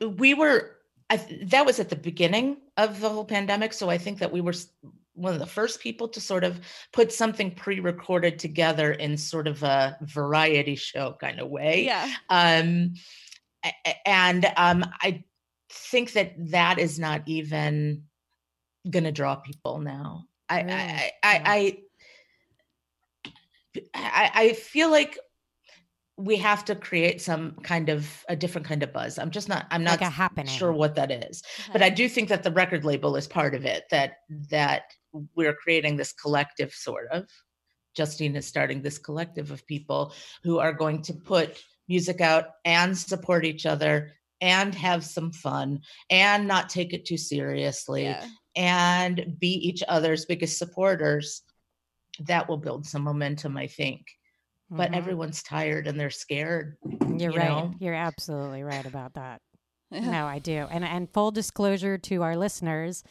we 0.00 0.34
were, 0.34 0.70
I, 1.10 1.18
that 1.44 1.64
was 1.66 1.78
at 1.78 1.90
the 1.90 1.96
beginning 1.96 2.56
of 2.76 3.00
the 3.00 3.08
whole 3.10 3.24
pandemic. 3.26 3.72
So 3.74 3.88
I 3.90 3.98
think 3.98 4.18
that 4.20 4.32
we 4.32 4.40
were 4.40 4.54
one 5.14 5.32
of 5.32 5.38
the 5.38 5.46
first 5.46 5.80
people 5.80 6.08
to 6.08 6.20
sort 6.20 6.44
of 6.44 6.60
put 6.92 7.12
something 7.12 7.50
pre 7.50 7.80
recorded 7.80 8.38
together 8.38 8.92
in 8.92 9.16
sort 9.16 9.46
of 9.46 9.62
a 9.62 9.96
variety 10.02 10.74
show 10.74 11.16
kind 11.20 11.40
of 11.40 11.48
way. 11.48 11.84
Yeah. 11.84 12.12
Um, 12.28 12.94
and 14.04 14.46
um, 14.56 14.84
I 15.00 15.24
think 15.70 16.12
that 16.12 16.34
that 16.50 16.78
is 16.78 16.98
not 16.98 17.22
even 17.26 18.04
going 18.88 19.04
to 19.04 19.12
draw 19.12 19.36
people 19.36 19.78
now. 19.78 20.24
I, 20.48 20.62
Really? 20.62 20.72
I, 20.72 21.12
I, 21.22 21.78
I, 23.24 23.30
I, 23.94 24.30
I 24.34 24.52
feel 24.52 24.90
like 24.90 25.18
we 26.16 26.36
have 26.36 26.64
to 26.66 26.76
create 26.76 27.20
some 27.20 27.56
kind 27.62 27.88
of 27.88 28.24
a 28.28 28.36
different 28.36 28.66
kind 28.66 28.82
of 28.82 28.92
buzz. 28.92 29.18
I'm 29.18 29.30
just 29.30 29.48
not. 29.48 29.66
I'm 29.70 29.82
like 29.82 30.00
not 30.00 30.12
happening. 30.12 30.46
sure 30.46 30.72
what 30.72 30.94
that 30.94 31.10
is, 31.10 31.42
but 31.72 31.82
I 31.82 31.90
do 31.90 32.08
think 32.08 32.28
that 32.28 32.42
the 32.44 32.52
record 32.52 32.84
label 32.84 33.16
is 33.16 33.26
part 33.26 33.54
of 33.54 33.64
it. 33.64 33.84
That 33.90 34.18
that 34.50 34.92
we're 35.34 35.54
creating 35.54 35.96
this 35.96 36.12
collective 36.12 36.72
sort 36.72 37.08
of. 37.10 37.26
Justine 37.96 38.34
is 38.36 38.46
starting 38.46 38.82
this 38.82 38.98
collective 38.98 39.50
of 39.50 39.66
people 39.66 40.12
who 40.42 40.58
are 40.58 40.72
going 40.72 41.02
to 41.02 41.14
put 41.14 41.62
music 41.88 42.20
out 42.20 42.46
and 42.64 42.96
support 42.96 43.44
each 43.44 43.66
other 43.66 44.12
and 44.40 44.74
have 44.74 45.04
some 45.04 45.30
fun 45.30 45.80
and 46.10 46.48
not 46.48 46.68
take 46.68 46.92
it 46.92 47.04
too 47.06 47.16
seriously 47.16 48.04
Yeah. 48.04 48.26
and 48.56 49.36
be 49.38 49.48
each 49.52 49.82
other's 49.86 50.24
biggest 50.26 50.58
supporters. 50.58 51.42
That 52.20 52.48
will 52.48 52.56
build 52.58 52.86
some 52.86 53.02
momentum, 53.02 53.56
I 53.56 53.66
think. 53.68 54.06
But 54.70 54.90
Mhm. 54.90 54.96
everyone's 54.96 55.42
tired 55.42 55.86
and 55.86 55.98
they're 56.00 56.10
scared. 56.10 56.76
You're 56.84 57.32
you 57.32 57.38
right. 57.38 57.48
know? 57.48 57.74
You're 57.78 57.94
absolutely 57.94 58.62
right 58.64 58.84
about 58.86 59.14
that. 59.14 59.40
No, 59.92 60.26
I 60.26 60.40
do. 60.40 60.66
And 60.70 60.84
and 60.84 61.08
full 61.12 61.30
disclosure 61.30 61.96
to 61.98 62.22
our 62.22 62.36
listeners, 62.36 63.04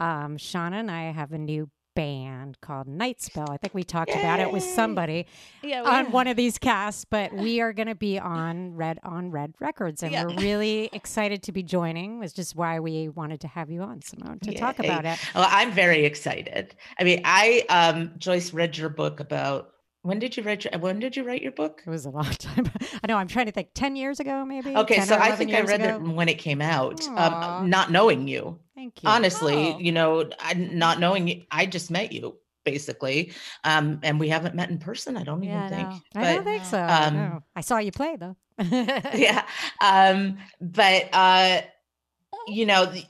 um, 0.00 0.36
Seana 0.36 0.74
and 0.80 0.90
I 0.90 1.12
have 1.12 1.32
a 1.32 1.38
new 1.38 1.70
band 1.94 2.60
called 2.60 2.88
Night 2.88 3.20
Spell. 3.20 3.50
I 3.50 3.56
think 3.56 3.72
we 3.72 3.84
talked 3.84 4.14
about 4.16 4.40
it 4.40 4.50
with 4.50 4.64
somebody 4.64 5.26
Yeah, 5.62 5.84
on 5.84 6.10
one 6.10 6.26
of 6.26 6.36
these 6.36 6.58
casts, 6.58 7.04
but 7.04 7.32
we 7.36 7.60
are 7.60 7.72
going 7.72 7.86
to 7.86 7.94
be 7.94 8.18
on 8.18 8.74
Red 8.74 8.98
on 9.04 9.30
Red 9.30 9.54
Records, 9.60 10.02
and 10.02 10.10
Yeah. 10.12 10.24
we're 10.24 10.34
really 10.42 10.90
excited 10.92 11.42
to 11.44 11.52
be 11.52 11.62
joining. 11.62 12.18
Which 12.18 12.26
is 12.26 12.32
just 12.32 12.56
why 12.56 12.80
we 12.80 13.08
wanted 13.08 13.40
to 13.42 13.48
have 13.48 13.70
you 13.70 13.82
on, 13.82 14.02
Simone, 14.02 14.40
to 14.40 14.54
talk 14.54 14.80
about 14.80 15.04
it. 15.04 15.18
Well, 15.34 15.46
I'm 15.48 15.70
very 15.70 16.04
excited. 16.04 16.74
I 16.98 17.04
mean, 17.04 17.20
I 17.24 17.64
um 17.68 18.12
Joyce 18.18 18.52
read 18.52 18.76
your 18.76 18.88
book 18.88 19.20
about 19.20 19.73
when 20.04 20.18
did 20.18 20.36
you 20.36 20.42
write 20.42 20.64
your 20.64 20.78
when 20.78 21.00
did 21.00 21.16
you 21.16 21.24
write 21.24 21.40
your 21.40 21.50
book? 21.52 21.82
It 21.86 21.90
was 21.90 22.04
a 22.04 22.10
long 22.10 22.24
time. 22.38 22.70
I 23.02 23.06
know. 23.08 23.16
I'm 23.16 23.26
trying 23.26 23.46
to 23.46 23.52
think. 23.52 23.70
Ten 23.74 23.96
years 23.96 24.20
ago, 24.20 24.44
maybe. 24.44 24.76
Okay, 24.76 25.00
so 25.00 25.16
I 25.16 25.32
think 25.32 25.52
I 25.54 25.62
read 25.62 25.80
ago? 25.80 25.96
it 25.96 26.00
when 26.14 26.28
it 26.28 26.38
came 26.38 26.60
out, 26.60 27.06
um, 27.08 27.70
not 27.70 27.90
knowing 27.90 28.28
you. 28.28 28.58
Thank 28.74 29.02
you. 29.02 29.08
Honestly, 29.08 29.72
Oh. 29.74 29.78
you 29.78 29.92
know, 29.92 30.28
I, 30.40 30.52
not 30.54 31.00
knowing 31.00 31.28
you, 31.28 31.42
I 31.50 31.64
just 31.66 31.90
met 31.90 32.12
you 32.12 32.36
basically, 32.64 33.32
um, 33.64 34.00
and 34.02 34.20
we 34.20 34.28
haven't 34.28 34.54
met 34.54 34.68
in 34.70 34.78
person. 34.78 35.16
I 35.16 35.22
don't 35.24 35.42
even 35.42 35.56
I 35.56 35.68
think. 35.70 35.88
know. 35.88 36.00
I 36.16 36.34
don't 36.34 36.44
think 36.44 36.64
so. 36.64 36.82
um, 36.82 37.14
no. 37.14 37.42
I 37.56 37.62
saw 37.62 37.78
you 37.78 37.90
play 37.92 38.16
though. 38.16 38.36
yeah, 38.58 39.44
um, 39.80 40.36
but 40.60 41.08
uh, 41.14 41.62
you 42.46 42.66
know, 42.66 42.86
the, 42.86 43.04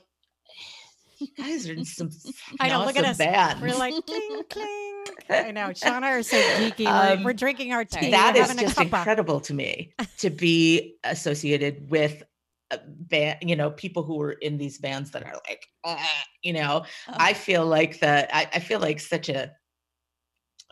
you 1.19 1.27
guys 1.37 1.67
are 1.67 1.73
in 1.73 1.83
some. 1.85 2.09
I 2.59 2.69
know, 2.69 2.85
look 2.85 2.95
at 2.95 3.05
us. 3.05 3.17
Bands. 3.17 3.61
We're 3.61 3.75
like 3.77 3.93
cling 4.05 4.43
cling. 4.49 4.84
I 5.29 5.51
know. 5.51 5.67
Seana 5.69 6.03
are 6.03 6.23
so 6.23 6.37
geeky. 6.37 6.85
we're, 6.85 7.13
Um, 7.15 7.23
we're 7.23 7.33
drinking 7.33 7.73
our 7.73 7.85
tea. 7.85 8.11
that 8.11 8.35
is 8.35 8.53
just 8.55 8.79
incredible 8.79 9.39
to 9.41 9.53
me 9.53 9.93
to 10.19 10.29
be 10.29 10.95
associated 11.03 11.89
with 11.89 12.23
a 12.71 12.79
band 12.85 13.37
you 13.47 13.55
know 13.55 13.69
people 13.69 14.01
who 14.03 14.19
are 14.21 14.31
in 14.31 14.57
these 14.57 14.79
bands 14.79 15.11
that 15.11 15.21
are 15.23 15.35
like 15.47 15.67
"Ah," 15.83 16.23
you 16.41 16.51
know 16.51 16.83
Oh. 17.07 17.13
i 17.17 17.31
feel 17.33 17.63
like 17.63 17.99
the 17.99 18.27
I, 18.35 18.49
I 18.55 18.59
feel 18.59 18.79
like 18.79 18.99
such 18.99 19.29
a 19.29 19.51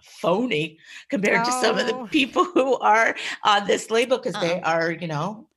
phony 0.01 0.79
compared 1.09 1.45
to 1.45 1.51
some 1.51 1.77
of 1.77 1.85
the 1.85 1.93
Oh. 1.93 2.07
people 2.07 2.45
who 2.45 2.77
are 2.79 3.15
on 3.43 3.67
this 3.67 3.91
label 3.91 4.17
because 4.17 4.33
they 4.41 4.55
Uh-uh. 4.59 4.71
are 4.71 4.91
you 4.91 5.07
know 5.07 5.47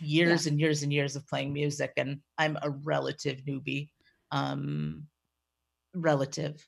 years 0.00 0.46
and 0.46 0.58
years 0.60 0.82
and 0.84 0.92
years 0.92 1.16
of 1.16 1.26
playing 1.26 1.52
music 1.52 1.92
and 1.96 2.20
i'm 2.38 2.56
a 2.62 2.70
relative 2.70 3.38
newbie 3.46 3.90
um 4.30 5.06
relative 5.94 6.64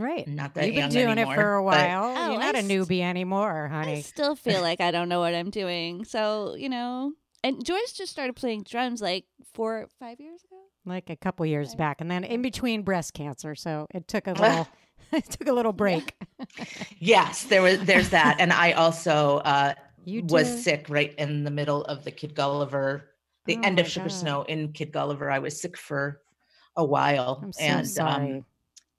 Right. 0.00 0.26
not 0.26 0.54
that 0.54 0.66
You've 0.66 0.76
been 0.76 0.90
doing 0.90 1.08
anymore, 1.08 1.34
it 1.34 1.36
for 1.36 1.54
a 1.56 1.60
but- 1.62 1.64
while. 1.66 2.04
Oh, 2.16 2.30
You're 2.32 2.40
I 2.40 2.44
not 2.46 2.54
a 2.56 2.62
st- 2.62 2.70
newbie 2.88 3.00
anymore, 3.02 3.68
honey. 3.68 3.98
I 3.98 4.00
still 4.00 4.34
feel 4.34 4.60
like 4.68 4.80
I 4.80 4.90
don't 4.90 5.08
know 5.08 5.20
what 5.20 5.34
I'm 5.34 5.50
doing. 5.50 6.04
So, 6.04 6.54
you 6.56 6.68
know, 6.68 7.12
and 7.44 7.64
Joyce 7.64 7.92
just 7.92 8.10
started 8.12 8.34
playing 8.36 8.62
drums 8.62 9.00
like 9.02 9.24
four, 9.54 9.88
five 9.98 10.18
years 10.20 10.42
ago. 10.44 10.56
like 10.86 11.10
a 11.10 11.16
couple 11.16 11.44
years 11.46 11.68
Right. 11.70 11.78
back, 11.78 12.00
and 12.00 12.10
then 12.10 12.24
in 12.24 12.42
between 12.42 12.82
breast 12.82 13.14
cancer, 13.14 13.54
so 13.54 13.86
it 13.94 14.08
took 14.08 14.26
a 14.26 14.32
little. 14.40 14.68
it 15.12 15.24
took 15.24 15.48
a 15.48 15.52
little 15.52 15.72
break. 15.72 16.14
yes 16.98 17.44
there 17.44 17.62
was 17.62 17.80
there's 17.84 18.10
that 18.10 18.36
and 18.38 18.52
i 18.52 18.72
also 18.72 19.38
uh 19.38 19.74
You 20.04 20.22
was 20.28 20.48
did? 20.48 20.62
sick 20.62 20.86
right 20.88 21.12
in 21.18 21.42
the 21.44 21.50
middle 21.50 21.82
of 21.84 22.04
the 22.04 22.10
Kid 22.10 22.34
Gulliver, 22.34 23.10
the 23.46 23.56
Oh 23.56 23.60
end 23.64 23.80
of 23.80 23.88
Sugar 23.88 24.08
God. 24.08 24.14
Snow 24.14 24.42
in 24.42 24.72
Kid 24.72 24.92
Gulliver. 24.92 25.30
I 25.30 25.38
was 25.40 25.60
sick 25.60 25.76
for 25.76 26.20
a 26.76 26.84
while, 26.84 27.40
I'm 27.42 27.52
so 27.52 27.62
and 27.64 27.88
sorry. 27.88 28.32
um, 28.36 28.44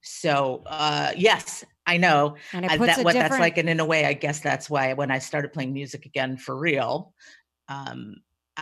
so 0.01 0.63
uh, 0.65 1.11
yes, 1.15 1.63
I 1.85 1.97
know 1.97 2.35
and 2.53 2.65
uh, 2.65 2.69
that 2.69 2.79
what 2.79 2.87
different. 2.87 3.13
that's 3.13 3.39
like, 3.39 3.57
and 3.57 3.69
in 3.69 3.79
a 3.79 3.85
way, 3.85 4.05
I 4.05 4.13
guess 4.13 4.39
that's 4.39 4.69
why 4.69 4.93
when 4.93 5.11
I 5.11 5.19
started 5.19 5.53
playing 5.53 5.73
music 5.73 6.05
again 6.05 6.37
for 6.37 6.55
real, 6.57 7.13
um, 7.67 8.15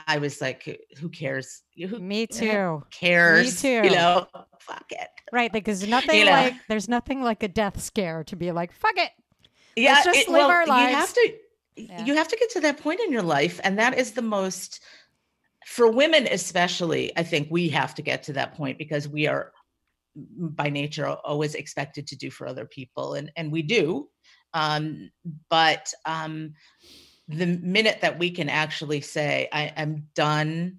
I 0.08 0.18
was 0.20 0.40
like, 0.42 0.64
"Who- 0.64 0.76
who 1.00 1.10
cares? 1.10 1.62
Who 1.78 2.00
Me 2.00 2.28
too. 2.28 2.84
cares? 2.92 3.64
Me 3.64 3.82
too. 3.82 3.88
You 3.90 3.96
know, 3.96 4.28
fuck 4.60 4.86
it. 4.92 5.08
Right, 5.32 5.52
because 5.52 5.88
nothing 5.88 6.26
know. 6.26 6.32
like 6.32 6.54
there's 6.68 6.88
nothing 6.90 7.22
like 7.22 7.44
a 7.44 7.48
death 7.48 7.82
scare 7.82 8.24
to 8.26 8.36
be 8.36 8.52
like, 8.52 8.72
fuck 8.72 8.98
it. 8.98 9.12
yeah 9.76 10.04
just 10.04 10.20
it- 10.20 10.30
live 10.30 10.40
well, 10.40 10.50
our 10.52 10.66
you 10.66 10.72
have 10.72 10.94
lives. 10.94 11.14
to 11.14 11.34
Yeah. 11.76 12.06
you 12.06 12.16
have 12.16 12.28
to 12.28 12.36
get 12.36 12.50
to 12.52 12.62
that 12.62 12.78
point 12.82 13.00
in 13.00 13.12
your 13.12 13.22
life 13.22 13.60
and 13.64 13.80
that 13.80 13.98
is 13.98 14.12
the 14.12 14.22
most 14.22 14.82
for 15.66 15.90
women 15.92 16.28
especially 16.32 17.12
i 17.18 17.24
think 17.24 17.48
we 17.52 17.70
have 17.70 17.94
to 17.96 18.02
get 18.02 18.24
to 18.24 18.34
that 18.34 18.54
point 18.56 18.78
because 18.78 19.08
we 19.08 19.28
are 19.28 19.52
by 20.16 20.70
nature 20.70 21.08
always 21.08 21.56
expected 21.56 22.08
to 22.08 22.16
do 22.16 22.30
for 22.30 22.48
other 22.48 22.66
people 22.66 23.14
and 23.14 23.32
and 23.36 23.52
we 23.52 23.62
do 23.62 24.08
um 24.54 25.10
but 25.50 25.94
um 26.06 26.54
the 27.28 27.46
minute 27.46 28.00
that 28.02 28.18
we 28.18 28.32
can 28.32 28.50
actually 28.50 29.02
say 29.02 29.48
i 29.54 29.72
am 29.76 30.08
done 30.16 30.78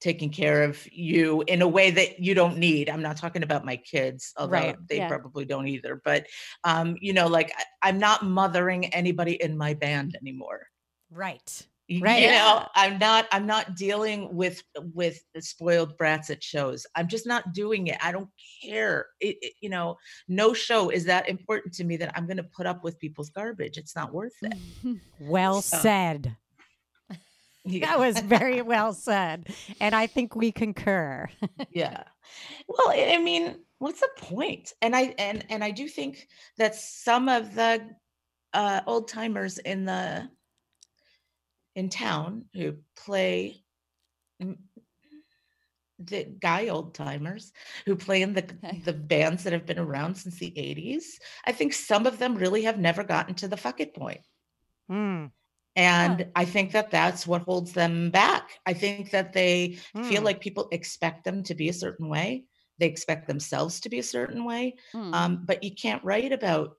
taking 0.00 0.30
care 0.30 0.64
of 0.64 0.86
you 0.90 1.44
in 1.46 1.62
a 1.62 1.68
way 1.68 1.90
that 1.90 2.18
you 2.18 2.34
don't 2.34 2.58
need 2.58 2.90
i'm 2.90 3.02
not 3.02 3.16
talking 3.16 3.42
about 3.42 3.64
my 3.64 3.76
kids 3.76 4.32
although 4.36 4.52
Right, 4.52 4.76
they 4.88 4.96
yeah. 4.96 5.08
probably 5.08 5.44
don't 5.44 5.68
either 5.68 6.00
but 6.04 6.26
um 6.64 6.96
you 7.00 7.12
know 7.12 7.28
like 7.28 7.52
I, 7.56 7.88
i'm 7.88 7.98
not 7.98 8.24
mothering 8.24 8.86
anybody 8.86 9.40
in 9.40 9.56
my 9.56 9.74
band 9.74 10.16
anymore 10.20 10.66
Right. 11.10 11.66
Y- 11.90 11.98
Right. 12.00 12.22
you 12.22 12.28
know 12.28 12.66
i'm 12.76 12.98
not 12.98 13.26
i'm 13.32 13.46
not 13.46 13.74
dealing 13.74 14.32
with 14.34 14.62
with 14.94 15.20
the 15.34 15.42
spoiled 15.42 15.96
brats 15.98 16.30
at 16.30 16.40
shows 16.42 16.86
i'm 16.94 17.08
just 17.08 17.26
not 17.26 17.52
doing 17.52 17.88
it 17.88 17.98
i 18.00 18.12
don't 18.12 18.28
care 18.62 19.06
it, 19.18 19.36
it- 19.42 19.54
you 19.60 19.68
know 19.68 19.96
no 20.28 20.52
show 20.54 20.90
is 20.90 21.04
that 21.06 21.28
important 21.28 21.74
to 21.74 21.84
me 21.84 21.96
that 21.96 22.12
i'm 22.16 22.26
going 22.26 22.36
to 22.36 22.44
put 22.44 22.64
up 22.66 22.84
with 22.84 22.98
people's 23.00 23.30
garbage 23.30 23.76
it's 23.76 23.96
not 23.96 24.14
worth 24.14 24.36
it 24.42 24.54
Well 25.20 25.62
So- 25.62 25.78
said. 25.78 26.36
Yeah. 27.64 27.86
That 27.88 27.98
was 27.98 28.18
very 28.20 28.62
well 28.74 28.94
said. 28.94 29.48
And 29.80 29.94
I 29.94 30.06
think 30.06 30.34
we 30.34 30.50
concur. 30.50 31.28
yeah 31.70 32.04
well 32.68 32.88
i 32.88 33.14
I 33.14 33.18
mean 33.18 33.56
what's 33.80 34.00
the 34.00 34.08
point 34.16 34.72
and 34.80 34.94
i 34.96 35.14
and 35.18 35.44
and 35.50 35.64
i 35.64 35.70
do 35.72 35.88
think 35.88 36.28
that 36.58 36.74
some 36.74 37.28
of 37.28 37.54
the 37.54 37.82
uh 38.54 38.80
old 38.86 39.08
timers 39.08 39.58
in 39.58 39.84
the 39.84 40.28
in 41.80 41.88
town 41.88 42.44
who 42.54 42.74
play 42.96 43.64
mm, 44.42 44.56
the 45.98 46.24
guy 46.40 46.68
old 46.68 46.94
timers 46.94 47.52
who 47.86 47.94
play 47.96 48.22
in 48.22 48.32
the 48.34 48.44
Okay. 48.64 48.80
the 48.84 48.92
bands 48.92 49.42
that 49.44 49.52
have 49.52 49.66
been 49.66 49.78
around 49.78 50.14
since 50.14 50.38
the 50.38 50.52
80s 50.56 51.18
i 51.46 51.52
think 51.52 51.72
some 51.72 52.06
of 52.06 52.18
them 52.18 52.34
really 52.36 52.62
have 52.62 52.78
never 52.78 53.02
gotten 53.04 53.34
to 53.34 53.48
the 53.48 53.56
fuck 53.56 53.80
it 53.80 53.94
point 53.94 54.20
Mm, 54.90 55.30
and 55.76 56.22
Oh. 56.22 56.30
i 56.34 56.44
think 56.44 56.72
that 56.72 56.90
that's 56.90 57.26
what 57.26 57.42
holds 57.42 57.72
them 57.72 58.10
back 58.10 58.58
i 58.66 58.72
think 58.72 59.10
that 59.10 59.32
they 59.32 59.78
feel 59.94 60.22
mm. 60.22 60.24
like 60.24 60.40
people 60.40 60.68
expect 60.72 61.24
them 61.24 61.42
to 61.44 61.54
be 61.54 61.68
a 61.68 61.72
certain 61.84 62.08
way 62.08 62.44
they 62.78 62.86
expect 62.86 63.28
themselves 63.28 63.80
to 63.80 63.88
be 63.88 63.98
a 63.98 64.02
certain 64.02 64.44
way 64.44 64.74
Mm. 64.94 65.14
um, 65.14 65.44
but 65.46 65.62
you 65.62 65.72
can't 65.74 66.02
write 66.04 66.32
about 66.32 66.76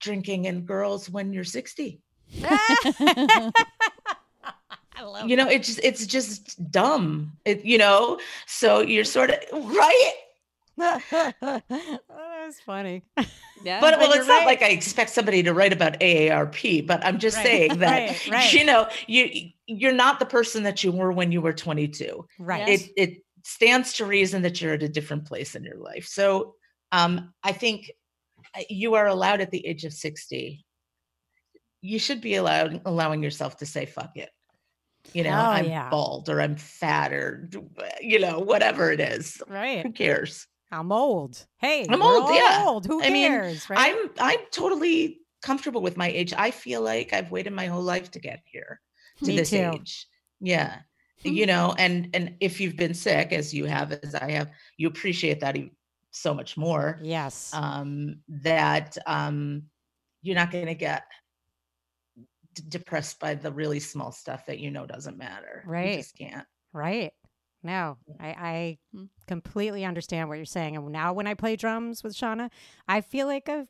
drinking 0.00 0.46
and 0.46 0.66
girls 0.66 1.08
when 1.10 1.32
you're 1.32 1.44
60 1.44 1.86
I 1.86 1.86
love 1.86 2.11
you 5.26 5.36
know 5.36 5.48
it's 5.48 5.66
just 5.66 5.80
it's 5.82 6.06
just 6.06 6.70
dumb 6.70 7.32
it, 7.44 7.64
you 7.64 7.76
know 7.78 8.18
so 8.46 8.80
you're 8.80 9.04
sort 9.04 9.30
of 9.30 9.38
right 9.52 10.12
that 10.78 11.62
was 12.46 12.58
funny. 12.64 13.02
yeah. 13.62 13.80
but 13.80 13.98
well 13.98 14.10
it's 14.12 14.26
not 14.26 14.38
right. 14.38 14.46
like 14.46 14.62
i 14.62 14.68
expect 14.68 15.10
somebody 15.10 15.42
to 15.42 15.52
write 15.52 15.72
about 15.72 16.00
aarp 16.00 16.86
but 16.86 17.04
i'm 17.04 17.18
just 17.18 17.36
Right, 17.36 17.44
saying 17.46 17.78
that 17.80 18.08
right, 18.08 18.30
right. 18.30 18.52
you 18.54 18.64
know 18.64 18.88
you 19.06 19.50
you're 19.66 19.92
not 19.92 20.18
the 20.18 20.26
person 20.26 20.62
that 20.62 20.82
you 20.82 20.90
were 20.90 21.12
when 21.12 21.30
you 21.30 21.40
were 21.42 21.52
22 21.52 22.26
Right. 22.38 22.66
Yes. 22.66 22.82
it 22.82 22.92
it 22.96 23.22
stands 23.44 23.94
to 23.94 24.04
reason 24.04 24.42
that 24.42 24.60
you're 24.60 24.74
at 24.74 24.82
a 24.82 24.88
different 24.88 25.24
place 25.26 25.54
in 25.54 25.64
your 25.64 25.76
life. 25.76 26.06
So 26.06 26.54
um, 26.92 27.32
I 27.42 27.52
think 27.52 27.90
uh, 28.56 28.62
you 28.68 28.94
are 28.94 29.06
allowed 29.06 29.40
at 29.40 29.50
the 29.50 29.66
age 29.66 29.84
of 29.84 29.92
60. 29.92 30.64
You 31.82 31.98
should 31.98 32.20
be 32.20 32.36
allowed 32.36 32.80
allowing 32.86 33.22
yourself 33.22 33.56
to 33.58 33.66
say 33.66 33.86
fuck 33.86 34.16
it. 34.16 34.30
You 35.12 35.24
know, 35.24 35.30
Oh, 35.30 35.50
I'm 35.50 35.64
yeah. 35.66 35.90
bald 35.90 36.28
or 36.28 36.40
I'm 36.40 36.56
fat 36.56 37.12
or 37.12 37.50
you 38.00 38.20
know, 38.20 38.38
whatever 38.38 38.90
it 38.92 39.00
is. 39.00 39.42
right. 39.48 39.84
Who 39.84 39.92
cares? 39.92 40.46
I'm 40.70 40.90
old. 40.92 41.44
Hey, 41.58 41.84
I'm 41.88 42.00
old, 42.02 42.30
yeah. 42.34 42.64
Old. 42.66 42.86
Who 42.86 43.02
I 43.02 43.10
mean, 43.10 43.30
cares? 43.30 43.68
right? 43.68 43.78
I'm 43.94 44.10
I'm 44.18 44.38
totally 44.52 45.18
comfortable 45.42 45.82
with 45.82 45.96
my 45.96 46.08
age. 46.08 46.32
I 46.36 46.50
feel 46.52 46.80
like 46.80 47.12
I've 47.12 47.30
waited 47.30 47.52
my 47.52 47.66
whole 47.66 47.82
life 47.82 48.10
to 48.12 48.20
get 48.20 48.40
here 48.46 48.80
to 49.18 49.26
Me 49.26 49.36
this 49.36 49.50
too. 49.50 49.72
age. 49.74 50.06
Yeah. 50.40 50.78
Hmm. 51.24 51.32
You 51.32 51.46
know, 51.46 51.74
and 51.76 52.08
and 52.14 52.36
if 52.40 52.60
you've 52.60 52.76
been 52.76 52.94
sick 52.94 53.32
as 53.32 53.52
you 53.52 53.64
have 53.66 53.92
as 53.92 54.14
I 54.14 54.30
have, 54.30 54.50
you 54.78 54.86
appreciate 54.88 55.40
that 55.40 55.56
so 56.12 56.32
much 56.32 56.56
more. 56.56 57.00
yes. 57.02 57.50
Um 57.52 58.20
that 58.28 58.96
um 59.06 59.64
you're 60.22 60.36
not 60.36 60.52
going 60.52 60.66
to 60.66 60.74
get 60.74 61.02
d- 62.54 62.62
depressed 62.68 63.18
by 63.20 63.34
the 63.34 63.52
really 63.52 63.80
small 63.80 64.12
stuff 64.12 64.46
that 64.46 64.58
you 64.58 64.70
know 64.70 64.86
doesn't 64.86 65.16
matter. 65.18 65.62
Right. 65.66 65.90
You 65.90 65.96
just 65.98 66.16
can't. 66.16 66.46
Right. 66.72 67.12
No, 67.64 67.96
I, 68.18 68.26
I 68.28 68.78
Hmm. 68.92 69.04
completely 69.26 69.84
understand 69.84 70.28
what 70.28 70.34
you're 70.36 70.44
saying. 70.44 70.76
And 70.76 70.88
now 70.90 71.12
when 71.12 71.26
I 71.28 71.34
play 71.34 71.54
drums 71.56 72.02
with 72.02 72.14
Seana, 72.14 72.50
I 72.88 73.00
feel 73.02 73.26
like 73.28 73.48
I've, 73.48 73.68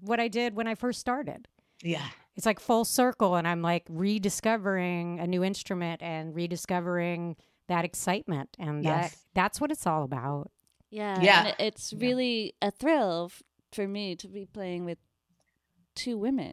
what 0.00 0.20
I 0.20 0.28
did 0.28 0.54
when 0.54 0.66
I 0.66 0.74
first 0.74 1.00
started. 1.00 1.48
Yeah. 1.82 2.06
It's 2.36 2.46
like 2.46 2.60
full 2.60 2.84
circle, 2.84 3.34
and 3.36 3.46
I'm 3.48 3.60
like 3.62 3.84
rediscovering 3.88 5.18
a 5.20 5.26
new 5.26 5.42
instrument 5.44 6.02
and 6.02 6.34
rediscovering 6.34 7.36
that 7.68 7.84
excitement, 7.84 8.50
and 8.58 8.84
that 8.84 9.02
Yes. 9.12 9.26
that's 9.34 9.60
what 9.60 9.70
it's 9.70 9.86
all 9.86 10.02
about. 10.04 10.50
Yeah, 10.90 11.20
Yeah. 11.20 11.38
and 11.40 11.48
it- 11.48 11.54
it's 11.58 11.92
Yeah. 11.92 11.98
really 12.00 12.54
a 12.60 12.70
thrill 12.70 13.26
f- 13.30 13.42
for 13.72 13.86
me 13.88 14.14
to 14.16 14.28
be 14.28 14.44
playing 14.46 14.84
with 14.84 14.98
two 15.94 16.16
women, 16.18 16.52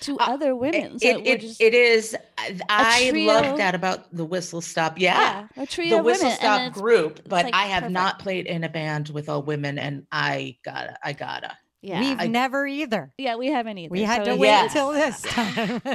two 0.00 0.18
Uh, 0.18 0.24
other 0.28 0.54
women. 0.56 0.98
so 0.98 1.06
It, 1.08 1.26
it, 1.26 1.40
just 1.40 1.60
it 1.60 1.74
is. 1.74 2.16
I- 2.38 2.60
I 2.68 3.08
trio. 3.10 3.26
love 3.32 3.56
that 3.58 3.74
about 3.74 4.14
the 4.14 4.24
Whistle 4.24 4.60
Stop. 4.60 4.98
Yeah. 4.98 5.46
yeah, 5.56 5.62
a 5.62 5.66
trio 5.66 5.96
the 5.98 6.02
Whistle 6.02 6.26
women, 6.26 6.38
Stop 6.38 6.72
group, 6.72 7.20
but 7.28 7.46
like 7.46 7.54
I 7.54 7.66
have 7.66 7.90
not 7.90 8.18
played 8.18 8.46
in 8.46 8.64
a 8.64 8.68
band 8.68 9.08
with 9.10 9.28
all 9.28 9.42
women, 9.42 9.78
and 9.78 10.06
I 10.12 10.56
gotta, 10.64 10.96
I 11.02 11.12
gotta. 11.12 11.56
yeah, 11.82 12.00
We've 12.00 12.20
I- 12.20 12.26
never 12.26 12.66
either. 12.66 13.12
yeah, 13.18 13.36
we 13.36 13.48
haven't 13.48 13.78
either. 13.78 13.90
We 13.92 14.02
had 14.02 14.24
so 14.24 14.32
to 14.32 14.36
wait 14.36 14.48
Yeah. 14.48 14.64
until 14.64 14.90
this 14.92 15.22
time. 15.22 15.80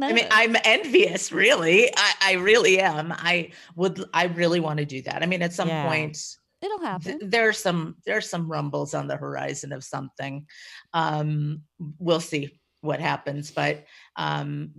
I 0.00 0.12
mean, 0.12 0.28
I'm 0.30 0.54
envious, 0.64 1.32
really. 1.32 1.90
I, 1.96 2.12
I 2.22 2.32
really 2.34 2.78
am. 2.78 3.12
I 3.12 3.50
would, 3.74 4.02
I 4.14 4.26
really 4.26 4.60
want 4.60 4.78
to 4.78 4.84
do 4.84 5.02
that. 5.02 5.24
I 5.24 5.26
mean, 5.26 5.42
at 5.42 5.52
some 5.52 5.66
Yeah. 5.66 5.88
point, 5.88 6.16
it'll 6.62 6.78
th- 6.78 6.88
happen. 6.88 7.18
there 7.30 7.48
are 7.48 7.52
some, 7.52 7.96
there 8.06 8.16
are 8.16 8.20
some 8.20 8.48
rumbles 8.48 8.94
on 8.94 9.08
the 9.08 9.16
horizon 9.16 9.72
of 9.72 9.82
something. 9.82 10.46
Um, 10.94 11.62
we'll 11.98 12.20
see 12.20 12.57
what 12.80 13.00
happens, 13.00 13.50
but 13.50 13.84
um, 14.16 14.70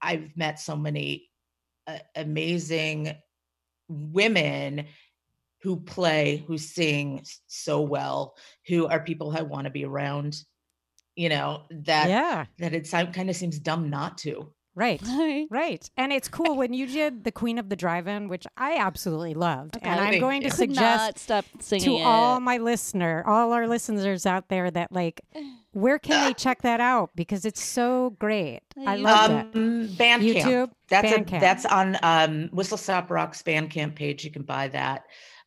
I've 0.00 0.36
met 0.36 0.58
so 0.58 0.76
many 0.76 1.30
uh, 1.86 1.98
amazing 2.16 3.14
women 3.88 4.86
who 5.62 5.76
play, 5.76 6.44
who 6.46 6.58
sing 6.58 7.24
so 7.46 7.80
well, 7.80 8.34
who 8.66 8.86
are 8.86 9.00
people 9.00 9.36
I 9.36 9.42
want 9.42 9.64
to 9.64 9.70
be 9.70 9.84
around. 9.84 10.42
You 11.14 11.28
know 11.28 11.64
that 11.70 12.08
yeah, 12.08 12.46
that 12.58 12.72
it 12.72 12.90
kind 12.90 13.28
of 13.28 13.36
seems 13.36 13.58
dumb 13.58 13.90
not 13.90 14.16
to. 14.18 14.50
right. 14.74 15.00
Right. 15.02 15.46
Right. 15.50 15.90
And 15.98 16.10
it's 16.10 16.28
cool 16.28 16.56
when 16.56 16.72
you 16.72 16.86
did 16.86 17.24
the 17.24 17.32
Queen 17.32 17.58
of 17.58 17.68
the 17.68 17.76
Drive-In, 17.76 18.28
which 18.28 18.46
I 18.56 18.76
absolutely 18.78 19.34
loved. 19.34 19.76
and 19.82 20.00
I'm 20.00 20.18
going 20.18 20.42
to 20.42 20.50
suggest 20.50 20.78
not 20.80 21.18
stop 21.18 21.44
to 21.58 21.62
singing 21.62 22.02
all 22.02 22.40
my 22.40 22.56
listener, 22.56 23.22
all 23.26 23.52
our 23.52 23.68
listeners 23.68 24.24
out 24.24 24.48
there 24.48 24.70
that 24.70 24.90
like 24.90 25.20
where 25.72 25.98
can 25.98 26.26
they 26.26 26.34
check 26.34 26.62
that 26.62 26.80
out 26.80 27.10
because 27.14 27.44
it's 27.44 27.62
so 27.62 28.10
great. 28.18 28.60
I 28.86 28.96
love 28.96 29.30
um, 29.30 29.82
it. 29.82 29.98
Bandcamp. 29.98 30.42
YouTube, 30.42 30.70
That's 30.88 31.10
a, 31.10 31.18
Bandcamp. 31.18 31.40
that's 31.40 31.66
on 31.66 31.96
um, 32.02 32.48
Whistle 32.52 32.76
Stop 32.76 33.10
Rock's 33.10 33.42
Bandcamp 33.42 33.94
page. 33.94 34.24
You 34.24 34.30
can 34.30 34.42
buy 34.42 34.68
that. 34.68 35.04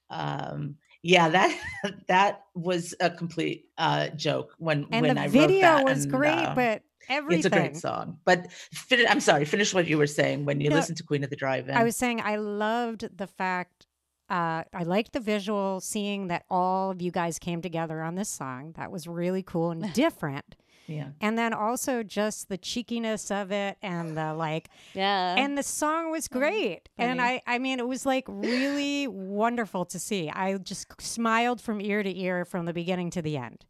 Um, 0.10 0.76
yeah, 1.04 1.30
that 1.30 1.60
that 2.08 2.46
was 2.56 2.96
a 3.00 3.10
complete 3.12 3.66
uh, 3.78 4.10
joke 4.10 4.56
when 4.58 4.88
and 4.92 5.06
when 5.06 5.18
I 5.18 5.26
wrote 5.26 5.34
that. 5.34 5.40
And 5.40 5.50
the 5.50 5.54
video 5.54 5.84
was 5.84 6.06
great, 6.08 6.32
uh, 6.32 6.56
but 6.56 6.82
everything. 7.10 7.38
it's 7.38 7.46
a 7.46 7.50
great 7.52 7.78
song. 7.78 8.18
But 8.26 8.52
fin- 8.52 9.06
I'm 9.08 9.20
sorry, 9.20 9.46
finish 9.46 9.74
what 9.74 9.88
you 9.88 10.00
were 10.00 10.08
saying 10.08 10.46
when 10.46 10.60
you 10.62 10.70
No, 10.70 10.78
listen 10.78 10.96
to 10.96 11.04
Queen 11.04 11.24
of 11.24 11.30
the 11.30 11.36
Drive-In. 11.36 11.76
I 11.76 11.84
was 11.84 11.96
saying 11.96 12.22
I 12.22 12.38
loved 12.38 13.16
the 13.16 13.28
fact 13.28 13.85
uh, 14.30 14.64
I 14.74 14.84
liked 14.84 15.14
the 15.14 15.20
visual, 15.20 15.80
seeing 15.82 16.28
that 16.28 16.44
all 16.50 16.92
of 16.92 17.02
you 17.02 17.12
guys 17.12 17.40
came 17.40 17.62
together 17.62 18.02
on 18.02 18.16
this 18.16 18.30
song. 18.30 18.74
That 18.78 18.92
was 18.92 19.08
really 19.08 19.44
cool 19.44 19.72
and 19.72 19.94
different. 20.06 20.56
yeah. 20.88 21.10
And 21.22 21.38
then 21.38 21.54
also 21.54 22.04
just 22.04 22.48
the 22.50 22.58
cheekiness 22.58 23.32
of 23.32 23.52
it 23.52 23.78
and 23.82 24.16
the 24.18 24.34
like 24.34 24.70
Yeah. 24.94 25.36
and 25.38 25.58
the 25.58 25.64
song 25.64 26.12
was 26.12 26.28
great 26.28 26.90
and 26.98 27.20
i 27.22 27.42
i 27.48 27.58
mean 27.60 27.80
it 27.80 27.88
was 27.88 28.06
like 28.06 28.24
really 28.28 29.08
wonderful 29.08 29.86
to 29.86 29.98
see 30.00 30.30
i 30.30 30.56
just 30.58 30.86
smiled 31.02 31.60
from 31.60 31.82
ear 31.82 32.04
to 32.04 32.16
ear 32.18 32.46
from 32.46 32.66
the 32.66 32.74
beginning 32.74 33.10
to 33.12 33.22
the 33.24 33.36
end 33.36 33.66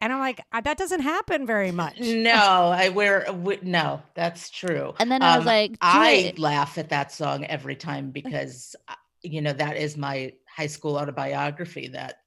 and 0.00 0.12
i'm 0.12 0.18
like 0.20 0.40
"Uh, 0.52 0.60
that 0.60 0.76
doesn't 0.76 1.00
happen 1.00 1.46
very 1.46 1.72
much 1.72 1.98
No, 2.00 2.70
I 2.84 2.90
wear 2.90 3.26
we, 3.32 3.58
no. 3.62 4.02
That's 4.14 4.50
true. 4.50 4.94
And 5.00 5.10
then 5.10 5.22
I 5.22 5.38
was 5.38 5.46
Um, 5.46 5.46
like, 5.46 5.72
I 5.80 6.32
Joy- 6.36 6.42
laugh 6.42 6.76
at 6.78 6.90
that 6.90 7.12
song 7.12 7.44
every 7.46 7.76
time 7.76 8.10
because 8.10 8.76
uh, 8.88 8.94
you 9.22 9.40
know 9.40 9.52
that 9.52 9.76
is 9.76 9.96
my 9.96 10.32
high 10.48 10.66
school 10.66 10.96
autobiography. 10.96 11.88
That 11.88 12.20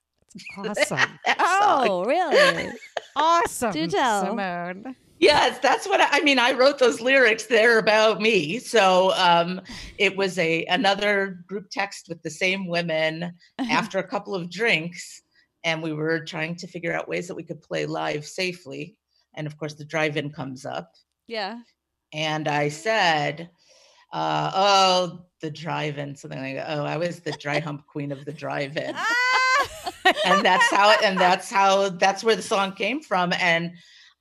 awesome 0.57 0.97
that 1.25 1.37
oh, 1.39 2.03
really? 2.05 2.71
awesome 3.15 3.71
Do 3.73 3.87
tell. 3.87 4.25
simone 4.25 4.95
Yes, 5.19 5.59
that's 5.59 5.87
what 5.87 6.01
I, 6.01 6.19
I 6.19 6.21
mean. 6.21 6.39
I 6.39 6.51
wrote 6.51 6.77
those 6.77 6.99
lyrics. 6.99 7.45
They're 7.45 7.79
about 7.79 8.19
me. 8.19 8.59
So 8.59 9.13
um, 9.15 9.61
it 9.97 10.15
was 10.15 10.37
a 10.37 10.65
another 10.65 11.43
group 11.47 11.67
text 11.71 12.09
with 12.09 12.21
the 12.21 12.29
same 12.29 12.67
women 12.67 13.33
after 13.57 13.99
a 13.99 14.07
couple 14.07 14.35
of 14.35 14.49
drinks, 14.49 15.21
and 15.63 15.81
we 15.81 15.93
were 15.93 16.19
trying 16.19 16.55
to 16.57 16.67
figure 16.67 16.93
out 16.93 17.07
ways 17.07 17.27
that 17.27 17.35
we 17.35 17.43
could 17.43 17.61
play 17.61 17.85
live 17.85 18.25
safely. 18.25 18.97
And 19.35 19.47
of 19.47 19.57
course, 19.57 19.73
the 19.73 19.85
drive-in 19.85 20.31
comes 20.31 20.65
up, 20.65 20.93
yeah. 21.27 21.59
and 22.13 22.47
I 22.47 22.69
said, 22.69 23.49
uh, 24.15 24.51
"Oh, 24.55 25.25
the 25.41 25.51
drive-in," 25.51 26.15
something 26.15 26.39
like, 26.39 26.55
that. 26.55 26.67
"Oh, 26.69 26.85
I 26.85 26.97
was 26.97 27.19
the 27.19 27.33
dry 27.33 27.59
hump 27.59 27.85
queen 27.85 28.11
of 28.11 28.25
the 28.25 28.33
drive-in." 28.33 28.95
and 30.25 30.45
that's 30.45 30.69
how 30.71 30.91
it 30.91 31.03
and 31.03 31.17
that's 31.19 31.49
how 31.49 31.89
that's 31.89 32.23
where 32.23 32.35
the 32.35 32.41
song 32.41 32.73
came 32.73 33.01
from. 33.01 33.33
And 33.39 33.71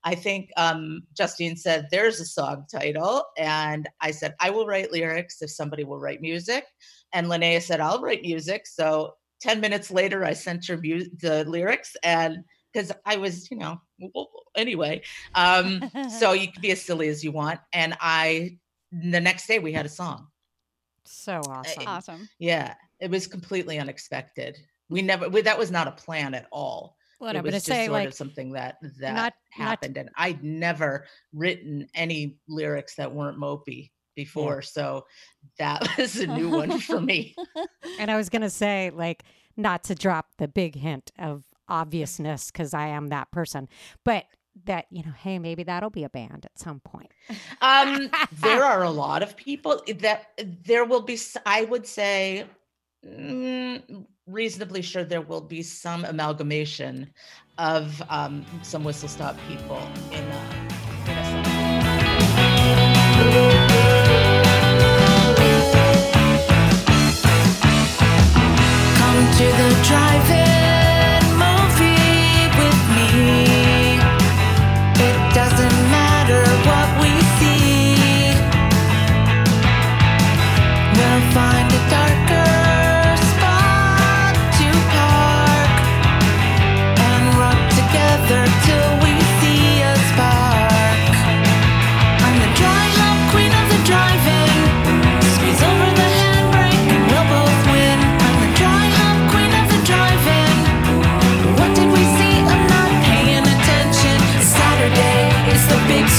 i 0.04 0.14
think 0.14 0.50
um 0.56 1.02
justine 1.16 1.56
said 1.56 1.86
there's 1.90 2.20
a 2.20 2.24
song 2.24 2.64
title. 2.70 3.24
And 3.38 3.88
i 4.00 4.10
said 4.10 4.34
i 4.40 4.50
will 4.50 4.66
write 4.66 4.92
lyrics 4.92 5.42
if 5.42 5.50
somebody 5.50 5.84
will 5.84 5.98
write 5.98 6.20
music. 6.20 6.64
And 7.12 7.26
linnea 7.26 7.62
said 7.62 7.80
i'll 7.80 8.00
write 8.00 8.22
music. 8.22 8.66
So 8.66 9.14
10 9.40 9.60
minutes 9.60 9.90
later 9.90 10.24
i 10.24 10.32
sent 10.32 10.66
her 10.66 10.76
mu- 10.76 11.08
the 11.20 11.44
lyrics. 11.44 11.96
And 12.02 12.38
because 12.72 12.92
i 13.06 13.16
was 13.16 13.50
you 13.50 13.58
know 13.58 13.80
anyway 14.56 15.02
um 15.34 15.82
so 16.18 16.32
you 16.40 16.50
can 16.50 16.60
be 16.60 16.70
as 16.72 16.82
silly 16.82 17.08
as 17.08 17.22
you 17.22 17.32
want. 17.32 17.60
And 17.72 17.96
i 18.00 18.58
the 19.02 19.20
next 19.20 19.46
day 19.46 19.58
we 19.58 19.72
had 19.72 19.86
a 19.86 19.88
song. 19.90 20.28
So 21.04 21.40
awesome. 21.46 21.84
Awesome. 21.86 22.28
yeah 22.38 22.74
it 23.00 23.10
was 23.10 23.26
completely 23.26 23.78
unexpected. 23.78 24.58
We 24.88 25.02
never 25.02 25.28
we, 25.28 25.42
that 25.42 25.58
was 25.58 25.70
not 25.70 25.88
a 25.88 25.92
plan 25.92 26.34
at 26.34 26.46
all. 26.50 26.96
What 27.18 27.36
it 27.36 27.38
i'm 27.38 27.44
was 27.44 27.50
gonna 27.50 27.56
just 27.58 27.66
say 27.66 27.86
sort 27.86 27.92
like 27.92 28.08
of 28.08 28.14
something 28.14 28.52
that 28.52 28.76
that 28.98 29.14
not- 29.14 29.34
not- 29.58 29.68
happened 29.68 29.96
and 29.96 30.10
i'd 30.16 30.42
never 30.42 31.06
written 31.32 31.86
any 31.94 32.38
lyrics 32.48 32.96
that 32.96 33.12
weren't 33.14 33.38
mopey 33.38 33.92
before 34.16 34.62
so 34.62 35.06
that 35.58 35.86
was 35.98 36.16
a 36.16 36.26
new 36.26 36.50
one 36.50 36.80
for 36.80 37.00
me. 37.00 37.34
And 38.00 38.10
i 38.10 38.16
was 38.16 38.28
gonna 38.28 38.50
say 38.50 38.90
like 38.92 39.22
not 39.56 39.84
to 39.84 39.94
drop 39.94 40.26
the 40.38 40.48
big 40.48 40.74
hint 40.74 41.12
of 41.18 41.44
obviousness 41.68 42.50
because 42.50 42.74
i 42.74 42.88
am 42.88 43.08
that 43.08 43.30
person 43.30 43.68
but 44.04 44.24
that 44.66 44.86
you 44.90 45.02
know 45.02 45.12
hey 45.12 45.38
maybe 45.38 45.62
that'll 45.62 45.90
be 45.90 46.04
a 46.04 46.08
band 46.08 46.44
at 46.44 46.58
some 46.58 46.80
point 46.80 47.10
um 47.60 48.08
there 48.32 48.64
are 48.64 48.82
a 48.82 48.90
lot 49.04 49.22
of 49.22 49.36
people 49.36 49.82
that 49.98 50.28
there 50.64 50.84
will 50.84 51.02
be 51.02 51.18
i 51.44 51.64
would 51.64 51.86
say 51.86 52.44
mm, 53.04 54.06
reasonably 54.26 54.82
sure 54.82 55.04
there 55.04 55.20
will 55.20 55.40
be 55.40 55.62
some 55.62 56.04
amalgamation 56.04 57.10
of 57.58 58.02
um, 58.08 58.44
some 58.62 58.84
whistle 58.84 59.08
stop 59.08 59.36
people 59.46 59.80
in 60.10 60.24
a, 60.24 61.10
in 61.10 61.18
a 61.18 61.24
song. 61.24 61.44
Come 68.96 69.32
to 69.32 69.44
the 69.44 69.82
drive-in 69.86 70.63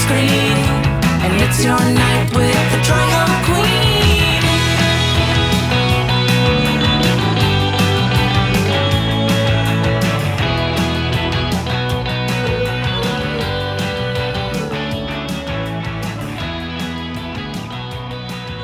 screen, 0.06 0.56
and 1.24 1.32
it's 1.42 1.64
your 1.64 1.78
night 1.78 2.28
with 2.32 2.72
the 2.72 2.80
dry 2.86 3.42
queen. 3.44 4.42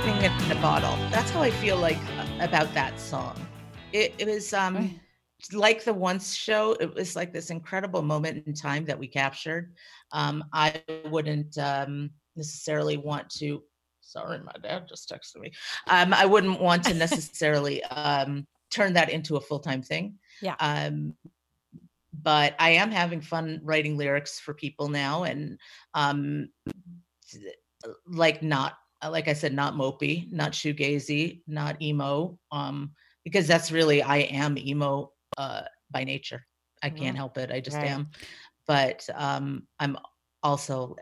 Putting 0.03 0.23
it 0.25 0.33
in 0.45 0.57
a 0.57 0.61
bottle. 0.61 0.97
That's 1.11 1.31
how 1.31 1.43
I 1.43 1.51
feel 1.51 1.77
like 1.79 1.99
uh, 2.19 2.27
about 2.41 2.73
that 2.75 2.99
song. 2.99 3.35
It, 3.93 4.15
it 4.19 4.27
was 4.27 4.53
um 4.53 4.75
Right. 4.77 5.01
like 5.53 5.85
the 5.85 5.95
once 5.95 6.35
show. 6.35 6.73
It 6.81 6.93
was 6.95 7.15
like 7.15 7.33
this 7.33 7.51
incredible 7.51 8.03
moment 8.03 8.45
in 8.47 8.55
time 8.55 8.85
that 8.87 8.99
we 8.99 9.07
captured. 9.07 9.73
Um, 10.13 10.45
I 10.53 10.83
wouldn't 11.07 11.57
um, 11.59 12.11
necessarily 12.37 12.97
want 12.97 13.31
to. 13.39 13.63
Sorry, 14.01 14.39
my 14.41 14.53
dad 14.63 14.87
just 14.89 15.09
texted 15.11 15.41
me. 15.41 15.53
Um, 15.89 16.13
I 16.13 16.27
wouldn't 16.27 16.61
want 16.61 16.85
to 16.85 16.95
necessarily 17.07 17.83
um, 17.85 18.47
turn 18.71 18.93
that 18.95 19.11
into 19.11 19.37
a 19.37 19.41
full 19.41 19.61
time 19.61 19.83
thing. 19.83 20.15
Yeah. 20.41 20.57
Um, 20.61 21.15
but 22.23 22.55
I 22.59 22.71
am 22.71 22.91
having 22.91 23.21
fun 23.21 23.61
writing 23.63 23.97
lyrics 23.97 24.39
for 24.39 24.55
people 24.55 24.89
now, 24.89 25.25
and 25.25 25.59
um, 25.95 26.49
like 28.07 28.43
not 28.43 28.75
like 29.11 29.29
I 29.29 29.33
said, 29.33 29.53
not 29.53 29.75
mopey, 29.75 30.31
not 30.31 30.53
shoegazy, 30.53 31.43
not 31.47 31.81
emo. 31.83 32.39
Um, 32.53 32.93
because 33.25 33.47
that's 33.47 33.73
really 33.73 34.03
I 34.03 34.19
am 34.19 34.59
emo 34.59 35.13
uh, 35.39 35.63
by 35.91 36.05
nature. 36.05 36.45
I 36.83 36.91
can't 36.91 37.15
Mm, 37.15 37.19
help 37.19 37.39
it. 37.39 37.51
I 37.53 37.61
just 37.61 37.77
right. 37.77 37.91
am. 37.91 38.11
But 38.73 39.07
um, 39.15 39.67
I'm 39.79 39.99
also 40.43 40.97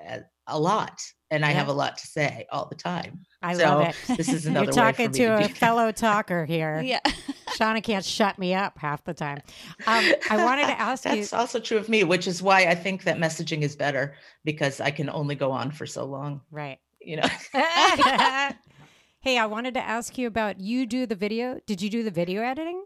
a, 0.49 0.59
lot, 0.59 1.01
and 1.31 1.45
I 1.45 1.53
have 1.53 1.69
a 1.69 1.73
lot 1.73 1.99
to 1.99 2.07
say 2.09 2.47
all 2.51 2.67
the 2.67 2.75
time. 2.75 3.23
I 3.43 3.55
So, 3.55 3.63
love 3.65 3.89
it. 3.89 3.97
this 4.17 4.29
is 4.29 4.45
You're 4.45 4.51
another 4.51 4.67
way 4.67 4.73
talking 4.73 5.13
to, 5.13 5.23
a 5.37 5.43
do 5.43 5.47
that. 5.47 5.57
fellow 5.57 5.93
talker 5.93 6.45
here. 6.45 6.81
Yeah. 6.85 6.99
Seana 7.51 7.81
can't 7.81 8.05
shut 8.05 8.41
me 8.41 8.55
up 8.55 8.77
half 8.77 9.05
the 9.05 9.15
time. 9.15 9.39
Um, 9.87 10.05
I 10.31 10.43
wanted 10.45 10.67
to 10.67 10.81
ask 10.81 11.05
you. 11.05 11.13
That's 11.13 11.33
also 11.33 11.61
true 11.61 11.79
of 11.79 11.89
me, 11.89 12.03
which 12.03 12.27
is 12.27 12.43
why 12.43 12.63
I 12.65 12.75
think 12.75 13.05
that 13.05 13.19
messaging 13.19 13.63
is 13.63 13.77
better 13.77 14.15
because 14.45 14.81
I 14.81 14.91
can 14.91 15.09
only 15.09 15.37
go 15.37 15.53
on 15.53 15.71
for 15.71 15.87
so 15.87 16.05
long. 16.07 16.41
Right. 16.51 16.81
You 17.01 17.19
know, 17.19 17.29
hey, 19.21 19.39
I 19.39 19.47
wanted 19.47 19.75
to 19.75 19.81
ask 19.81 20.19
you 20.19 20.27
about 20.27 20.59
you 20.59 20.87
do 20.87 21.07
the 21.07 21.15
video. 21.15 21.61
Did 21.67 21.81
you 21.81 21.89
do 21.89 22.03
the 22.03 22.11
video 22.11 22.43
editing? 22.43 22.85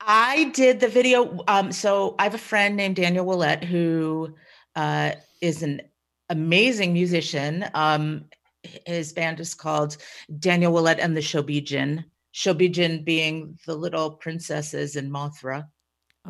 I 0.00 0.44
did 0.54 0.80
the 0.80 0.88
video. 0.88 1.40
Um, 1.48 1.72
so 1.72 2.14
I 2.18 2.24
have 2.24 2.34
a 2.34 2.38
friend 2.38 2.76
named 2.76 2.96
Daniel 2.96 3.26
Willett 3.26 3.64
who 3.64 4.34
uh, 4.76 5.12
is 5.40 5.62
an 5.62 5.82
amazing 6.28 6.92
musician. 6.92 7.64
Um, 7.74 8.26
his 8.62 9.12
band 9.12 9.40
is 9.40 9.54
called 9.54 9.96
Daniel 10.38 10.72
Willett 10.72 10.98
and 10.98 11.16
the 11.16 11.20
Shobijin. 11.20 12.04
Shobijin 12.34 13.04
being 13.04 13.58
the 13.66 13.74
little 13.74 14.12
princesses 14.12 14.96
in 14.96 15.10
Mothra. 15.10 15.66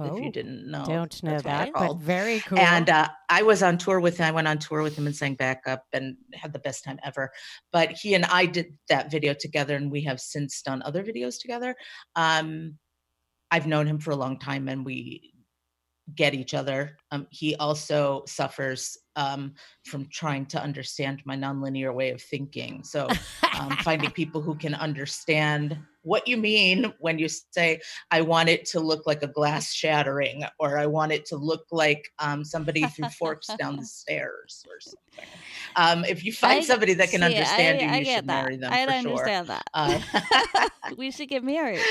if 0.01 0.23
you 0.23 0.31
didn't 0.31 0.71
know, 0.71 0.83
Oh, 0.83 0.87
don't 0.87 1.23
know 1.23 1.31
that's 1.33 1.45
what 1.45 1.51
they're 1.51 1.65
that, 1.67 1.73
but 1.75 1.97
very 1.99 2.41
cool. 2.41 2.59
And 2.59 2.89
uh, 2.89 3.09
I 3.29 3.43
was 3.43 3.63
on 3.63 3.79
tour 3.79 4.01
with 4.01 4.19
him. 4.19 4.27
I 4.27 4.31
went 4.31 4.49
on 4.49 4.59
tour 4.59 4.83
with 4.83 4.97
him 4.97 5.07
and 5.07 5.15
sang 5.17 5.35
backup 5.35 5.85
and 5.93 6.17
had 6.33 6.53
the 6.53 6.61
best 6.61 6.85
time 6.85 6.99
ever. 7.03 7.31
But 7.73 7.93
he 7.93 8.15
and 8.15 8.25
I 8.27 8.47
did 8.47 8.79
that 8.89 9.11
video 9.11 9.35
together, 9.35 9.75
and 9.77 9.91
we 9.91 10.03
have 10.03 10.21
since 10.21 10.63
done 10.63 10.83
other 10.83 11.03
videos 11.03 11.41
together. 11.41 11.75
Um, 12.15 12.79
I've 13.51 13.67
known 13.67 13.87
him 13.87 13.99
for 13.99 14.11
a 14.11 14.17
long 14.17 14.39
time, 14.39 14.69
and 14.69 14.85
we 14.85 15.33
get 16.15 16.35
each 16.35 16.55
other. 16.55 16.97
Um, 17.11 17.27
he 17.31 17.55
also 17.57 18.23
suffers 18.27 18.97
um, 19.17 19.55
from 19.85 20.07
trying 20.11 20.47
to 20.47 20.63
understand 20.63 21.23
my 21.25 21.37
nonlinear 21.37 21.93
way 21.95 22.11
of 22.11 22.23
thinking. 22.23 22.83
So 22.85 23.09
um, 23.59 23.71
finding 23.83 24.11
people 24.13 24.41
who 24.41 24.55
can 24.55 24.75
understand 24.75 25.79
what 26.03 26.27
you 26.27 26.37
mean 26.39 26.93
when 27.01 27.19
you 27.19 27.29
say, 27.29 27.81
I 28.11 28.23
want 28.23 28.49
it 28.49 28.65
to 28.67 28.81
look 28.81 29.07
like 29.07 29.23
a 29.23 29.27
glass 29.27 29.73
shattering, 29.73 30.45
or 30.59 30.79
I 30.79 30.87
want 30.87 31.13
it 31.13 31.27
to 31.27 31.37
look 31.37 31.67
like 31.71 32.09
um, 32.19 32.45
somebody 32.45 32.87
threw 32.87 33.09
forks 33.11 33.49
down 33.59 33.77
the 33.77 33.85
stairs 33.85 34.65
or 34.67 34.81
something. 34.81 35.29
Um, 35.77 36.05
if 36.05 36.25
you 36.25 36.33
find 36.33 36.61
I- 36.61 36.65
somebody 36.65 36.95
that 36.95 37.11
can 37.11 37.21
see, 37.21 37.27
understand 37.27 37.81
I, 37.81 37.85
you, 37.85 37.91
I 37.91 37.99
you 37.99 38.05
get 38.05 38.17
should 38.17 38.27
that. 38.29 38.45
marry 38.45 38.57
them 38.57 38.73
I 38.73 38.87
for 38.87 38.93
sure. 38.93 39.11
understand 39.11 39.49
that. 39.49 39.65
Uh, 39.75 40.69
we 40.97 41.11
should 41.11 41.29
get 41.29 41.45
married. 41.45 41.83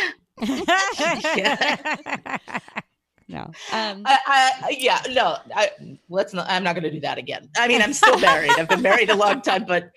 No. 3.30 3.42
Um, 3.74 4.04
I, 4.06 4.18
I, 4.26 4.78
yeah, 4.80 5.02
no, 5.10 5.38
I, 5.54 5.72
let's 6.10 6.34
not. 6.34 6.46
I'm 6.50 6.64
not 6.64 6.76
going 6.76 6.86
to 6.86 6.92
do 6.92 7.02
that 7.02 7.18
again. 7.18 7.50
I 7.58 7.68
mean, 7.68 7.82
I'm 7.82 7.92
still 7.92 8.18
married. 8.20 8.58
I've 8.58 8.70
been 8.70 8.82
married 8.82 9.10
a 9.10 9.16
long 9.16 9.42
time, 9.42 9.66
but 9.66 9.92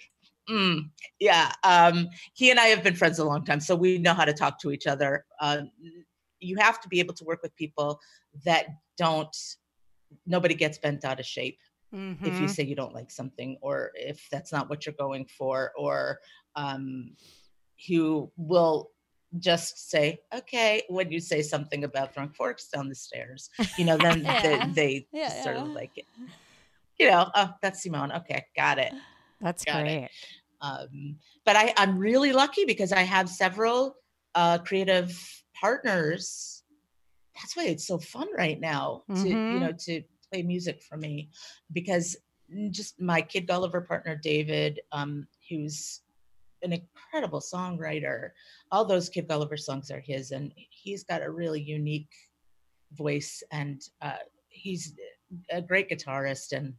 mm, 0.49 0.91
yeah, 1.21 1.53
um, 1.63 2.09
he 2.35 2.51
and 2.51 2.59
I 2.59 2.67
have 2.67 2.83
been 2.83 2.97
friends 2.97 3.21
a 3.21 3.25
long 3.25 3.45
time, 3.45 3.61
so 3.61 3.77
we 3.77 3.99
know 3.99 4.15
how 4.15 4.25
to 4.25 4.33
talk 4.33 4.59
to 4.63 4.73
each 4.73 4.89
other. 4.89 5.25
Um, 5.41 5.71
you 6.41 6.57
have 6.59 6.81
to 6.81 6.89
be 6.89 6.99
able 6.99 7.15
to 7.15 7.25
work 7.25 7.41
with 7.43 7.55
people 7.55 8.01
that 8.45 8.67
don't. 8.99 9.37
Nobody 10.27 10.55
gets 10.55 10.79
bent 10.79 11.05
out 11.05 11.21
of 11.21 11.27
shape 11.27 11.59
if 12.25 12.41
you 12.41 12.49
Mhm. 12.49 12.51
say 12.51 12.63
you 12.65 12.75
don't 12.75 12.95
like 12.95 13.13
something, 13.13 13.59
or 13.61 13.93
if 13.95 14.27
that's 14.33 14.51
not 14.51 14.69
what 14.69 14.87
you're 14.87 14.95
going 14.99 15.25
for, 15.27 15.71
or 15.79 16.19
um, 16.57 17.15
who 17.87 18.33
will 18.37 18.91
just 19.39 19.91
say 19.91 20.19
okay 20.35 20.83
when 20.89 21.11
you 21.13 21.21
say 21.21 21.41
something 21.43 21.85
about 21.85 22.13
throwing 22.13 22.31
forks 22.31 22.69
down 22.69 22.89
the 22.89 22.95
stairs 22.95 23.49
you 23.77 23.85
know 23.85 23.97
then 23.97 24.23
Yeah. 24.25 24.41
they, 24.43 24.59
they 24.75 25.07
Yeah, 25.13 25.43
sort 25.43 25.57
of 25.57 25.67
yeah. 25.69 25.73
like 25.75 26.07
you 26.99 27.11
know 27.11 27.31
oh 27.35 27.51
that's 27.63 27.83
simone 27.83 28.11
okay 28.13 28.45
got 28.57 28.79
it 28.79 28.93
That's 29.41 29.65
Got 29.65 29.87
it. 29.87 30.01
great. 30.01 30.11
um, 30.61 31.17
but 31.45 31.57
I, 31.57 31.73
i'm 31.77 31.97
really 31.99 32.33
lucky 32.33 32.65
because 32.65 32.93
i 32.93 33.03
have 33.03 33.29
several 33.29 33.97
uh, 34.35 34.59
creative 34.59 35.17
partners 35.59 36.63
that's 37.37 37.57
why 37.57 37.67
it's 37.67 37.87
so 37.87 37.99
fun 37.99 38.29
right 38.37 38.61
now 38.61 39.05
to 39.23 39.29
you 39.29 39.37
Mhm. 39.37 39.61
know 39.61 39.73
to 39.87 40.03
play 40.33 40.43
music 40.43 40.83
for 40.83 40.97
me 40.97 41.31
because 41.73 42.17
just 42.71 43.01
my 43.01 43.23
kid 43.23 43.47
gulliver 43.47 43.81
partner 43.81 44.17
david 44.17 44.81
um, 44.93 45.27
who's 45.49 46.01
an 46.63 46.73
incredible 46.73 47.41
songwriter 47.41 48.31
all 48.71 48.85
those 48.85 49.09
kid 49.09 49.29
gulliver 49.29 49.57
songs 49.57 49.91
are 49.91 50.01
his 50.01 50.31
and 50.31 50.53
he's 50.57 51.05
got 51.05 51.23
a 51.23 51.31
really 51.31 51.61
unique 51.61 52.13
voice 52.93 53.43
and 53.53 53.83
uh, 54.03 54.17
he's 54.49 54.95
a 55.51 55.63
great 55.63 55.89
guitarist 55.89 56.53
and 56.53 56.75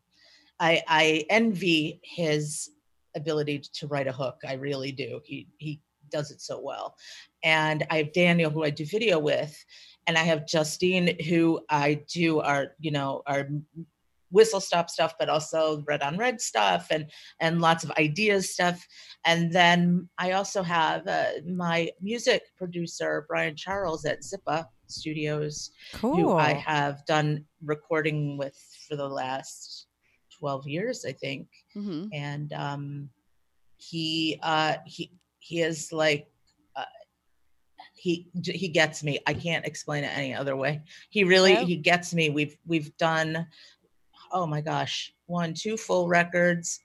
I, 0.61 0.83
I 0.87 1.25
envy 1.31 1.99
his 2.03 2.69
ability 3.15 3.63
to 3.73 3.87
write 3.87 4.07
a 4.07 4.11
hook. 4.11 4.37
I 4.47 4.53
really 4.53 4.91
do. 4.91 5.19
He 5.25 5.47
he 5.57 5.81
does 6.11 6.29
it 6.29 6.39
so 6.39 6.61
well. 6.61 6.95
And 7.43 7.85
I 7.89 7.97
have 7.97 8.13
Daniel 8.13 8.51
who 8.51 8.63
I 8.63 8.69
do 8.69 8.85
video 8.85 9.17
with, 9.17 9.57
and 10.05 10.17
I 10.17 10.23
have 10.23 10.47
Justine 10.47 11.19
who 11.27 11.61
I 11.69 12.03
do 12.13 12.41
our 12.41 12.75
you 12.79 12.91
know 12.91 13.23
our 13.25 13.49
whistle 14.31 14.59
stop 14.59 14.89
stuff, 14.89 15.13
but 15.19 15.29
also 15.29 15.83
red 15.87 16.01
on 16.01 16.17
red 16.17 16.41
stuff 16.41 16.87
and 16.89 17.05
and 17.39 17.61
lots 17.61 17.83
of 17.83 17.91
ideas 17.91 18.53
stuff. 18.53 18.85
And 19.25 19.51
then 19.51 20.09
I 20.17 20.31
also 20.31 20.63
have 20.63 21.07
uh, 21.07 21.25
my 21.47 21.89
music 22.01 22.43
producer 22.57 23.25
Brian 23.27 23.55
Charles 23.55 24.05
at 24.05 24.21
Zippah 24.21 24.65
Studios 24.87 25.71
Cool. 25.93 26.15
who 26.15 26.33
I 26.33 26.53
have 26.53 27.05
done 27.05 27.45
recording 27.63 28.37
with 28.37 28.57
for 28.87 28.95
the 28.95 29.07
last 29.07 29.87
12 30.39 30.67
years, 30.67 31.05
I 31.05 31.11
think. 31.13 31.47
mhm. 31.75 32.09
And 32.13 32.51
um, 32.53 33.09
he 33.77 34.39
uh, 34.41 34.75
he 34.85 35.11
he 35.39 35.61
is 35.61 35.91
like 35.91 36.27
uh, 36.75 36.85
he 37.95 38.29
he 38.33 38.67
gets 38.67 39.03
me. 39.03 39.19
I 39.25 39.33
can't 39.33 39.65
explain 39.65 40.03
it 40.03 40.15
any 40.15 40.33
other 40.33 40.55
way. 40.55 40.81
He 41.09 41.23
really 41.23 41.55
he 41.65 41.77
gets 41.77 42.13
me. 42.13 42.29
We've 42.29 42.57
we've 42.65 42.95
done 42.97 43.47
oh 44.33 44.45
my 44.47 44.61
gosh, 44.61 45.13
one 45.27 45.53
two 45.53 45.77
full 45.77 46.07
records, 46.07 46.79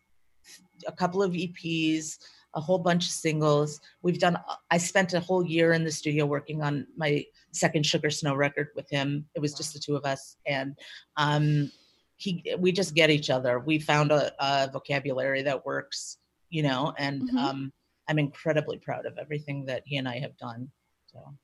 a 0.87 0.93
couple 0.93 1.23
of 1.23 1.33
EPs, 1.33 2.19
a 2.55 2.61
whole 2.61 2.79
bunch 2.79 3.07
of 3.07 3.13
singles. 3.13 3.81
We've 4.03 4.19
done. 4.19 4.37
I 4.71 4.79
spent 4.79 5.15
a 5.15 5.21
whole 5.21 5.45
year 5.45 5.73
in 5.73 5.85
the 5.85 5.91
studio 5.93 6.27
working 6.27 6.63
on 6.63 6.87
my 6.97 7.25
second 7.53 7.85
Sugar 7.87 8.11
Snow 8.11 8.35
record 8.35 8.69
with 8.75 8.89
him. 8.91 9.27
It 9.35 9.41
was 9.41 9.55
just 9.55 9.73
the 9.73 9.79
two 9.79 9.97
of 9.97 10.05
us, 10.05 10.37
and 10.47 10.77
um, 11.17 11.71
he 12.17 12.55
we 12.59 12.73
just 12.73 12.95
get 12.95 13.11
each 13.11 13.31
other. 13.31 13.59
We 13.59 13.79
found 13.79 14.11
a, 14.13 14.33
a 14.41 14.71
vocabulary 14.73 15.43
that 15.43 15.65
works, 15.67 16.19
you 16.51 16.63
know, 16.63 16.95
and 16.99 17.31
Mhm. 17.31 17.37
um, 17.39 17.73
I'm 18.09 18.19
incredibly 18.19 18.79
proud 18.79 19.05
of 19.05 19.19
everything 19.19 19.67
that 19.67 19.83
he 19.85 19.97
and 19.97 20.09
I 20.09 20.19
have 20.21 20.37
done. 20.39 20.71
So 21.13 21.35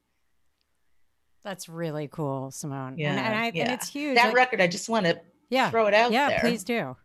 That's 1.42 1.68
really 1.68 2.07
cool, 2.09 2.50
Simone. 2.53 2.96
Yeah, 2.98 3.11
and, 3.11 3.18
and, 3.20 3.34
I, 3.34 3.50
yeah. 3.53 3.64
and 3.64 3.72
it's 3.72 3.88
huge. 3.88 4.14
that 4.16 4.26
like- 4.28 4.36
record, 4.36 4.61
I 4.61 4.68
just 4.68 4.88
want 4.88 5.07
to 5.07 5.20
yeah. 5.53 5.70
throw 5.70 5.86
it 5.86 5.94
out 5.94 6.11
Yeah, 6.12 6.28
there. 6.30 6.40
please 6.40 6.64
do. 6.64 6.96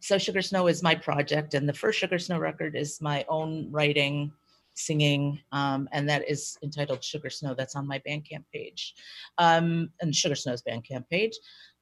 so 0.00 0.16
sugar 0.16 0.40
snow 0.42 0.68
is 0.68 0.82
my 0.82 0.94
project 0.94 1.54
and 1.54 1.68
the 1.68 1.72
first 1.72 1.98
sugar 1.98 2.18
snow 2.18 2.38
record 2.38 2.76
is 2.76 3.00
my 3.02 3.24
own 3.28 3.70
writing 3.70 4.32
singing 4.74 5.40
um, 5.50 5.88
and 5.92 6.08
that 6.08 6.22
is 6.30 6.56
entitled 6.62 7.02
sugar 7.02 7.28
snow 7.28 7.52
that's 7.58 7.74
on 7.74 7.84
my 7.86 7.98
bandcamp 8.06 8.44
page 8.54 8.94
um, 9.38 9.90
and 10.00 10.14
sugar 10.14 10.36
snow's 10.36 10.62
bandcamp 10.62 11.04
page 11.10 11.34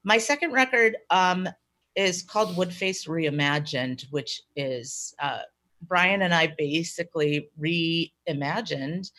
my 0.02 0.16
second 0.16 0.52
record 0.52 0.96
um, 1.10 1.46
is 1.94 2.22
called 2.22 2.56
woodface 2.56 3.06
reimagined 3.06 4.06
which 4.10 4.40
is 4.56 5.14
uh, 5.20 5.40
brian 5.88 6.22
and 6.22 6.34
i 6.34 6.52
basically 6.58 7.48
reimagined 7.60 9.10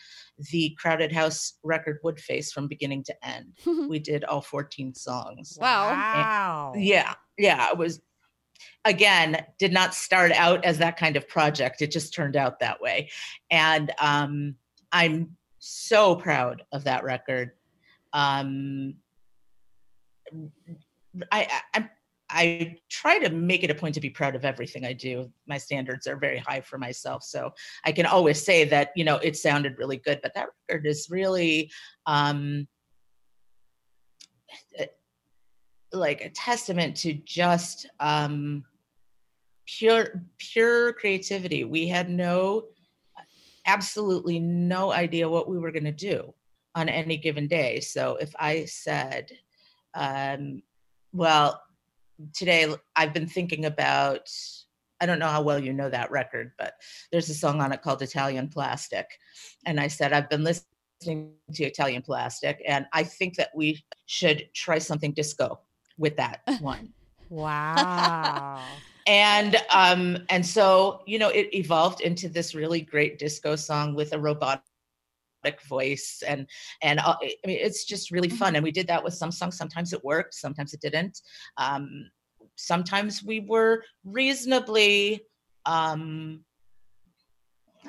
the 0.52 0.74
crowded 0.78 1.10
house 1.12 1.54
record 1.64 1.98
woodface 2.04 2.52
from 2.52 2.68
beginning 2.68 3.02
to 3.04 3.14
end. 3.26 3.54
We 3.88 3.98
did 3.98 4.22
all 4.24 4.40
14 4.40 4.94
songs. 4.94 5.58
Wow. 5.60 5.88
Wow. 5.90 6.72
yeah 6.76 7.14
yeah 7.36 7.70
it 7.70 7.76
was 7.78 8.00
again 8.84 9.44
did 9.58 9.72
not 9.72 9.94
start 9.94 10.30
out 10.32 10.64
as 10.64 10.78
that 10.78 10.96
kind 10.96 11.16
of 11.16 11.26
project. 11.28 11.82
It 11.82 11.90
just 11.90 12.14
turned 12.14 12.36
out 12.36 12.60
that 12.60 12.80
way. 12.80 13.10
And 13.50 13.92
um 14.00 14.54
i'm 14.92 15.36
so 15.58 16.14
proud 16.16 16.62
of 16.72 16.84
that 16.84 17.02
record. 17.04 17.50
Um 18.12 18.94
i 21.32 21.40
i 21.50 21.60
I'm- 21.74 21.90
I 22.30 22.76
try 22.90 23.18
to 23.18 23.30
make 23.30 23.64
it 23.64 23.70
a 23.70 23.74
point 23.74 23.94
to 23.94 24.00
be 24.00 24.10
proud 24.10 24.34
of 24.34 24.44
everything 24.44 24.84
I 24.84 24.92
do. 24.92 25.30
My 25.46 25.58
standards 25.58 26.06
are 26.06 26.16
very 26.16 26.38
high 26.38 26.60
for 26.60 26.78
myself. 26.78 27.22
So 27.22 27.52
I 27.84 27.92
can 27.92 28.06
always 28.06 28.42
say 28.44 28.64
that, 28.64 28.90
you 28.94 29.04
know, 29.04 29.16
it 29.16 29.36
sounded 29.36 29.78
really 29.78 29.96
good, 29.96 30.20
but 30.22 30.34
that 30.34 30.48
record 30.68 30.86
is 30.86 31.08
really 31.10 31.70
um 32.06 32.68
uh, 34.78 34.84
like 35.92 36.20
a 36.20 36.30
testament 36.30 36.96
to 36.96 37.14
just 37.14 37.86
um 38.00 38.64
pure 39.66 40.22
pure 40.38 40.92
creativity 40.94 41.64
we 41.64 41.86
had 41.86 42.08
no 42.08 42.64
absolutely 43.66 44.38
no 44.38 44.92
idea 44.92 45.28
what 45.28 45.48
we 45.48 45.58
were 45.58 45.70
going 45.70 45.84
to 45.84 45.92
do 45.92 46.32
on 46.74 46.88
any 46.88 47.16
given 47.16 47.46
day 47.46 47.78
so 47.80 48.16
if 48.16 48.34
i 48.38 48.64
said 48.64 49.30
um 49.94 50.62
well 51.12 51.60
today 52.34 52.72
I've 52.96 53.12
been 53.12 53.28
thinking 53.28 53.64
about 53.64 54.28
i 55.00 55.06
don't 55.06 55.18
know 55.18 55.28
how 55.28 55.42
well 55.42 55.58
you 55.58 55.72
know 55.72 55.88
that 55.88 56.10
record 56.10 56.52
but 56.58 56.74
there's 57.12 57.28
a 57.28 57.34
song 57.34 57.60
on 57.60 57.72
it 57.72 57.82
called 57.82 58.02
italian 58.02 58.48
plastic 58.48 59.06
and 59.66 59.78
i 59.78 59.86
said 59.86 60.12
i've 60.12 60.28
been 60.28 60.44
listening 60.44 61.32
to 61.52 61.64
italian 61.64 62.02
plastic 62.02 62.62
and 62.66 62.86
i 62.92 63.02
think 63.02 63.36
that 63.36 63.50
we 63.54 63.82
should 64.06 64.48
try 64.54 64.78
something 64.78 65.12
disco 65.12 65.58
with 65.96 66.16
that 66.16 66.40
one 66.60 66.92
Wow. 67.30 68.64
and 69.06 69.56
um 69.70 70.18
and 70.30 70.44
so 70.44 71.02
you 71.06 71.18
know 71.18 71.28
it 71.28 71.54
evolved 71.54 72.00
into 72.00 72.28
this 72.28 72.54
really 72.54 72.80
great 72.80 73.18
disco 73.18 73.54
song 73.54 73.94
with 73.94 74.14
a 74.14 74.18
robotic 74.18 74.62
voice 75.62 76.22
and 76.26 76.46
and 76.82 76.98
uh, 77.00 77.16
i 77.22 77.46
mean 77.46 77.58
it's 77.60 77.84
just 77.84 78.10
really 78.10 78.28
fun. 78.28 78.56
And 78.56 78.64
we 78.64 78.72
did 78.72 78.86
that 78.88 79.02
with 79.02 79.14
some 79.14 79.32
songs. 79.32 79.56
Sometimes 79.56 79.92
it 79.92 80.04
worked 80.04 80.34
sometimes 80.34 80.74
it 80.74 80.80
didn't. 80.80 81.20
Um 81.56 82.10
sometimes 82.56 83.22
we 83.22 83.40
were 83.40 83.84
reasonably 84.04 85.20
um 85.66 86.44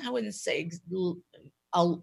i 0.04 0.10
wouldn't 0.10 0.36
say 0.36 0.70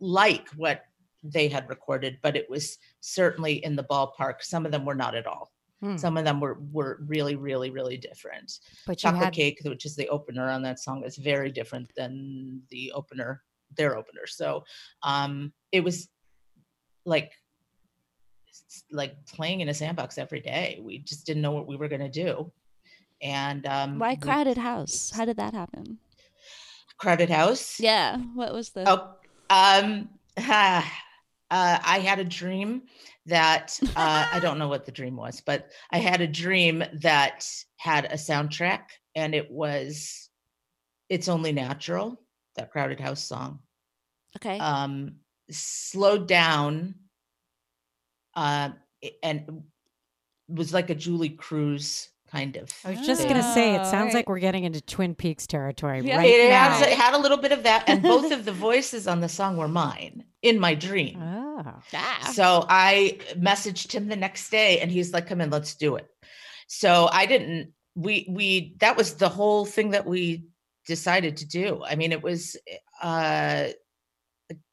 like 0.01 0.49
what 0.57 0.83
they 1.23 1.49
had 1.49 1.69
recorded 1.69 2.19
but 2.23 2.37
it 2.37 2.49
was 2.51 2.79
certainly 3.01 3.65
in 3.65 3.77
the 3.77 3.85
ballpark. 3.85 4.43
Some 4.43 4.67
of 4.67 4.73
them 4.73 4.85
were 4.85 4.95
not 4.95 5.15
at 5.15 5.27
all. 5.27 5.53
Hmm. 5.81 5.97
some 5.99 6.17
of 6.17 6.25
them 6.25 6.41
were 6.41 6.59
were 6.73 6.99
really 7.07 7.37
really 7.37 7.71
really 7.71 7.99
different. 7.99 8.61
But 8.87 8.99
chocolate 8.99 9.25
had 9.25 9.33
cake 9.35 9.61
which 9.65 9.85
is 9.85 9.95
the 9.95 10.09
opener 10.09 10.49
on 10.51 10.63
that 10.63 10.81
song 10.81 11.05
is 11.05 11.17
very 11.17 11.51
different 11.51 11.91
than 11.97 12.63
the 12.71 12.93
opener 12.93 13.43
their 13.77 13.97
opener 13.97 14.27
so 14.27 14.65
um 15.03 15.53
it 15.73 15.83
was 15.85 16.09
like 17.05 17.33
like 18.91 19.15
playing 19.27 19.61
in 19.61 19.69
a 19.69 19.75
sandbox 19.75 20.19
every 20.19 20.41
day 20.41 20.81
we 20.83 20.99
just 20.99 21.27
didn't 21.27 21.43
know 21.43 21.53
what 21.53 21.67
we 21.67 21.77
were 21.77 21.89
going 21.89 22.01
to 22.01 22.09
do 22.09 22.51
and 23.23 23.67
um 23.67 23.99
Why 23.99 24.11
we- 24.11 24.17
crowded 24.17 24.59
house? 24.59 25.11
How 25.15 25.25
did 25.25 25.37
that 25.39 25.55
happen? 25.55 25.99
crowded 26.99 27.29
house 27.31 27.79
Yeah. 27.79 28.17
What 28.35 28.53
was 28.55 28.71
the? 28.71 28.85
oh 28.91 29.15
um 29.51 30.09
uh, 30.39 30.83
i 31.51 31.99
had 32.05 32.19
a 32.19 32.25
dream 32.25 32.83
that 33.27 33.79
uh, 33.97 34.27
i 34.33 34.41
don't 34.41 34.59
know 34.59 34.69
what 34.69 34.85
the 34.87 34.93
dream 34.93 35.17
was 35.17 35.41
but 35.41 35.71
i 35.93 35.99
had 35.99 36.21
a 36.21 36.27
dream 36.27 36.83
that 36.95 37.47
had 37.77 38.07
a 38.07 38.15
soundtrack 38.15 38.83
and 39.15 39.35
it 39.35 39.51
was 39.51 40.29
it's 41.09 41.29
only 41.29 41.53
natural 41.53 42.21
that 42.57 42.71
crowded 42.73 42.99
house 43.01 43.23
song 43.23 43.61
Okay. 44.37 44.59
um 44.59 45.17
slowed 45.51 46.27
down 46.29 46.95
uh 48.35 48.71
and 49.23 49.63
was 50.49 50.73
like 50.73 50.91
a 50.91 50.95
Julee 50.95 51.31
Cruise 51.31 52.09
kind 52.31 52.57
of 52.57 52.73
I 52.85 52.91
was 52.91 53.07
just 53.07 53.29
gonna 53.29 53.43
say, 53.55 53.75
it 53.75 53.85
sounds 53.85 53.95
alright. 53.95 54.15
like 54.15 54.29
we're 54.29 54.41
getting 54.41 54.65
into 54.65 54.81
Twin 54.81 55.15
Peaks 55.15 55.47
territory 55.47 56.01
Yeah. 56.01 56.19
right 56.19 56.29
it, 56.29 56.51
now. 56.51 56.71
has, 56.71 56.83
it 56.83 56.93
had 56.95 57.15
a 57.15 57.19
little 57.19 57.37
bit 57.39 57.53
of 57.53 57.63
that 57.63 57.89
and 57.89 58.03
both 58.03 58.33
of 58.33 58.45
the 58.45 58.53
voices 58.71 59.07
on 59.07 59.21
the 59.21 59.29
song 59.29 59.57
were 59.57 59.69
mine 59.69 60.25
in 60.43 60.59
my 60.59 60.75
dream 60.75 61.19
oh. 61.23 61.73
ah. 61.95 62.31
So 62.35 62.67
I 62.69 63.19
messaged 63.39 63.93
him 63.93 64.09
the 64.09 64.17
next 64.17 64.51
day 64.51 64.81
and 64.81 64.91
he's 64.91 65.13
like, 65.13 65.29
come 65.29 65.41
in, 65.41 65.51
let's 65.51 65.75
do 65.77 65.97
it. 65.97 66.09
So 66.67 67.09
I 67.13 67.27
didn't, 67.27 67.73
we, 67.95 68.27
we, 68.29 68.77
that 68.81 68.97
was 68.97 69.15
the 69.15 69.29
whole 69.29 69.65
thing 69.65 69.91
that 69.91 70.05
we 70.05 70.47
decided 70.87 71.39
to 71.39 71.47
do. 71.47 71.83
I 71.85 71.95
mean, 71.95 72.13
it 72.13 72.23
was, 72.23 72.57
uh, 73.01 73.69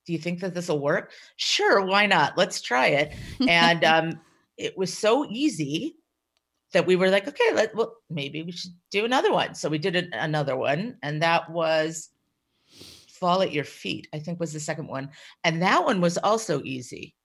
do 0.05 0.13
you 0.13 0.19
think 0.19 0.39
that 0.41 0.53
this 0.53 0.67
will 0.67 0.79
work? 0.79 1.11
Sure. 1.37 1.85
Why 1.85 2.05
not? 2.05 2.37
Let's 2.37 2.61
try 2.61 2.87
it. 2.87 3.13
And, 3.47 3.83
um, 3.83 4.19
it 4.57 4.77
was 4.77 4.95
so 4.95 5.25
easy 5.29 5.95
that 6.73 6.85
we 6.85 6.95
were 6.95 7.09
like, 7.09 7.27
okay, 7.27 7.53
let, 7.53 7.75
well, 7.75 7.95
maybe 8.09 8.43
we 8.43 8.51
should 8.51 8.73
do 8.91 9.05
another 9.05 9.31
one. 9.31 9.55
So 9.55 9.69
we 9.69 9.77
did 9.77 9.95
an- 9.95 10.13
another 10.13 10.55
one 10.55 10.97
and 11.01 11.21
that 11.21 11.49
was 11.49 12.09
fall 13.07 13.41
at 13.41 13.51
your 13.51 13.63
feet, 13.63 14.07
I 14.13 14.19
think 14.19 14.39
was 14.39 14.53
the 14.53 14.59
second 14.59 14.87
one. 14.87 15.09
And 15.43 15.61
that 15.61 15.83
one 15.83 16.01
was 16.01 16.17
also 16.17 16.61
easy. 16.63 17.15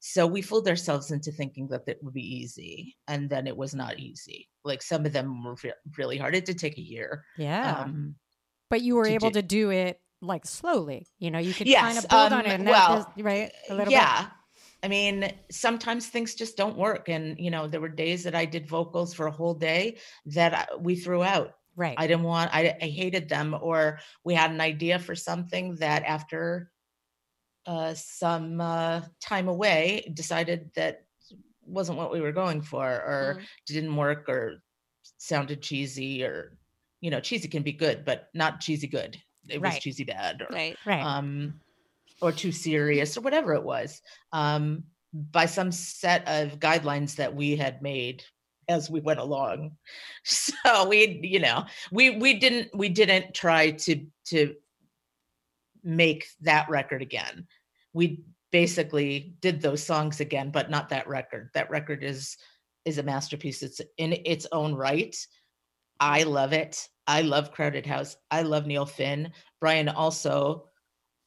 So 0.00 0.26
we 0.26 0.40
fooled 0.40 0.68
ourselves 0.68 1.10
into 1.10 1.32
thinking 1.32 1.68
that 1.68 1.82
it 1.86 1.98
would 2.02 2.14
be 2.14 2.36
easy. 2.36 2.96
And 3.08 3.28
then 3.28 3.46
it 3.46 3.56
was 3.56 3.74
not 3.74 3.98
easy. 3.98 4.48
Like 4.64 4.82
some 4.82 5.04
of 5.04 5.12
them 5.12 5.44
were 5.44 5.56
re- 5.62 5.72
really 5.98 6.16
hard. 6.16 6.34
It 6.34 6.44
did 6.46 6.58
take 6.58 6.78
a 6.78 6.82
year. 6.82 7.24
Yeah. 7.36 7.80
Um, 7.80 8.14
but 8.70 8.82
you 8.82 8.94
were 8.94 9.04
to 9.04 9.12
able 9.12 9.30
do- 9.30 9.42
to 9.42 9.46
do 9.46 9.70
it 9.70 10.00
like 10.20 10.46
slowly. 10.46 11.06
You 11.18 11.30
know, 11.30 11.38
you 11.38 11.54
could 11.54 11.66
Yes, 11.66 11.82
kind 11.82 11.98
of 11.98 12.08
build 12.08 12.32
on 12.32 12.40
um, 12.40 12.46
it. 12.46 12.52
And 12.52 12.66
that 12.66 12.88
well, 12.88 12.98
is- 13.16 13.24
right? 13.24 13.52
A 13.68 13.74
little 13.74 13.92
yeah. 13.92 14.26
I 14.82 14.88
mean, 14.88 15.30
sometimes 15.50 16.06
things 16.06 16.34
just 16.34 16.56
don't 16.56 16.76
work. 16.76 17.08
And, 17.10 17.38
you 17.38 17.50
know, 17.50 17.68
there 17.68 17.82
were 17.82 17.88
days 17.90 18.24
that 18.24 18.34
I 18.34 18.46
did 18.46 18.66
vocals 18.66 19.12
for 19.12 19.26
a 19.26 19.30
whole 19.30 19.52
day 19.54 19.98
that 20.26 20.54
I- 20.54 20.76
we 20.76 20.96
threw 20.96 21.22
out. 21.22 21.54
Right. 21.76 21.94
I 21.98 22.06
didn't 22.06 22.24
want, 22.24 22.50
I, 22.54 22.76
I 22.80 22.86
hated 22.86 23.28
them, 23.28 23.56
or 23.60 24.00
we 24.24 24.34
had 24.34 24.50
an 24.50 24.60
idea 24.60 24.98
for 24.98 25.14
something 25.14 25.76
that 25.76 26.02
after 26.04 26.72
uh, 27.66 27.94
some 27.94 28.60
uh, 28.60 29.02
time 29.20 29.48
away 29.48 30.10
decided 30.14 30.70
that 30.74 31.04
wasn't 31.64 31.98
what 31.98 32.10
we 32.10 32.20
were 32.20 32.32
going 32.32 32.62
for, 32.62 32.86
or 32.86 33.36
Mm. 33.38 33.46
didn't 33.66 33.96
work, 33.96 34.28
or 34.28 34.62
sounded 35.18 35.62
cheesy, 35.62 36.24
or, 36.24 36.56
you 37.00 37.10
know, 37.10 37.20
cheesy 37.20 37.48
can 37.48 37.62
be 37.62 37.72
good, 37.72 38.04
but 38.04 38.28
not 38.34 38.60
cheesy 38.60 38.86
good. 38.88 39.20
It 39.50 39.60
was 39.60 39.72
Right. 39.72 39.82
cheesy 39.82 40.04
bad, 40.04 40.42
or, 40.42 40.48
Right. 40.50 40.76
right. 40.86 41.02
um, 41.04 41.60
or 42.20 42.32
too 42.32 42.52
serious, 42.52 43.16
or 43.16 43.22
whatever 43.22 43.54
it 43.54 43.62
was, 43.62 44.02
um, 44.32 44.84
by 45.12 45.46
some 45.46 45.72
set 45.72 46.26
of 46.28 46.58
guidelines 46.60 47.16
that 47.16 47.34
we 47.34 47.56
had 47.56 47.82
made 47.82 48.24
as 48.68 48.88
we 48.90 49.00
went 49.00 49.20
along. 49.20 49.76
So 50.24 50.86
we, 50.86 51.20
you 51.22 51.38
know, 51.40 51.64
we 51.90 52.10
we 52.10 52.34
didn't 52.38 52.74
we 52.74 52.88
didn't 52.90 53.34
try 53.34 53.70
to 53.72 54.06
to 54.26 54.54
make 55.82 56.26
that 56.42 56.68
record 56.68 57.00
again. 57.02 57.46
We 57.94 58.20
basically 58.52 59.34
did 59.40 59.60
those 59.62 59.82
songs 59.82 60.20
again, 60.20 60.50
but 60.50 60.70
not 60.70 60.90
that 60.90 61.08
record. 61.08 61.50
That 61.54 61.70
record 61.70 62.04
is 62.04 62.36
is 62.84 62.98
a 62.98 63.02
masterpiece. 63.02 63.62
It's 63.62 63.80
in 63.96 64.12
its 64.24 64.46
own 64.52 64.74
right. 64.74 65.16
I 65.98 66.22
love 66.24 66.52
it. 66.52 66.86
I 67.10 67.22
love 67.22 67.50
Crowded 67.52 67.86
House. 67.86 68.16
I 68.30 68.42
love 68.42 68.66
Neil 68.66 68.86
Finn. 68.86 69.32
Brian 69.60 69.88
also 69.88 70.66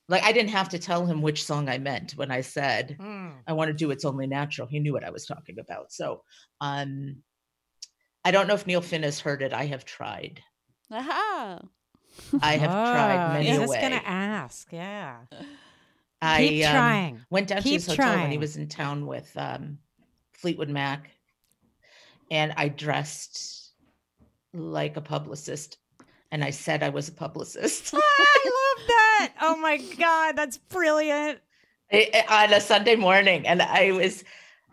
like 0.10 0.24
I 0.24 0.32
didn't 0.32 0.52
have 0.52 0.70
to 0.70 0.80
tell 0.80 1.06
him 1.06 1.22
which 1.22 1.44
song 1.46 1.68
I 1.70 1.78
meant 1.78 2.14
when 2.14 2.32
I 2.32 2.42
said 2.42 2.98
Mm. 3.00 3.34
I 3.48 3.54
want 3.54 3.68
to 3.70 3.74
do 3.74 3.92
it's 3.92 4.06
only 4.06 4.28
natural. 4.28 4.68
He 4.68 4.80
knew 4.80 4.94
what 4.94 5.04
I 5.04 5.10
was 5.12 5.26
talking 5.26 5.60
about. 5.60 5.92
So 5.92 6.24
um 6.62 7.18
I 8.26 8.32
don't 8.32 8.48
know 8.48 8.54
if 8.56 8.66
Neil 8.66 8.82
Finn 8.82 9.04
has 9.04 9.20
heard 9.20 9.42
it. 9.42 9.52
I 9.54 9.66
have 9.66 9.84
tried. 9.84 10.42
Aha. 10.92 11.60
I 12.42 12.54
have 12.58 12.72
tried 12.72 13.26
Oh, 13.30 13.34
many 13.34 13.52
I 13.52 13.56
a 13.56 13.60
was 13.62 13.70
way. 13.72 13.82
gonna 13.82 14.02
ask. 14.06 14.72
Yeah. 14.72 15.18
I 16.22 16.48
Keep 16.48 16.66
um, 16.68 16.72
trying. 16.72 17.22
went 17.30 17.48
down 17.50 17.62
to 17.64 17.70
his 17.70 17.86
hotel 17.88 18.16
when 18.18 18.32
he 18.32 18.38
was 18.38 18.56
in 18.56 18.70
town 18.70 19.06
with 19.08 19.30
um, 19.36 19.80
Fleetwood 20.34 20.70
Mac, 20.70 21.12
and 22.32 22.54
I 22.56 22.70
dressed 22.70 23.63
like 24.54 24.98
a 24.98 25.02
publicist, 25.02 25.78
and 26.32 26.44
I 26.44 26.50
said 26.52 26.84
I 26.84 26.90
was 26.90 27.08
a 27.10 27.12
publicist 27.14 27.94
I 27.94 27.98
love 27.98 28.88
that. 28.88 29.34
Oh 29.42 29.58
my 29.58 29.78
god, 29.98 30.36
that's 30.36 30.58
brilliant. 30.58 31.40
I- 31.92 32.26
I- 32.28 32.46
on 32.46 32.54
a 32.54 32.62
Sunday 32.62 32.96
morning, 32.96 33.48
and 33.48 33.62
I 33.62 33.92
was 33.92 34.24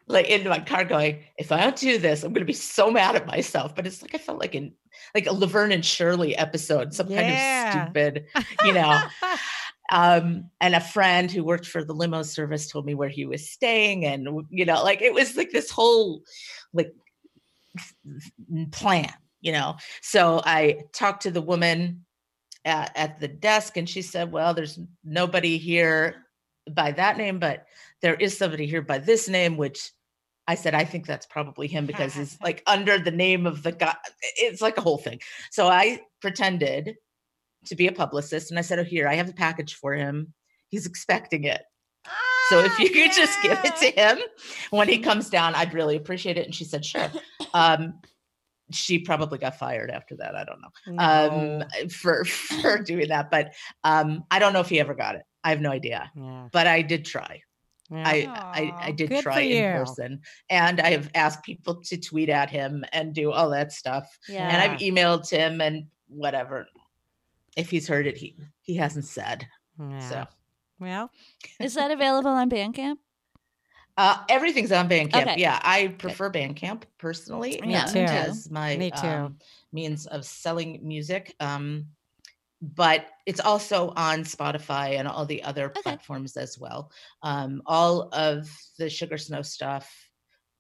like 0.06 0.28
in 0.28 0.48
my 0.48 0.60
car 0.60 0.84
going, 0.84 1.20
"If 1.38 1.52
I 1.52 1.60
don't 1.60 1.76
do 1.76 1.98
this, 1.98 2.22
I'm 2.24 2.32
going 2.32 2.40
to 2.42 2.46
be 2.46 2.52
so 2.52 2.90
mad 2.90 3.16
at 3.16 3.26
myself." 3.26 3.74
But 3.74 3.86
it's 3.86 4.02
like 4.02 4.14
I 4.14 4.18
felt 4.18 4.38
like 4.40 4.54
in 4.54 4.72
like 5.14 5.26
a 5.26 5.32
Laverne 5.32 5.72
and 5.72 5.84
Shirley 5.84 6.36
episode, 6.36 6.92
some 6.94 7.08
Yeah. 7.08 7.72
kind 7.72 7.78
of 7.78 7.86
stupid, 7.86 8.26
you 8.64 8.72
know. 8.72 9.00
um 9.92 10.48
and 10.60 10.76
a 10.76 10.80
friend 10.80 11.32
who 11.32 11.42
worked 11.42 11.66
for 11.66 11.82
the 11.84 11.92
limo 11.92 12.22
service 12.22 12.68
told 12.70 12.86
me 12.86 12.94
where 12.94 13.08
he 13.08 13.26
was 13.26 13.50
staying 13.50 14.04
and 14.06 14.28
you 14.48 14.64
know 14.64 14.84
like 14.84 15.02
it 15.02 15.12
was 15.12 15.36
like 15.36 15.50
this 15.50 15.68
whole 15.68 16.22
like 16.72 16.92
plan 18.70 19.12
you 19.40 19.52
know 19.52 19.76
so 20.02 20.40
i 20.44 20.82
talked 20.92 21.22
to 21.22 21.30
the 21.30 21.42
woman 21.42 22.04
at, 22.64 22.92
at 22.96 23.20
the 23.20 23.28
desk 23.28 23.76
and 23.76 23.88
she 23.88 24.02
said 24.02 24.30
well 24.30 24.54
there's 24.54 24.78
nobody 25.04 25.58
here 25.58 26.26
by 26.70 26.90
that 26.90 27.16
name 27.16 27.38
but 27.38 27.66
there 28.02 28.14
is 28.14 28.36
somebody 28.36 28.66
here 28.66 28.82
by 28.82 28.98
this 28.98 29.28
name 29.28 29.56
which 29.56 29.92
i 30.46 30.54
said 30.54 30.74
i 30.74 30.84
think 30.84 31.06
that's 31.06 31.26
probably 31.26 31.66
him 31.66 31.86
because 31.86 32.16
it's 32.16 32.38
like 32.42 32.62
under 32.66 32.98
the 32.98 33.10
name 33.10 33.46
of 33.46 33.62
the 33.62 33.72
guy. 33.72 33.94
It's 34.36 34.60
like 34.60 34.78
a 34.78 34.82
whole 34.82 34.98
thing. 34.98 35.20
So 35.50 35.68
i 35.68 36.00
pretended 36.20 36.96
to 37.66 37.74
be 37.74 37.88
a 37.88 37.92
publicist 37.92 38.50
and 38.50 38.58
i 38.58 38.62
said 38.62 38.78
oh 38.78 38.84
here 38.84 39.08
i 39.08 39.14
have 39.14 39.28
a 39.28 39.34
package 39.34 39.74
for 39.74 39.94
him. 39.94 40.32
He's 40.68 40.86
expecting 40.86 41.44
it. 41.44 41.62
So 42.50 42.58
if 42.58 42.78
you 42.80 42.90
could 42.90 43.12
just 43.12 43.40
give 43.42 43.58
it 43.64 43.76
to 43.76 43.90
him 44.00 44.18
when 44.70 44.88
he 44.88 44.98
comes 44.98 45.30
down, 45.30 45.54
I'd 45.54 45.72
really 45.72 45.96
appreciate 45.96 46.36
it. 46.36 46.46
And 46.46 46.54
she 46.54 46.64
said, 46.64 46.84
sure. 46.84 47.10
Um, 47.52 47.94
she 48.72 48.98
probably 48.98 49.38
got 49.38 49.56
fired 49.58 49.90
after 49.90 50.16
that. 50.16 50.34
I 50.34 50.44
don't 50.44 50.60
know 50.60 50.70
No. 50.94 51.62
um, 51.62 51.88
for 51.90 52.24
for 52.62 52.78
doing 52.78 53.08
that, 53.08 53.30
but 53.30 53.52
um, 53.84 54.24
I 54.30 54.38
don't 54.38 54.52
know 54.52 54.60
if 54.60 54.68
he 54.68 54.80
ever 54.80 54.94
got 54.94 55.14
it. 55.16 55.22
I 55.44 55.50
have 55.50 55.60
no 55.60 55.70
idea. 55.70 56.10
yeah. 56.14 56.48
But 56.52 56.66
I 56.66 56.82
did 56.82 57.04
try. 57.04 57.42
yeah. 57.90 58.02
I, 58.06 58.26
I 58.54 58.86
I 58.88 58.90
did 58.92 59.08
good 59.10 59.22
try 59.22 59.40
in 59.40 59.72
person, 59.78 60.20
and 60.48 60.80
I 60.80 60.90
have 60.90 61.10
asked 61.14 61.42
people 61.44 61.76
to 61.82 61.96
tweet 61.98 62.28
at 62.28 62.50
him 62.50 62.84
and 62.92 63.12
do 63.14 63.32
all 63.32 63.50
that 63.50 63.72
stuff. 63.72 64.06
Yeah. 64.28 64.48
And 64.48 64.62
I've 64.62 64.78
emailed 64.80 65.28
him 65.30 65.60
and 65.60 65.86
whatever. 66.08 66.66
If 67.56 67.70
he's 67.70 67.88
heard 67.88 68.06
it, 68.06 68.16
he 68.16 68.36
he 68.62 68.76
hasn't 68.76 69.06
said. 69.06 69.46
Yeah. 69.78 69.98
So 70.08 70.26
Well, 70.78 71.10
Is 71.58 71.74
that 71.74 71.90
available 71.90 72.30
on 72.30 72.48
Bandcamp? 72.50 72.96
Uh, 73.96 74.24
everything's 74.28 74.72
on 74.72 74.88
Bandcamp. 74.88 75.22
Okay. 75.22 75.34
Yeah, 75.38 75.60
I 75.62 75.88
prefer 75.88 76.30
Bandcamp 76.30 76.82
personally. 76.98 77.60
Me 77.64 77.74
um, 77.74 77.86
too. 77.86 77.98
As 77.98 78.50
my 78.50 78.76
Me 78.76 78.90
too. 78.90 79.06
um, 79.06 79.36
means 79.72 80.06
of 80.06 80.24
selling 80.24 80.80
music. 80.82 81.34
Um, 81.40 81.86
but 82.62 83.06
it's 83.26 83.40
also 83.40 83.92
on 83.96 84.20
Spotify 84.20 84.98
and 84.98 85.08
all 85.08 85.24
the 85.24 85.42
other 85.42 85.66
Okay. 85.66 85.80
platforms 85.82 86.36
as 86.36 86.58
well. 86.58 86.92
Um, 87.22 87.62
all 87.66 88.10
of 88.12 88.50
the 88.78 88.90
Sugar 88.90 89.16
Snow 89.16 89.42
stuff, 89.42 89.90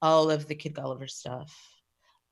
all 0.00 0.30
of 0.30 0.46
the 0.46 0.54
Kid 0.54 0.74
Gulliver 0.74 1.06
stuff 1.06 1.54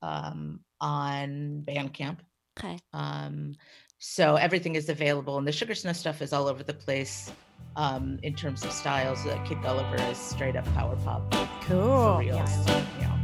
um, 0.01 0.61
on 0.81 1.63
Bandcamp. 1.67 2.17
Okay. 2.59 2.79
Um, 2.93 3.53
so 3.99 4.35
everything 4.35 4.75
is 4.75 4.89
available, 4.89 5.37
and 5.37 5.47
the 5.47 5.51
Sugar 5.51 5.75
Snow 5.75 5.93
stuff 5.93 6.21
is 6.21 6.33
all 6.33 6.47
over 6.47 6.63
the 6.63 6.73
place. 6.73 7.31
Um, 7.75 8.17
in 8.23 8.33
terms 8.33 8.63
of 8.63 8.71
styles, 8.71 9.25
uh, 9.25 9.37
Kid 9.45 9.61
Gulliver 9.61 10.01
is 10.09 10.17
straight 10.17 10.55
up 10.55 10.65
power 10.73 10.95
pop 10.97 11.33
for 11.33 11.49
cool. 11.61 12.17
real. 12.17 12.35
Yeah, 12.35 12.45
so, 12.45 12.83
yeah. 12.99 13.18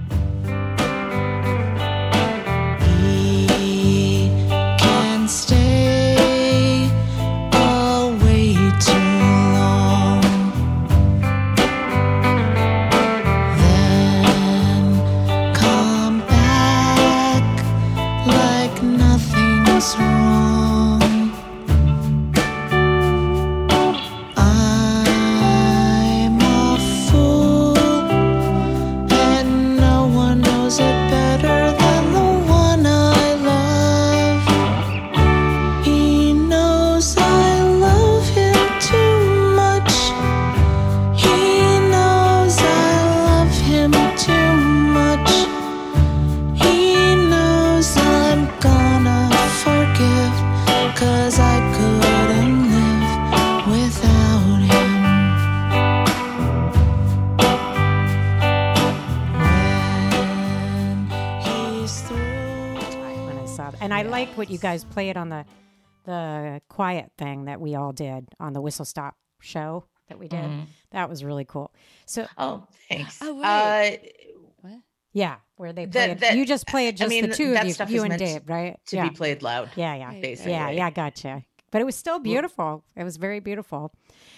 Saw 64.16 64.26
that. 64.26 64.28
And 64.28 64.28
I 64.28 64.30
liked 64.30 64.38
what 64.38 64.50
you 64.50 64.58
guys 64.58 64.84
played 64.86 65.18
on 65.18 65.30
the 65.30 65.46
the 66.06 66.62
quiet 66.70 67.12
thing 67.18 67.46
that 67.46 67.60
we 67.60 67.74
all 67.76 67.92
did 67.92 68.28
on 68.40 68.54
the 68.54 68.62
whistle 68.62 68.86
stop 68.86 69.16
show 69.42 69.86
that 70.08 70.20
we 70.20 70.28
did. 70.28 70.40
Mhm. 70.44 70.68
That 70.92 71.10
was 71.10 71.24
really 71.24 71.46
cool. 71.46 71.72
So 72.06 72.28
Oh, 72.38 72.68
thanks. 72.90 73.18
Oh, 73.24 73.42
uh, 73.42 73.92
What? 74.62 74.74
yeah, 75.14 75.38
where 75.58 75.74
they 75.74 75.86
That- 75.86 76.08
played. 76.10 76.20
that- 76.20 76.38
you 76.38 76.46
just 76.46 76.68
played 76.68 76.90
I 76.90 76.92
just 76.92 77.10
mean, 77.10 77.28
the 77.30 77.36
two 77.36 77.56
of 77.56 77.66
you, 77.90 77.96
you 77.96 78.04
and 78.04 78.20
Dave, 78.20 78.48
right? 78.48 78.80
to 78.88 78.96
yeah. 78.98 79.10
be 79.10 79.16
played 79.16 79.42
loud. 79.42 79.72
yeah, 79.76 79.96
yeah, 79.96 80.08
Right, 80.10 80.22
basically. 80.22 80.52
yeah, 80.52 80.70
yeah. 80.70 80.90
Gotcha. 80.92 81.44
But 81.76 81.82
it 81.82 81.86
was 81.86 81.96
still 81.98 82.20
beautiful. 82.20 82.86
It 82.96 83.04
was 83.04 83.18
very 83.18 83.42
beautiful. 83.42 83.92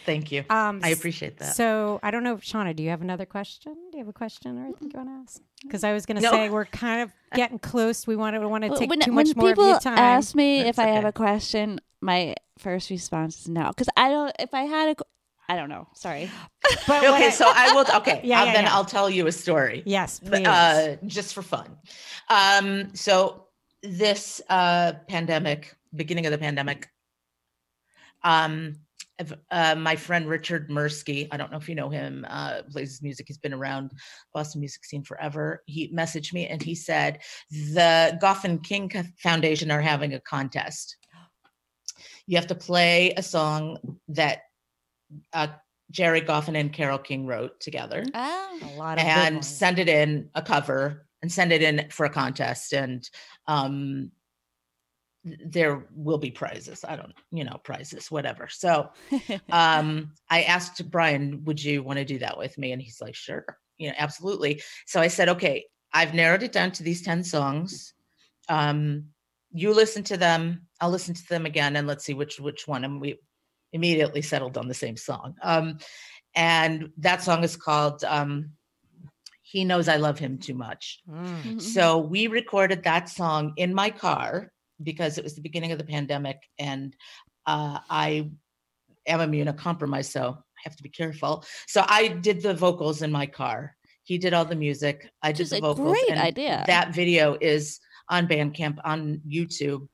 Thank 0.08 0.32
you. 0.32 0.44
Um, 0.50 0.80
I 0.84 0.90
s- 0.92 0.98
appreciate 0.98 1.38
that. 1.38 1.56
So 1.56 2.00
I 2.02 2.10
don't 2.10 2.24
know, 2.24 2.38
Seana, 2.38 2.76
do 2.76 2.82
you 2.82 2.90
have 2.90 3.04
another 3.04 3.28
question? 3.28 3.74
Do 3.92 3.98
you 4.00 4.04
have 4.06 4.08
a 4.10 4.14
question 4.14 4.58
or 4.58 4.64
anything 4.66 4.90
you 4.92 4.98
want 4.98 5.10
to 5.10 5.22
ask? 5.24 5.42
Because 5.62 5.84
I 5.84 5.94
was 5.94 6.08
going 6.08 6.18
to 6.18 6.24
No. 6.24 6.32
say 6.32 6.50
we're 6.50 6.66
kind 6.66 7.04
of 7.04 7.12
getting 7.36 7.60
close. 7.60 8.08
We 8.08 8.16
want 8.16 8.36
to 8.36 8.50
want 8.50 8.64
to 8.64 8.70
Well, 8.72 8.80
take 8.80 8.90
when, 8.90 9.02
too 9.02 9.12
much 9.12 9.36
more 9.36 9.50
of 9.52 9.56
people 9.56 9.70
your 9.70 9.80
time. 9.80 10.00
ask 10.00 10.34
me 10.34 10.62
if 10.62 10.78
That's 10.78 10.80
I 10.80 10.96
have 10.96 11.06
a 11.06 11.12
question, 11.12 11.80
my 12.02 12.34
first 12.58 12.90
response 12.90 13.42
is 13.42 13.48
no, 13.50 13.68
because 13.68 13.90
I 13.96 14.10
don't. 14.10 14.34
If 14.40 14.56
I 14.56 14.64
had 14.64 14.98
a 14.98 15.04
I 15.48 15.56
don't 15.56 15.70
know. 15.70 15.88
Sorry. 15.94 16.32
but 16.88 17.04
okay, 17.04 17.28
I- 17.28 17.30
so 17.30 17.46
I 17.48 17.72
will. 17.76 17.86
Okay, 17.98 18.20
Yeah, 18.24 18.46
yeah, 18.46 18.54
then 18.54 18.64
yeah. 18.64 18.74
I'll 18.74 18.84
tell 18.98 19.10
you 19.12 19.28
a 19.28 19.32
story. 19.32 19.84
yes, 19.86 20.20
please. 20.20 20.48
uh, 20.48 20.98
just 21.06 21.36
for 21.36 21.44
fun. 21.44 21.68
Um, 22.30 22.96
so 22.96 23.46
this 23.84 24.42
uh, 24.50 24.94
pandemic, 25.08 25.76
beginning 25.96 26.26
of 26.26 26.32
the 26.32 26.38
pandemic, 26.40 26.90
um, 28.28 28.76
uh, 29.50 29.74
my 29.76 29.96
friend 29.96 30.28
Richard 30.28 30.70
Mursky, 30.70 31.28
I 31.32 31.38
don't 31.38 31.52
know 31.52 31.58
if 31.58 31.68
you 31.68 31.76
know 31.76 31.90
him, 31.90 32.26
uh, 32.30 32.62
plays 32.72 33.02
music. 33.02 33.26
He's 33.28 33.38
been 33.40 33.54
around 33.54 33.92
Boston 34.34 34.60
music 34.62 34.86
scene 34.86 35.04
forever. 35.04 35.64
He 35.66 35.92
messaged 35.92 36.34
me 36.34 36.48
and 36.48 36.62
he 36.62 36.76
said 36.76 37.20
the 37.50 38.18
Goffin 38.22 38.64
King 38.64 38.92
Foundation 39.18 39.72
are 39.72 39.82
having 39.82 40.14
a 40.14 40.20
contest. 40.20 40.98
You 42.28 42.38
have 42.38 42.48
to 42.48 42.56
play 42.56 43.14
a 43.18 43.24
song 43.24 43.98
that 44.10 44.42
uh, 45.34 45.48
Gerry 45.90 46.22
Goffin 46.22 46.60
and 46.60 46.72
Carole 46.72 46.98
King 47.00 47.26
wrote 47.26 47.60
together 47.60 48.04
Oh. 48.14 48.60
a 48.62 48.72
lot 48.78 49.00
of 49.00 49.06
and 49.06 49.44
send 49.44 49.80
it 49.80 49.90
in 49.90 50.30
a 50.36 50.42
cover 50.42 51.08
and 51.22 51.32
send 51.32 51.52
it 51.52 51.62
in 51.64 51.88
for 51.90 52.06
a 52.06 52.10
contest 52.10 52.74
and 52.74 53.10
um 53.48 54.12
there 55.46 55.88
will 55.96 56.18
be 56.18 56.32
prizes. 56.32 56.84
I 56.88 56.96
don't 56.96 57.14
you 57.32 57.44
know 57.44 57.58
prizes 57.64 58.10
whatever. 58.12 58.48
So 58.48 58.90
um 59.52 60.12
i 60.30 60.44
asked 60.44 60.90
brian 60.92 61.44
would 61.46 61.64
you 61.64 61.84
want 61.84 61.98
to 62.00 62.06
do 62.06 62.20
that 62.20 62.38
with 62.38 62.58
me? 62.58 62.72
And 62.72 62.82
he's 62.82 63.02
like 63.02 63.16
sure. 63.16 63.46
You 63.78 63.90
know 63.90 63.96
absolutely. 63.98 64.62
So 64.86 65.00
i 65.02 65.08
said 65.08 65.30
okay 65.30 65.66
i've 65.94 66.14
narrowed 66.14 66.44
it 66.44 66.52
down 66.52 66.72
to 66.74 66.84
these 66.84 67.02
10 67.02 67.24
songs. 67.24 67.94
Um 68.50 69.06
you 69.52 69.74
listen 69.74 70.04
to 70.04 70.18
them 70.18 70.68
i'll 70.82 70.92
listen 70.92 71.16
to 71.16 71.28
them 71.30 71.46
again 71.46 71.76
and 71.76 71.88
let's 71.88 72.06
see 72.06 72.14
which 72.14 72.40
which 72.40 72.68
one 72.68 72.84
and 72.84 73.00
we 73.02 73.20
immediately 73.74 74.22
settled 74.22 74.58
on 74.58 74.68
the 74.68 74.74
same 74.74 74.98
song. 74.98 75.36
Um 75.42 75.78
and 76.36 76.90
that 76.98 77.24
song 77.24 77.44
is 77.44 77.56
called 77.58 78.04
um 78.04 78.52
he 79.42 79.64
knows 79.64 79.88
i 79.88 79.96
love 79.96 80.20
him 80.20 80.38
too 80.38 80.54
much. 80.54 81.02
Mm. 81.10 81.44
Mhm. 81.44 81.62
so 81.62 81.98
we 82.00 82.28
recorded 82.28 82.84
that 82.84 83.10
song 83.10 83.54
in 83.58 83.74
my 83.74 83.90
car 83.90 84.52
because 84.84 85.18
it 85.18 85.24
was 85.24 85.36
the 85.36 85.42
beginning 85.42 85.72
of 85.72 85.78
the 85.78 85.84
pandemic 85.84 86.38
and 86.60 86.96
uh, 87.46 87.80
I 87.90 88.30
am 89.08 89.20
immunocompromised, 89.20 90.12
so 90.12 90.38
I 90.38 90.60
have 90.64 90.76
to 90.76 90.84
be 90.84 90.90
careful. 90.90 91.46
So 91.68 91.84
I 91.88 92.10
did 92.10 92.42
the 92.42 92.54
vocals 92.54 93.02
in 93.02 93.12
my 93.12 93.26
car. 93.26 93.76
He 94.04 94.18
did 94.18 94.34
all 94.34 94.46
the 94.46 94.56
music. 94.56 95.10
I 95.22 95.32
did 95.32 95.48
the 95.50 95.58
a 95.58 95.62
vocals. 95.62 95.92
great 95.92 96.10
and 96.10 96.20
idea. 96.20 96.64
That 96.68 96.94
video 96.94 97.38
is 97.40 97.80
on 98.10 98.28
Bandcamp 98.28 98.78
on 98.84 99.22
YouTube 99.28 99.88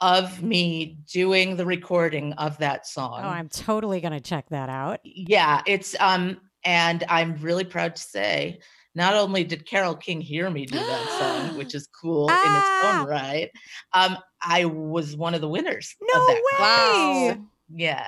of 0.00 0.42
me 0.42 0.98
doing 1.12 1.56
the 1.56 1.64
recording 1.64 2.32
of 2.34 2.58
that 2.58 2.86
song 2.86 3.20
Oh, 3.22 3.28
I'm 3.28 3.48
totally 3.48 4.00
going 4.00 4.12
to 4.12 4.20
check 4.20 4.46
that 4.50 4.68
out. 4.68 5.00
yeah 5.04 5.62
it's 5.66 5.94
um 6.00 6.36
and 6.64 7.04
i'm 7.08 7.36
really 7.36 7.62
proud 7.64 7.94
to 7.94 8.02
say 8.02 8.58
not 8.94 9.14
only 9.14 9.44
did 9.44 9.66
carole 9.66 9.94
king 9.96 10.20
hear 10.20 10.48
me 10.50 10.66
do 10.66 10.78
that 10.78 11.10
song 11.18 11.56
which 11.56 11.74
is 11.78 11.88
cool 12.00 12.28
in 12.28 12.34
its 12.34 12.68
Ah. 12.82 13.00
own 13.00 13.06
right 13.06 13.50
um 13.92 14.16
i 14.42 14.64
was 14.64 15.16
one 15.16 15.34
of 15.34 15.40
the 15.40 15.48
winners 15.48 15.94
No 16.00 16.20
of 16.20 16.26
that 16.26 16.34
way! 16.34 17.26
contest. 17.28 17.40
yeah 17.74 18.06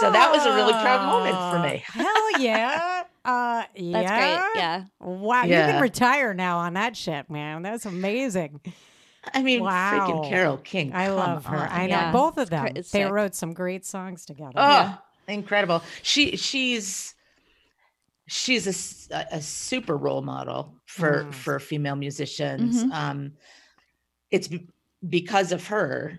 So 0.00 0.10
that 0.12 0.30
was 0.30 0.44
a 0.46 0.54
really 0.54 0.72
proud 0.74 1.02
moment 1.06 1.36
for 1.50 1.58
me. 1.58 1.82
Ah, 1.88 1.92
Hell 1.92 2.40
yeah. 2.40 3.02
Uh, 3.24 3.62
That's 3.64 3.74
yeah. 3.76 4.16
great. 4.38 4.60
Yeah. 4.62 4.84
Wow. 5.00 5.42
You 5.42 5.50
can 5.52 5.82
retire 5.82 6.32
now 6.32 6.58
on 6.58 6.74
that 6.74 6.96
shit, 6.96 7.28
man. 7.28 7.60
That's 7.62 7.84
amazing. 7.84 8.60
i 9.34 9.42
mean 9.42 9.62
Wow. 9.62 9.92
freaking 9.92 10.28
carole 10.30 10.56
king 10.56 10.92
I 10.94 11.08
love 11.08 11.44
her. 11.46 11.56
on. 11.58 11.68
I 11.68 11.86
know 11.88 11.96
Yeah. 11.96 12.12
both 12.12 12.38
of 12.38 12.48
them. 12.48 12.68
They 12.92 13.04
wrote 13.04 13.34
some 13.34 13.52
great 13.52 13.84
songs 13.84 14.24
together. 14.24 14.52
oh 14.56 14.70
Yeah. 14.70 14.94
incredible 15.26 15.82
she 16.02 16.36
she's 16.36 17.14
she's 18.28 19.08
a, 19.10 19.26
a 19.32 19.40
super 19.42 19.96
role 19.96 20.22
model 20.22 20.74
for 20.86 21.24
Mm. 21.24 21.34
for 21.34 21.58
female 21.58 21.96
musicians 21.96 22.84
Mhm. 22.84 22.92
um 22.92 23.32
it's 24.30 24.46
be- 24.48 24.68
because 25.08 25.50
of 25.52 25.66
her 25.68 26.18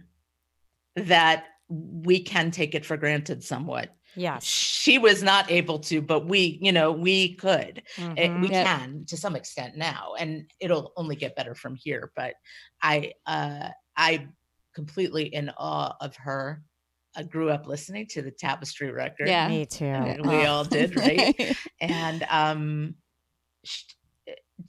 that 0.95 1.45
we 1.69 2.19
can 2.21 2.51
take 2.51 2.73
it 2.75 2.85
for 2.85 2.97
granted 2.97 3.43
somewhat 3.43 3.95
Yes. 4.15 4.43
She 4.43 4.97
was 4.97 5.21
not 5.21 5.51
able 5.51 5.77
to, 5.81 6.01
but 6.01 6.25
we, 6.25 6.57
you 6.63 6.71
know, 6.71 6.91
we 6.91 7.35
could. 7.35 7.83
It- 7.95 8.31
Mhm. 8.31 8.41
we 8.41 8.49
Yep. 8.49 8.65
can 8.65 9.05
to 9.05 9.15
some 9.15 9.35
extent 9.35 9.77
now, 9.77 10.15
and 10.17 10.51
it'll 10.59 10.93
only 10.97 11.15
get 11.15 11.35
better 11.35 11.53
from 11.53 11.75
here. 11.75 12.11
But 12.15 12.33
I, 12.81 13.13
uh, 13.27 13.69
I 13.95 14.27
completely 14.73 15.25
in 15.27 15.51
awe 15.55 15.95
of 16.01 16.15
her. 16.15 16.63
I 17.19 17.23
grew 17.23 17.49
up 17.49 17.67
listening 17.67 18.07
to 18.11 18.21
the 18.21 18.31
Tapestry 18.31 18.91
record. 18.91 19.27
Yeah. 19.27 19.47
Me 19.49 19.65
too. 19.65 19.85
And 19.85 20.25
we 20.25 20.35
Oh. 20.45 20.45
all 20.45 20.63
did, 20.63 20.95
right? 20.95 21.57
and 21.81 22.25
um, 22.29 22.95
sh- 23.65 23.83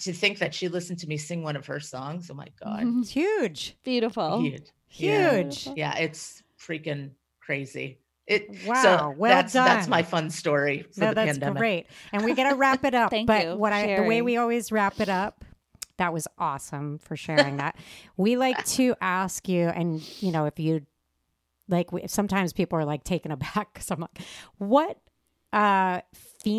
to 0.01 0.13
think 0.13 0.39
that 0.39 0.55
she 0.55 0.69
listened 0.69 0.99
to 1.01 1.07
me 1.07 1.17
sing 1.17 1.43
one 1.43 1.55
of 1.57 1.67
her 1.67 1.79
songs. 1.81 2.29
Oh 2.31 2.35
my 2.35 2.49
god, 2.63 2.85
It's 3.01 3.11
huge. 3.11 3.77
Beautiful. 3.85 4.41
huge. 4.41 4.63
Yeah. 4.91 5.43
Huge. 5.43 5.69
Yeah, 5.77 5.97
it's 5.99 6.43
freaking 6.61 7.11
crazy. 7.41 8.01
It 8.27 8.49
Wow, 8.65 8.83
So 8.83 9.15
well 9.17 9.31
that's 9.33 9.53
that's 9.53 9.89
my 9.89 10.03
fun 10.03 10.31
story 10.31 10.87
for 10.93 11.01
No, 11.01 11.09
the 11.09 11.15
that's 11.15 11.33
pandemic. 11.33 11.59
great. 11.59 11.87
And 12.13 12.25
we 12.25 12.35
got 12.35 12.51
to 12.51 12.57
wrap 12.57 12.85
it 12.85 12.95
up. 13.03 13.11
Thank 13.11 13.27
but 13.27 13.45
you 13.45 13.57
what 13.57 13.71
for 13.73 13.77
I 13.79 13.97
the 13.97 14.03
way 14.05 14.23
we 14.23 14.37
always 14.37 14.71
wrap 14.73 15.01
it 15.01 15.09
up, 15.09 15.45
that 15.99 16.13
was 16.13 16.27
awesome 16.39 16.99
for 16.99 17.17
sharing 17.17 17.57
that. 17.59 17.77
we 18.17 18.37
like 18.37 18.65
to 18.67 18.95
ask 19.01 19.49
you, 19.49 19.69
and 19.69 20.01
you 20.23 20.31
know, 20.33 20.47
if 20.47 20.59
you 20.61 20.87
like, 21.71 21.93
we, 21.93 22.03
sometimes 22.07 22.53
people 22.53 22.79
are 22.79 22.85
like 22.85 23.05
taken 23.05 23.31
aback 23.33 23.73
because 23.73 23.91
I'm 23.91 24.01
like, 24.01 24.19
what 24.59 24.99
uh 25.53 26.01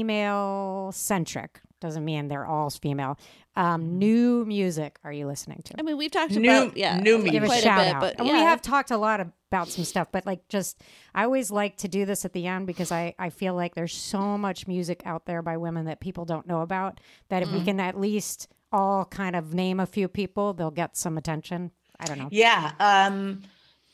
female 0.01 0.91
centric 0.93 1.61
doesn't 1.79 2.05
mean 2.05 2.27
they're 2.27 2.45
all 2.45 2.69
female. 2.69 3.17
Um, 3.55 3.97
new 3.97 4.45
music 4.45 4.99
are 5.03 5.11
you 5.11 5.25
listening 5.27 5.61
to? 5.65 5.73
I 5.79 5.81
mean, 5.81 5.97
we've 5.97 6.11
talked 6.11 6.31
New- 6.31 6.49
about 6.49 6.77
yeah, 6.77 6.99
new 6.99 7.23
give 7.23 7.41
a 7.43 7.47
quite 7.47 7.63
shout 7.63 7.79
a 7.79 7.83
bit, 7.83 7.95
out. 7.95 8.01
but 8.01 8.19
and 8.19 8.27
we 8.29 8.35
have 8.35 8.61
talked 8.61 8.91
a 8.91 8.97
lot 8.97 9.19
about 9.19 9.67
some 9.67 9.83
stuff, 9.83 10.07
but 10.11 10.25
like 10.25 10.47
just 10.47 10.79
I 11.15 11.23
always 11.23 11.51
like 11.51 11.77
to 11.77 11.87
do 11.87 12.05
this 12.05 12.23
at 12.23 12.33
the 12.33 12.45
end 12.47 12.67
because 12.67 12.91
I 12.91 13.13
I 13.17 13.29
feel 13.29 13.53
like 13.55 13.73
there's 13.75 13.93
so 13.95 14.37
much 14.37 14.67
music 14.67 15.01
out 15.05 15.25
there 15.25 15.41
by 15.41 15.57
women 15.57 15.85
that 15.85 15.99
people 15.99 16.23
don't 16.25 16.47
know 16.47 16.61
about 16.61 16.99
that 17.29 17.41
if 17.41 17.49
Mm-hmm. 17.49 17.57
we 17.57 17.65
can 17.65 17.79
at 17.79 17.99
least 17.99 18.47
all 18.71 19.03
kind 19.05 19.35
of 19.35 19.53
name 19.53 19.79
a 19.81 19.85
few 19.85 20.07
people, 20.07 20.53
they'll 20.53 20.71
get 20.71 20.95
some 20.95 21.17
attention. 21.17 21.71
I 21.99 22.05
don't 22.05 22.19
know. 22.19 22.29
Yeah. 22.31 22.71
Um, 22.79 23.41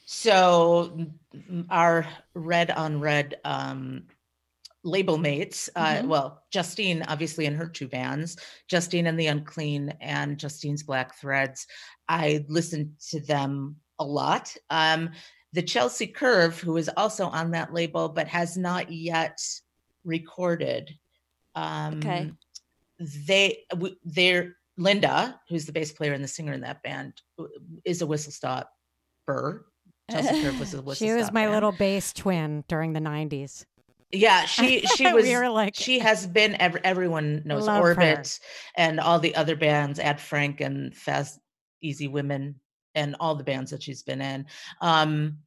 so 0.09 1.05
our 1.69 2.07
red 2.33 2.71
on 2.71 3.01
red 3.01 3.35
um, 3.43 4.07
label 4.85 5.17
mates, 5.17 5.69
uh, 5.75 5.97
Mhm. 5.97 6.07
well, 6.07 6.45
Justine, 6.49 7.03
obviously, 7.03 7.45
in 7.45 7.53
her 7.55 7.67
two 7.67 7.89
bands, 7.89 8.37
Justine 8.69 9.07
and 9.07 9.19
the 9.19 9.27
Unclean 9.27 9.89
and 9.99 10.37
Justine's 10.39 10.81
Black 10.81 11.15
Threads. 11.15 11.67
I 12.07 12.45
listened 12.47 12.93
to 13.09 13.19
them 13.19 13.75
a 13.99 14.05
lot. 14.05 14.55
Um, 14.69 15.11
the 15.51 15.61
Chelsea 15.61 16.07
Curve, 16.07 16.57
who 16.57 16.77
is 16.77 16.89
also 16.95 17.25
on 17.25 17.51
that 17.51 17.73
label 17.73 18.07
but 18.07 18.29
has 18.29 18.55
not 18.55 18.89
yet 18.89 19.41
recorded. 20.05 20.97
Um, 21.53 21.97
Okay. 21.97 22.31
They, 22.99 23.65
they're 24.05 24.55
Linda, 24.77 25.41
who's 25.49 25.65
the 25.65 25.73
bass 25.73 25.91
player 25.91 26.13
and 26.13 26.23
the 26.23 26.29
singer 26.29 26.53
in 26.53 26.61
that 26.61 26.81
band, 26.81 27.21
is 27.83 28.01
a 28.01 28.07
whistle 28.07 28.31
stop 28.31 28.71
burr. 29.25 29.65
Chelsea 30.11 30.41
Curve 30.41 30.59
was 30.85 30.97
She 30.97 31.11
was 31.13 31.31
my 31.31 31.43
band. 31.43 31.53
little 31.53 31.71
bass 31.71 32.13
twin 32.13 32.63
during 32.67 32.93
the 32.93 32.99
90s. 32.99 33.65
Yeah, 34.11 34.45
she 34.45 34.81
she 34.95 35.11
was 35.11 35.23
we 35.25 35.35
were 35.35 35.49
like 35.49 35.75
she 35.75 35.99
has 35.99 36.25
been 36.25 36.55
ev- 36.61 36.79
everyone 36.83 37.41
knows 37.45 37.67
Love 37.67 37.83
her. 37.83 37.89
Orbit 37.89 38.39
and 38.75 38.99
all 38.99 39.19
the 39.19 39.35
other 39.35 39.55
bands, 39.55 39.99
Ad 39.99 40.19
Frank 40.21 40.61
and 40.61 40.95
Fast 40.95 41.39
Easy 41.81 42.07
Women 42.07 42.55
and 42.95 43.15
all 43.19 43.35
the 43.35 43.43
bands 43.43 43.71
that 43.71 43.83
she's 43.83 44.03
been 44.03 44.21
in. 44.21 44.45
Um 44.81 45.39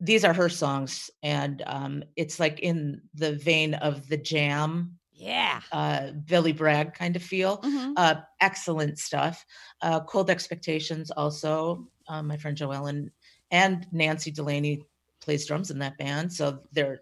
these 0.00 0.24
are 0.24 0.34
her 0.34 0.48
songs 0.50 1.08
and 1.22 1.62
um 1.66 2.02
it's 2.16 2.38
like 2.38 2.60
in 2.60 3.00
the 3.14 3.32
vein 3.36 3.74
of 3.74 4.06
the 4.08 4.16
jam 4.18 4.98
yeah. 5.12 5.60
uh 5.72 6.10
Billy 6.26 6.52
Bragg 6.52 6.92
kind 6.92 7.16
of 7.16 7.22
feel. 7.22 7.58
Mhm. 7.62 7.94
Uh 7.96 8.16
excellent 8.40 8.98
stuff. 8.98 9.46
Uh 9.80 10.00
Cold 10.00 10.28
Expectations 10.28 11.10
also 11.10 11.88
uh, 12.06 12.22
my 12.22 12.36
friend 12.36 12.56
Joellen 12.58 13.08
and 13.54 13.86
Nancy 13.92 14.30
Delaney 14.32 14.82
plays 15.22 15.46
drums 15.46 15.70
in 15.70 15.78
that 15.78 15.96
band 15.96 16.32
so 16.32 16.60
they're 16.72 16.98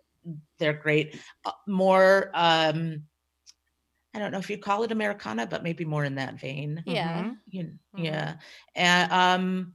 they're 0.59 0.75
great 0.87 1.19
uh, 1.45 1.51
more 1.67 2.31
um 2.35 3.03
I 4.15 4.19
don't 4.19 4.31
know 4.33 4.39
if 4.39 4.51
you 4.51 4.59
call 4.59 4.83
it 4.85 4.93
Americana 4.93 5.47
but 5.47 5.63
maybe 5.65 5.85
more 5.85 6.05
in 6.05 6.17
that 6.17 6.39
vein 6.39 6.83
Yeah. 6.87 7.23
Mhm. 7.23 7.37
you 7.49 7.63
kn- 7.65 7.79
Mhm. 7.97 8.05
yeah 8.05 8.35
and 8.77 9.13
um 9.13 9.75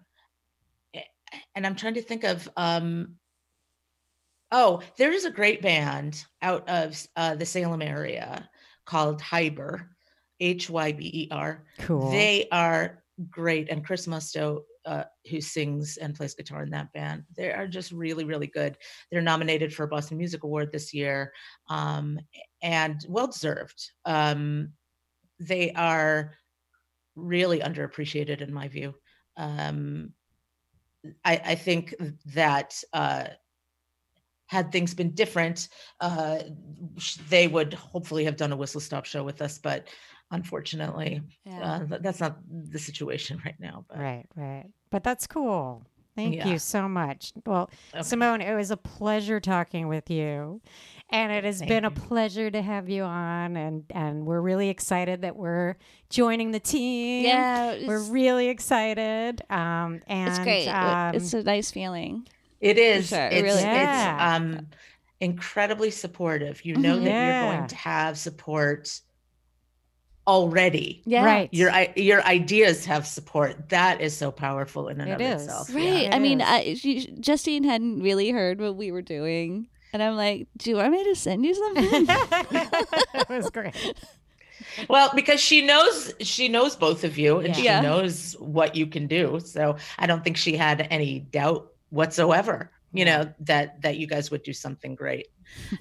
and 1.56 1.66
i'm 1.68 1.76
trying 1.76 1.96
to 1.96 2.02
think 2.02 2.24
of 2.24 2.48
um 2.56 3.18
oh 4.52 4.82
there 4.98 5.12
is 5.12 5.26
a 5.26 5.32
great 5.32 5.62
band 5.62 6.24
out 6.42 6.68
of 6.70 7.06
uh, 7.18 7.36
the 7.36 7.46
salem 7.46 7.82
area 7.82 8.50
called 8.86 9.22
hyber 9.22 9.90
h-y-b-e-r 10.40 11.66
Cool. 11.80 12.12
they 12.12 12.48
are 12.52 13.04
great 13.30 13.70
and 13.70 13.84
chris 13.86 14.08
musto 14.08 14.62
uh, 14.88 15.04
who 15.30 15.42
sings 15.42 15.98
and 15.98 16.16
plays 16.16 16.34
guitar 16.34 16.64
in 16.64 16.72
that 16.72 16.92
band. 16.94 17.24
They 17.36 17.52
are 17.52 17.68
just 17.68 17.92
really 17.92 18.24
really 18.24 18.48
good. 18.48 18.78
They're 19.12 19.22
nominated 19.22 19.74
for 19.74 19.84
a 19.84 19.88
boston 19.88 20.18
music 20.18 20.44
award 20.44 20.72
this 20.72 20.94
year 20.94 21.34
um, 21.70 22.20
and 22.62 23.06
well 23.08 23.28
deserved 23.28 23.92
um, 24.06 24.70
they 25.40 25.72
are 25.74 26.34
really 27.16 27.60
underappreciated 27.60 28.42
in 28.42 28.54
my 28.54 28.68
view. 28.68 28.96
Um, 29.36 30.14
I, 31.24 31.42
I 31.46 31.56
think 31.56 31.94
that 32.34 32.82
uh, 32.94 33.26
had 34.48 34.72
things 34.72 34.94
been 34.94 35.12
different, 35.12 35.70
uh, 36.00 36.40
they 37.30 37.48
would 37.48 37.74
hopefully 37.74 38.26
have 38.26 38.38
done 38.38 38.52
a 38.52 38.58
whistle 38.58 38.82
stop 38.82 39.06
show 39.06 39.24
with 39.24 39.42
us. 39.42 39.58
But 39.58 39.88
unfortunately, 40.32 41.22
Yeah. 41.46 41.60
uh, 41.92 41.98
that's 42.02 42.20
not 42.20 42.38
the 42.50 42.80
situation 42.80 43.42
right 43.46 43.56
now. 43.60 43.86
But 43.88 44.00
Right, 44.00 44.26
right. 44.36 44.66
But 44.90 45.04
that's 45.04 45.28
cool. 45.28 45.86
Thank 46.16 46.36
Yeah. 46.36 46.48
you 46.48 46.58
so 46.60 46.88
much. 46.90 47.32
Well, 47.46 47.70
Okay. 47.94 48.02
Simone, 48.04 48.42
it 48.42 48.56
was 48.56 48.72
a 48.72 48.78
pleasure 48.78 49.40
talking 49.40 49.88
with 49.88 50.10
you. 50.10 50.62
And 51.10 51.32
it 51.32 51.44
has 51.46 51.60
Thank 51.60 51.70
been 51.70 51.86
a 51.86 51.92
pleasure 51.92 52.50
to 52.52 52.62
have 52.62 52.90
you 52.90 53.04
on 53.04 53.56
and 53.56 53.84
and 53.92 54.26
we're 54.26 54.42
really 54.42 54.68
excited 54.70 55.22
that 55.22 55.36
we're 55.38 55.78
joining 56.10 56.52
the 56.52 56.60
team. 56.60 57.24
yeah, 57.24 57.78
We're 57.88 58.02
really 58.02 58.48
excited. 58.50 59.42
Um 59.50 60.02
and 60.08 60.28
it's 60.30 60.40
great. 60.40 60.68
Um, 60.68 61.14
it's 61.16 61.34
a 61.34 61.44
nice 61.44 61.72
feeling. 61.72 62.28
it 62.60 62.78
is. 62.80 63.10
sure, 63.10 63.20
it 63.28 63.34
It's, 63.34 63.42
really 63.44 63.58
is. 63.60 63.64
it's 63.64 63.66
Yeah. 63.66 64.36
um, 64.36 64.68
incredibly 65.20 65.92
supportive. 65.92 66.66
You 66.66 66.76
know 66.76 67.00
that 67.00 67.04
you're 67.04 67.52
going 67.58 67.68
to 67.68 67.76
have 67.76 68.18
support 68.18 69.00
already. 70.28 71.02
Yeah. 71.06 71.24
Right. 71.26 71.50
Your 71.54 71.72
your 71.96 72.24
ideas 72.26 72.86
have 72.86 73.08
support. 73.08 73.70
That 73.70 74.02
is 74.02 74.16
so 74.16 74.30
powerful 74.32 74.90
in 74.90 75.00
and 75.02 75.10
It 75.10 75.14
of 75.16 75.22
is. 75.22 75.44
itself. 75.44 75.74
Right. 75.74 75.84
Yeah. 75.84 75.94
It 76.10 76.14
I 76.14 76.20
mean. 76.20 76.42
I, 76.42 76.74
she, 76.76 77.08
Justine 77.20 77.64
hadn't 77.64 78.02
really 78.04 78.30
heard 78.32 78.60
what 78.60 78.76
we 78.76 78.92
were 78.92 79.02
doing. 79.02 79.68
And 79.94 80.04
I'm 80.04 80.16
like, 80.18 80.48
do 80.58 80.70
you 80.70 80.76
want 80.76 80.92
me 80.92 81.04
to 81.06 81.16
send 81.16 81.46
you 81.46 81.56
something? 81.56 82.06
it 83.14 83.30
was 83.30 83.50
great. 83.50 83.74
Well, 84.90 85.12
because 85.16 85.40
she 85.40 85.66
knows 85.66 86.14
she 86.20 86.50
knows 86.50 86.76
both 86.76 87.04
of 87.04 87.18
you 87.18 87.40
and 87.40 87.56
she 87.56 87.64
Yeah. 87.66 87.80
knows 87.82 88.34
what 88.40 88.76
you 88.76 88.86
can 88.88 89.08
do. 89.08 89.40
So 89.40 89.78
I 89.98 90.06
don't 90.08 90.24
think 90.24 90.38
she 90.38 90.58
had 90.58 90.86
any 90.92 91.20
doubt 91.20 91.72
whatsoever, 91.90 92.70
you 92.92 93.06
know, 93.06 93.34
that 93.42 93.82
that 93.82 93.98
you 93.98 94.08
guys 94.08 94.30
would 94.30 94.44
do 94.44 94.54
something 94.54 94.94
great. 94.94 95.28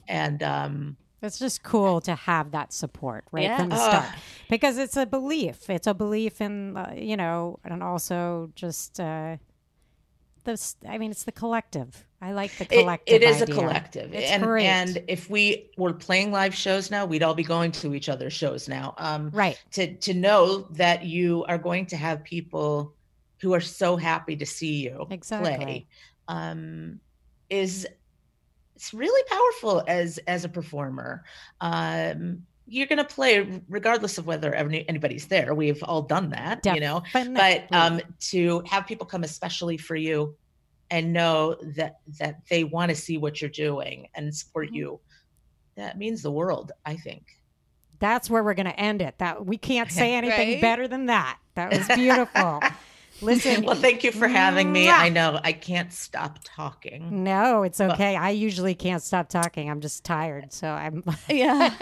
And 0.09 0.42
um 0.42 0.97
It's 1.27 1.39
just 1.39 1.62
cool 1.62 2.01
to 2.03 2.14
have 2.14 2.53
that 2.53 2.72
support 2.72 3.24
right 3.33 3.45
Yeah. 3.45 3.59
from 3.59 3.68
the 3.68 3.77
start 3.77 4.14
because 4.49 4.79
it's 4.79 4.97
a 4.97 5.05
belief. 5.07 5.68
It's 5.68 5.87
a 5.87 5.95
belief 5.95 6.41
in, 6.41 6.77
uh, 6.77 6.95
you 6.97 7.16
know, 7.16 7.59
and 7.64 7.83
also 7.83 8.51
just 8.55 8.99
uh, 9.01 9.37
this. 10.45 10.77
I 10.89 10.99
mean, 10.99 11.11
it's 11.11 11.24
the 11.24 11.33
collective. 11.33 12.07
I 12.22 12.33
like 12.33 12.57
the 12.57 12.64
it- 12.64 12.81
collective. 12.81 13.14
it 13.14 13.22
is 13.22 13.43
idea. 13.43 13.55
a 13.55 13.59
collective. 13.59 14.14
It's 14.14 14.31
and 14.31 14.43
great. 14.43 14.66
and 14.66 15.03
if 15.09 15.29
we 15.29 15.70
were 15.77 15.93
playing 15.93 16.33
live 16.33 16.55
shows 16.55 16.91
now, 16.91 17.05
we'd 17.05 17.22
all 17.22 17.35
be 17.35 17.45
going 17.45 17.72
to 17.72 17.95
each 17.95 18.09
other's 18.09 18.33
shows 18.33 18.68
now. 18.68 18.95
Um 18.99 19.31
Right. 19.31 19.59
to 19.72 19.95
to 19.97 20.14
know 20.14 20.62
that 20.72 21.05
you 21.05 21.45
are 21.49 21.59
going 21.59 21.87
to 21.87 21.97
have 21.97 22.24
people 22.24 22.95
who 23.43 23.53
are 23.53 23.61
so 23.61 23.97
happy 23.97 24.35
to 24.37 24.47
see 24.47 24.77
you 24.85 25.07
Exactly. 25.11 25.55
play 25.57 25.87
um 26.29 27.01
is 27.51 27.87
it's 28.77 28.93
really 28.95 29.22
powerful 29.29 29.83
as 29.89 30.18
as 30.27 30.45
a 30.45 30.49
performer 30.49 31.24
um 31.61 32.43
you're 32.68 32.87
going 32.87 32.99
to 32.99 33.05
play 33.05 33.62
regardless 33.68 34.18
of 34.18 34.27
whether 34.27 34.55
anybody's 34.55 35.27
there 35.29 35.55
we've 35.55 35.83
all 35.83 36.03
done 36.03 36.31
that 36.31 36.61
you 36.74 36.81
know 36.81 37.03
but 37.35 37.72
um 37.72 38.01
to 38.20 38.62
have 38.66 38.87
people 38.87 39.07
come 39.07 39.24
especially 39.24 39.77
for 39.79 39.97
you 39.97 40.37
and 40.91 41.12
know 41.12 41.57
that 41.77 41.95
that 42.18 42.37
they 42.51 42.64
want 42.64 42.91
to 42.91 42.95
see 42.95 43.18
what 43.18 43.41
you're 43.41 43.51
doing 43.51 44.07
and 44.14 44.35
support 44.35 44.68
Mhm. 44.70 44.74
you 44.77 45.01
that 45.77 45.97
means 45.99 46.22
the 46.22 46.31
world 46.31 46.72
i 46.85 46.95
think 46.97 47.24
that's 47.99 48.29
where 48.29 48.45
we're 48.45 48.53
going 48.53 48.66
to 48.66 48.79
end 48.79 49.01
it. 49.01 49.16
That 49.16 49.47
we 49.47 49.57
can't 49.57 49.91
say 50.01 50.12
anything 50.14 50.51
Right? 50.51 50.61
better 50.61 50.87
than 50.87 51.07
that. 51.07 51.39
That 51.55 51.72
was 51.72 51.89
beautiful. 51.95 52.62
Listen, 53.22 53.64
Well, 53.64 53.74
thank 53.76 54.04
you 54.04 54.12
for 54.12 54.28
having 54.28 54.72
me. 54.72 54.86
Mwah. 54.86 54.98
I 54.98 55.08
know 55.08 55.40
I 55.42 55.52
can't 55.52 55.92
stop 55.92 56.38
talking. 56.44 57.24
no, 57.24 57.62
it's 57.62 57.80
okay. 57.80 58.16
I 58.16 58.30
usually 58.30 58.74
can't 58.74 59.02
stop 59.02 59.28
talking. 59.28 59.70
I'm 59.70 59.80
just 59.80 60.04
tired, 60.04 60.52
so 60.52 60.68
I'm. 60.68 61.02
Yeah. 61.28 61.74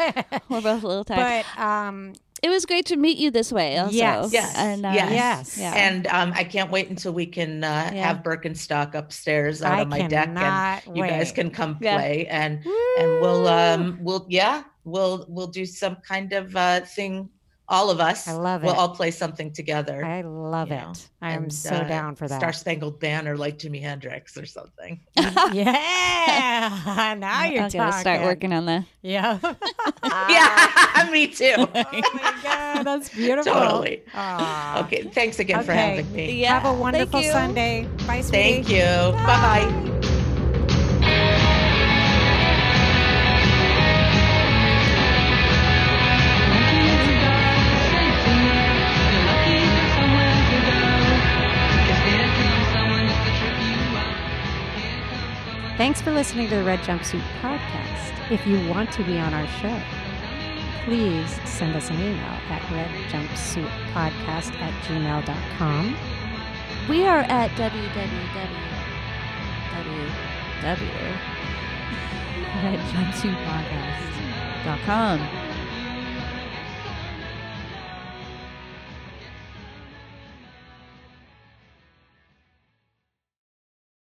We're 0.49 0.61
both 0.61 0.83
a 0.85 0.87
little 0.87 1.05
tired. 1.05 1.45
but 1.57 1.63
um, 1.63 2.13
it 2.43 2.49
was 2.51 2.67
great 2.67 2.87
to 2.87 2.97
meet 2.97 3.19
you 3.19 3.31
this 3.31 3.53
way. 3.53 3.79
Also. 3.79 3.95
Yes. 3.97 4.33
Yes, 4.33 4.55
And, 4.57 4.85
uh, 4.87 4.91
yes. 4.95 5.13
Yes. 5.13 5.59
Yeah. 5.59 5.73
And 5.75 6.07
um, 6.09 6.33
I 6.35 6.45
can't 6.45 6.71
wait 6.71 6.89
until 6.91 7.13
we 7.13 7.27
can 7.27 7.65
uh, 7.65 7.91
Yeah. 7.93 8.07
have 8.09 8.23
Birkenstock 8.23 8.95
upstairs 8.95 9.63
out 9.63 9.73
I 9.73 9.81
on 9.83 9.89
my 9.89 10.03
deck, 10.07 10.29
and 10.29 10.37
cannot 10.39 10.97
you 10.97 11.03
guys 11.07 11.33
can 11.33 11.51
come 11.51 11.77
Yeah. 11.81 11.97
play, 11.97 12.27
and 12.27 12.65
and 12.65 13.21
we'll 13.21 13.49
um 13.49 13.99
we'll 14.03 14.27
yeah 14.29 14.63
we'll 14.85 15.25
we'll 15.29 15.47
do 15.49 15.65
some 15.67 15.97
kind 16.07 16.33
of 16.33 16.55
uh 16.57 16.81
thing. 16.83 17.29
All 17.67 17.89
of 17.89 17.99
us, 17.99 18.29
I 18.29 18.33
love 18.33 18.63
it. 18.63 18.67
We'll 18.67 18.75
all 18.75 18.91
play 18.91 19.11
something 19.11 19.51
together. 19.51 20.05
I 20.05 20.21
love 20.21 20.71
it. 20.71 20.77
know, 20.77 20.93
I'm 21.23 21.45
and, 21.45 21.53
so 21.53 21.71
uh, 21.71 21.89
down 21.89 22.15
for 22.15 22.29
that. 22.29 22.39
Star 22.39 22.53
Spangled 22.53 23.01
Banner, 23.01 23.39
like 23.39 23.59
Jimi 23.59 23.81
Hendrix 23.81 24.37
or 24.37 24.45
something. 24.45 25.01
yeah. 25.17 27.15
now 27.19 27.45
you're 27.45 27.63
I'm 27.63 27.71
talking. 27.71 27.81
gonna 27.81 27.93
start 27.93 28.21
working 28.21 28.53
on 28.53 28.67
that. 28.67 28.85
Yeah. 29.01 29.39
yeah, 30.05 31.09
me 31.11 31.27
too. 31.27 31.55
oh 31.57 31.69
my 31.75 32.41
god, 32.43 32.83
that's 32.85 33.09
beautiful. 33.09 33.53
totally. 33.53 34.03
Aw. 34.15 34.85
Okay, 34.85 35.05
thanks 35.05 35.39
again 35.39 35.65
for 35.65 35.73
having 35.73 36.13
me. 36.13 36.43
Yeah. 36.43 36.61
Have 36.61 36.77
a 36.77 36.79
wonderful. 36.79 37.23
Sunday. 37.23 37.89
Bye, 38.07 38.21
sweetie. 38.21 38.63
Thank 38.63 38.69
you. 38.69 38.85
Bye 39.25 39.71
bye. 39.71 39.91
Thanks 55.77 56.01
for 56.01 56.13
listening 56.13 56.49
to 56.51 56.57
the 56.57 56.63
Red 56.63 56.79
Jumpsuit 56.81 57.21
Podcast. 57.41 58.31
If 58.31 58.47
you 58.47 58.65
want 58.69 58.93
to 58.93 59.03
be 59.03 59.19
on 59.19 59.35
our 59.35 59.49
show, 59.59 59.77
please 60.85 61.41
send 61.45 61.75
us 61.75 61.91
an 61.91 61.97
email 61.97 62.39
at 62.49 62.63
redjumpsuitpodcast 62.63 64.55
at 64.55 64.73
gmail.com. 64.85 65.97
We 66.89 67.05
are 67.05 67.23
at 67.23 67.51
www. 67.53 68.61
redjumpsuitpodcast.com. 72.63 75.44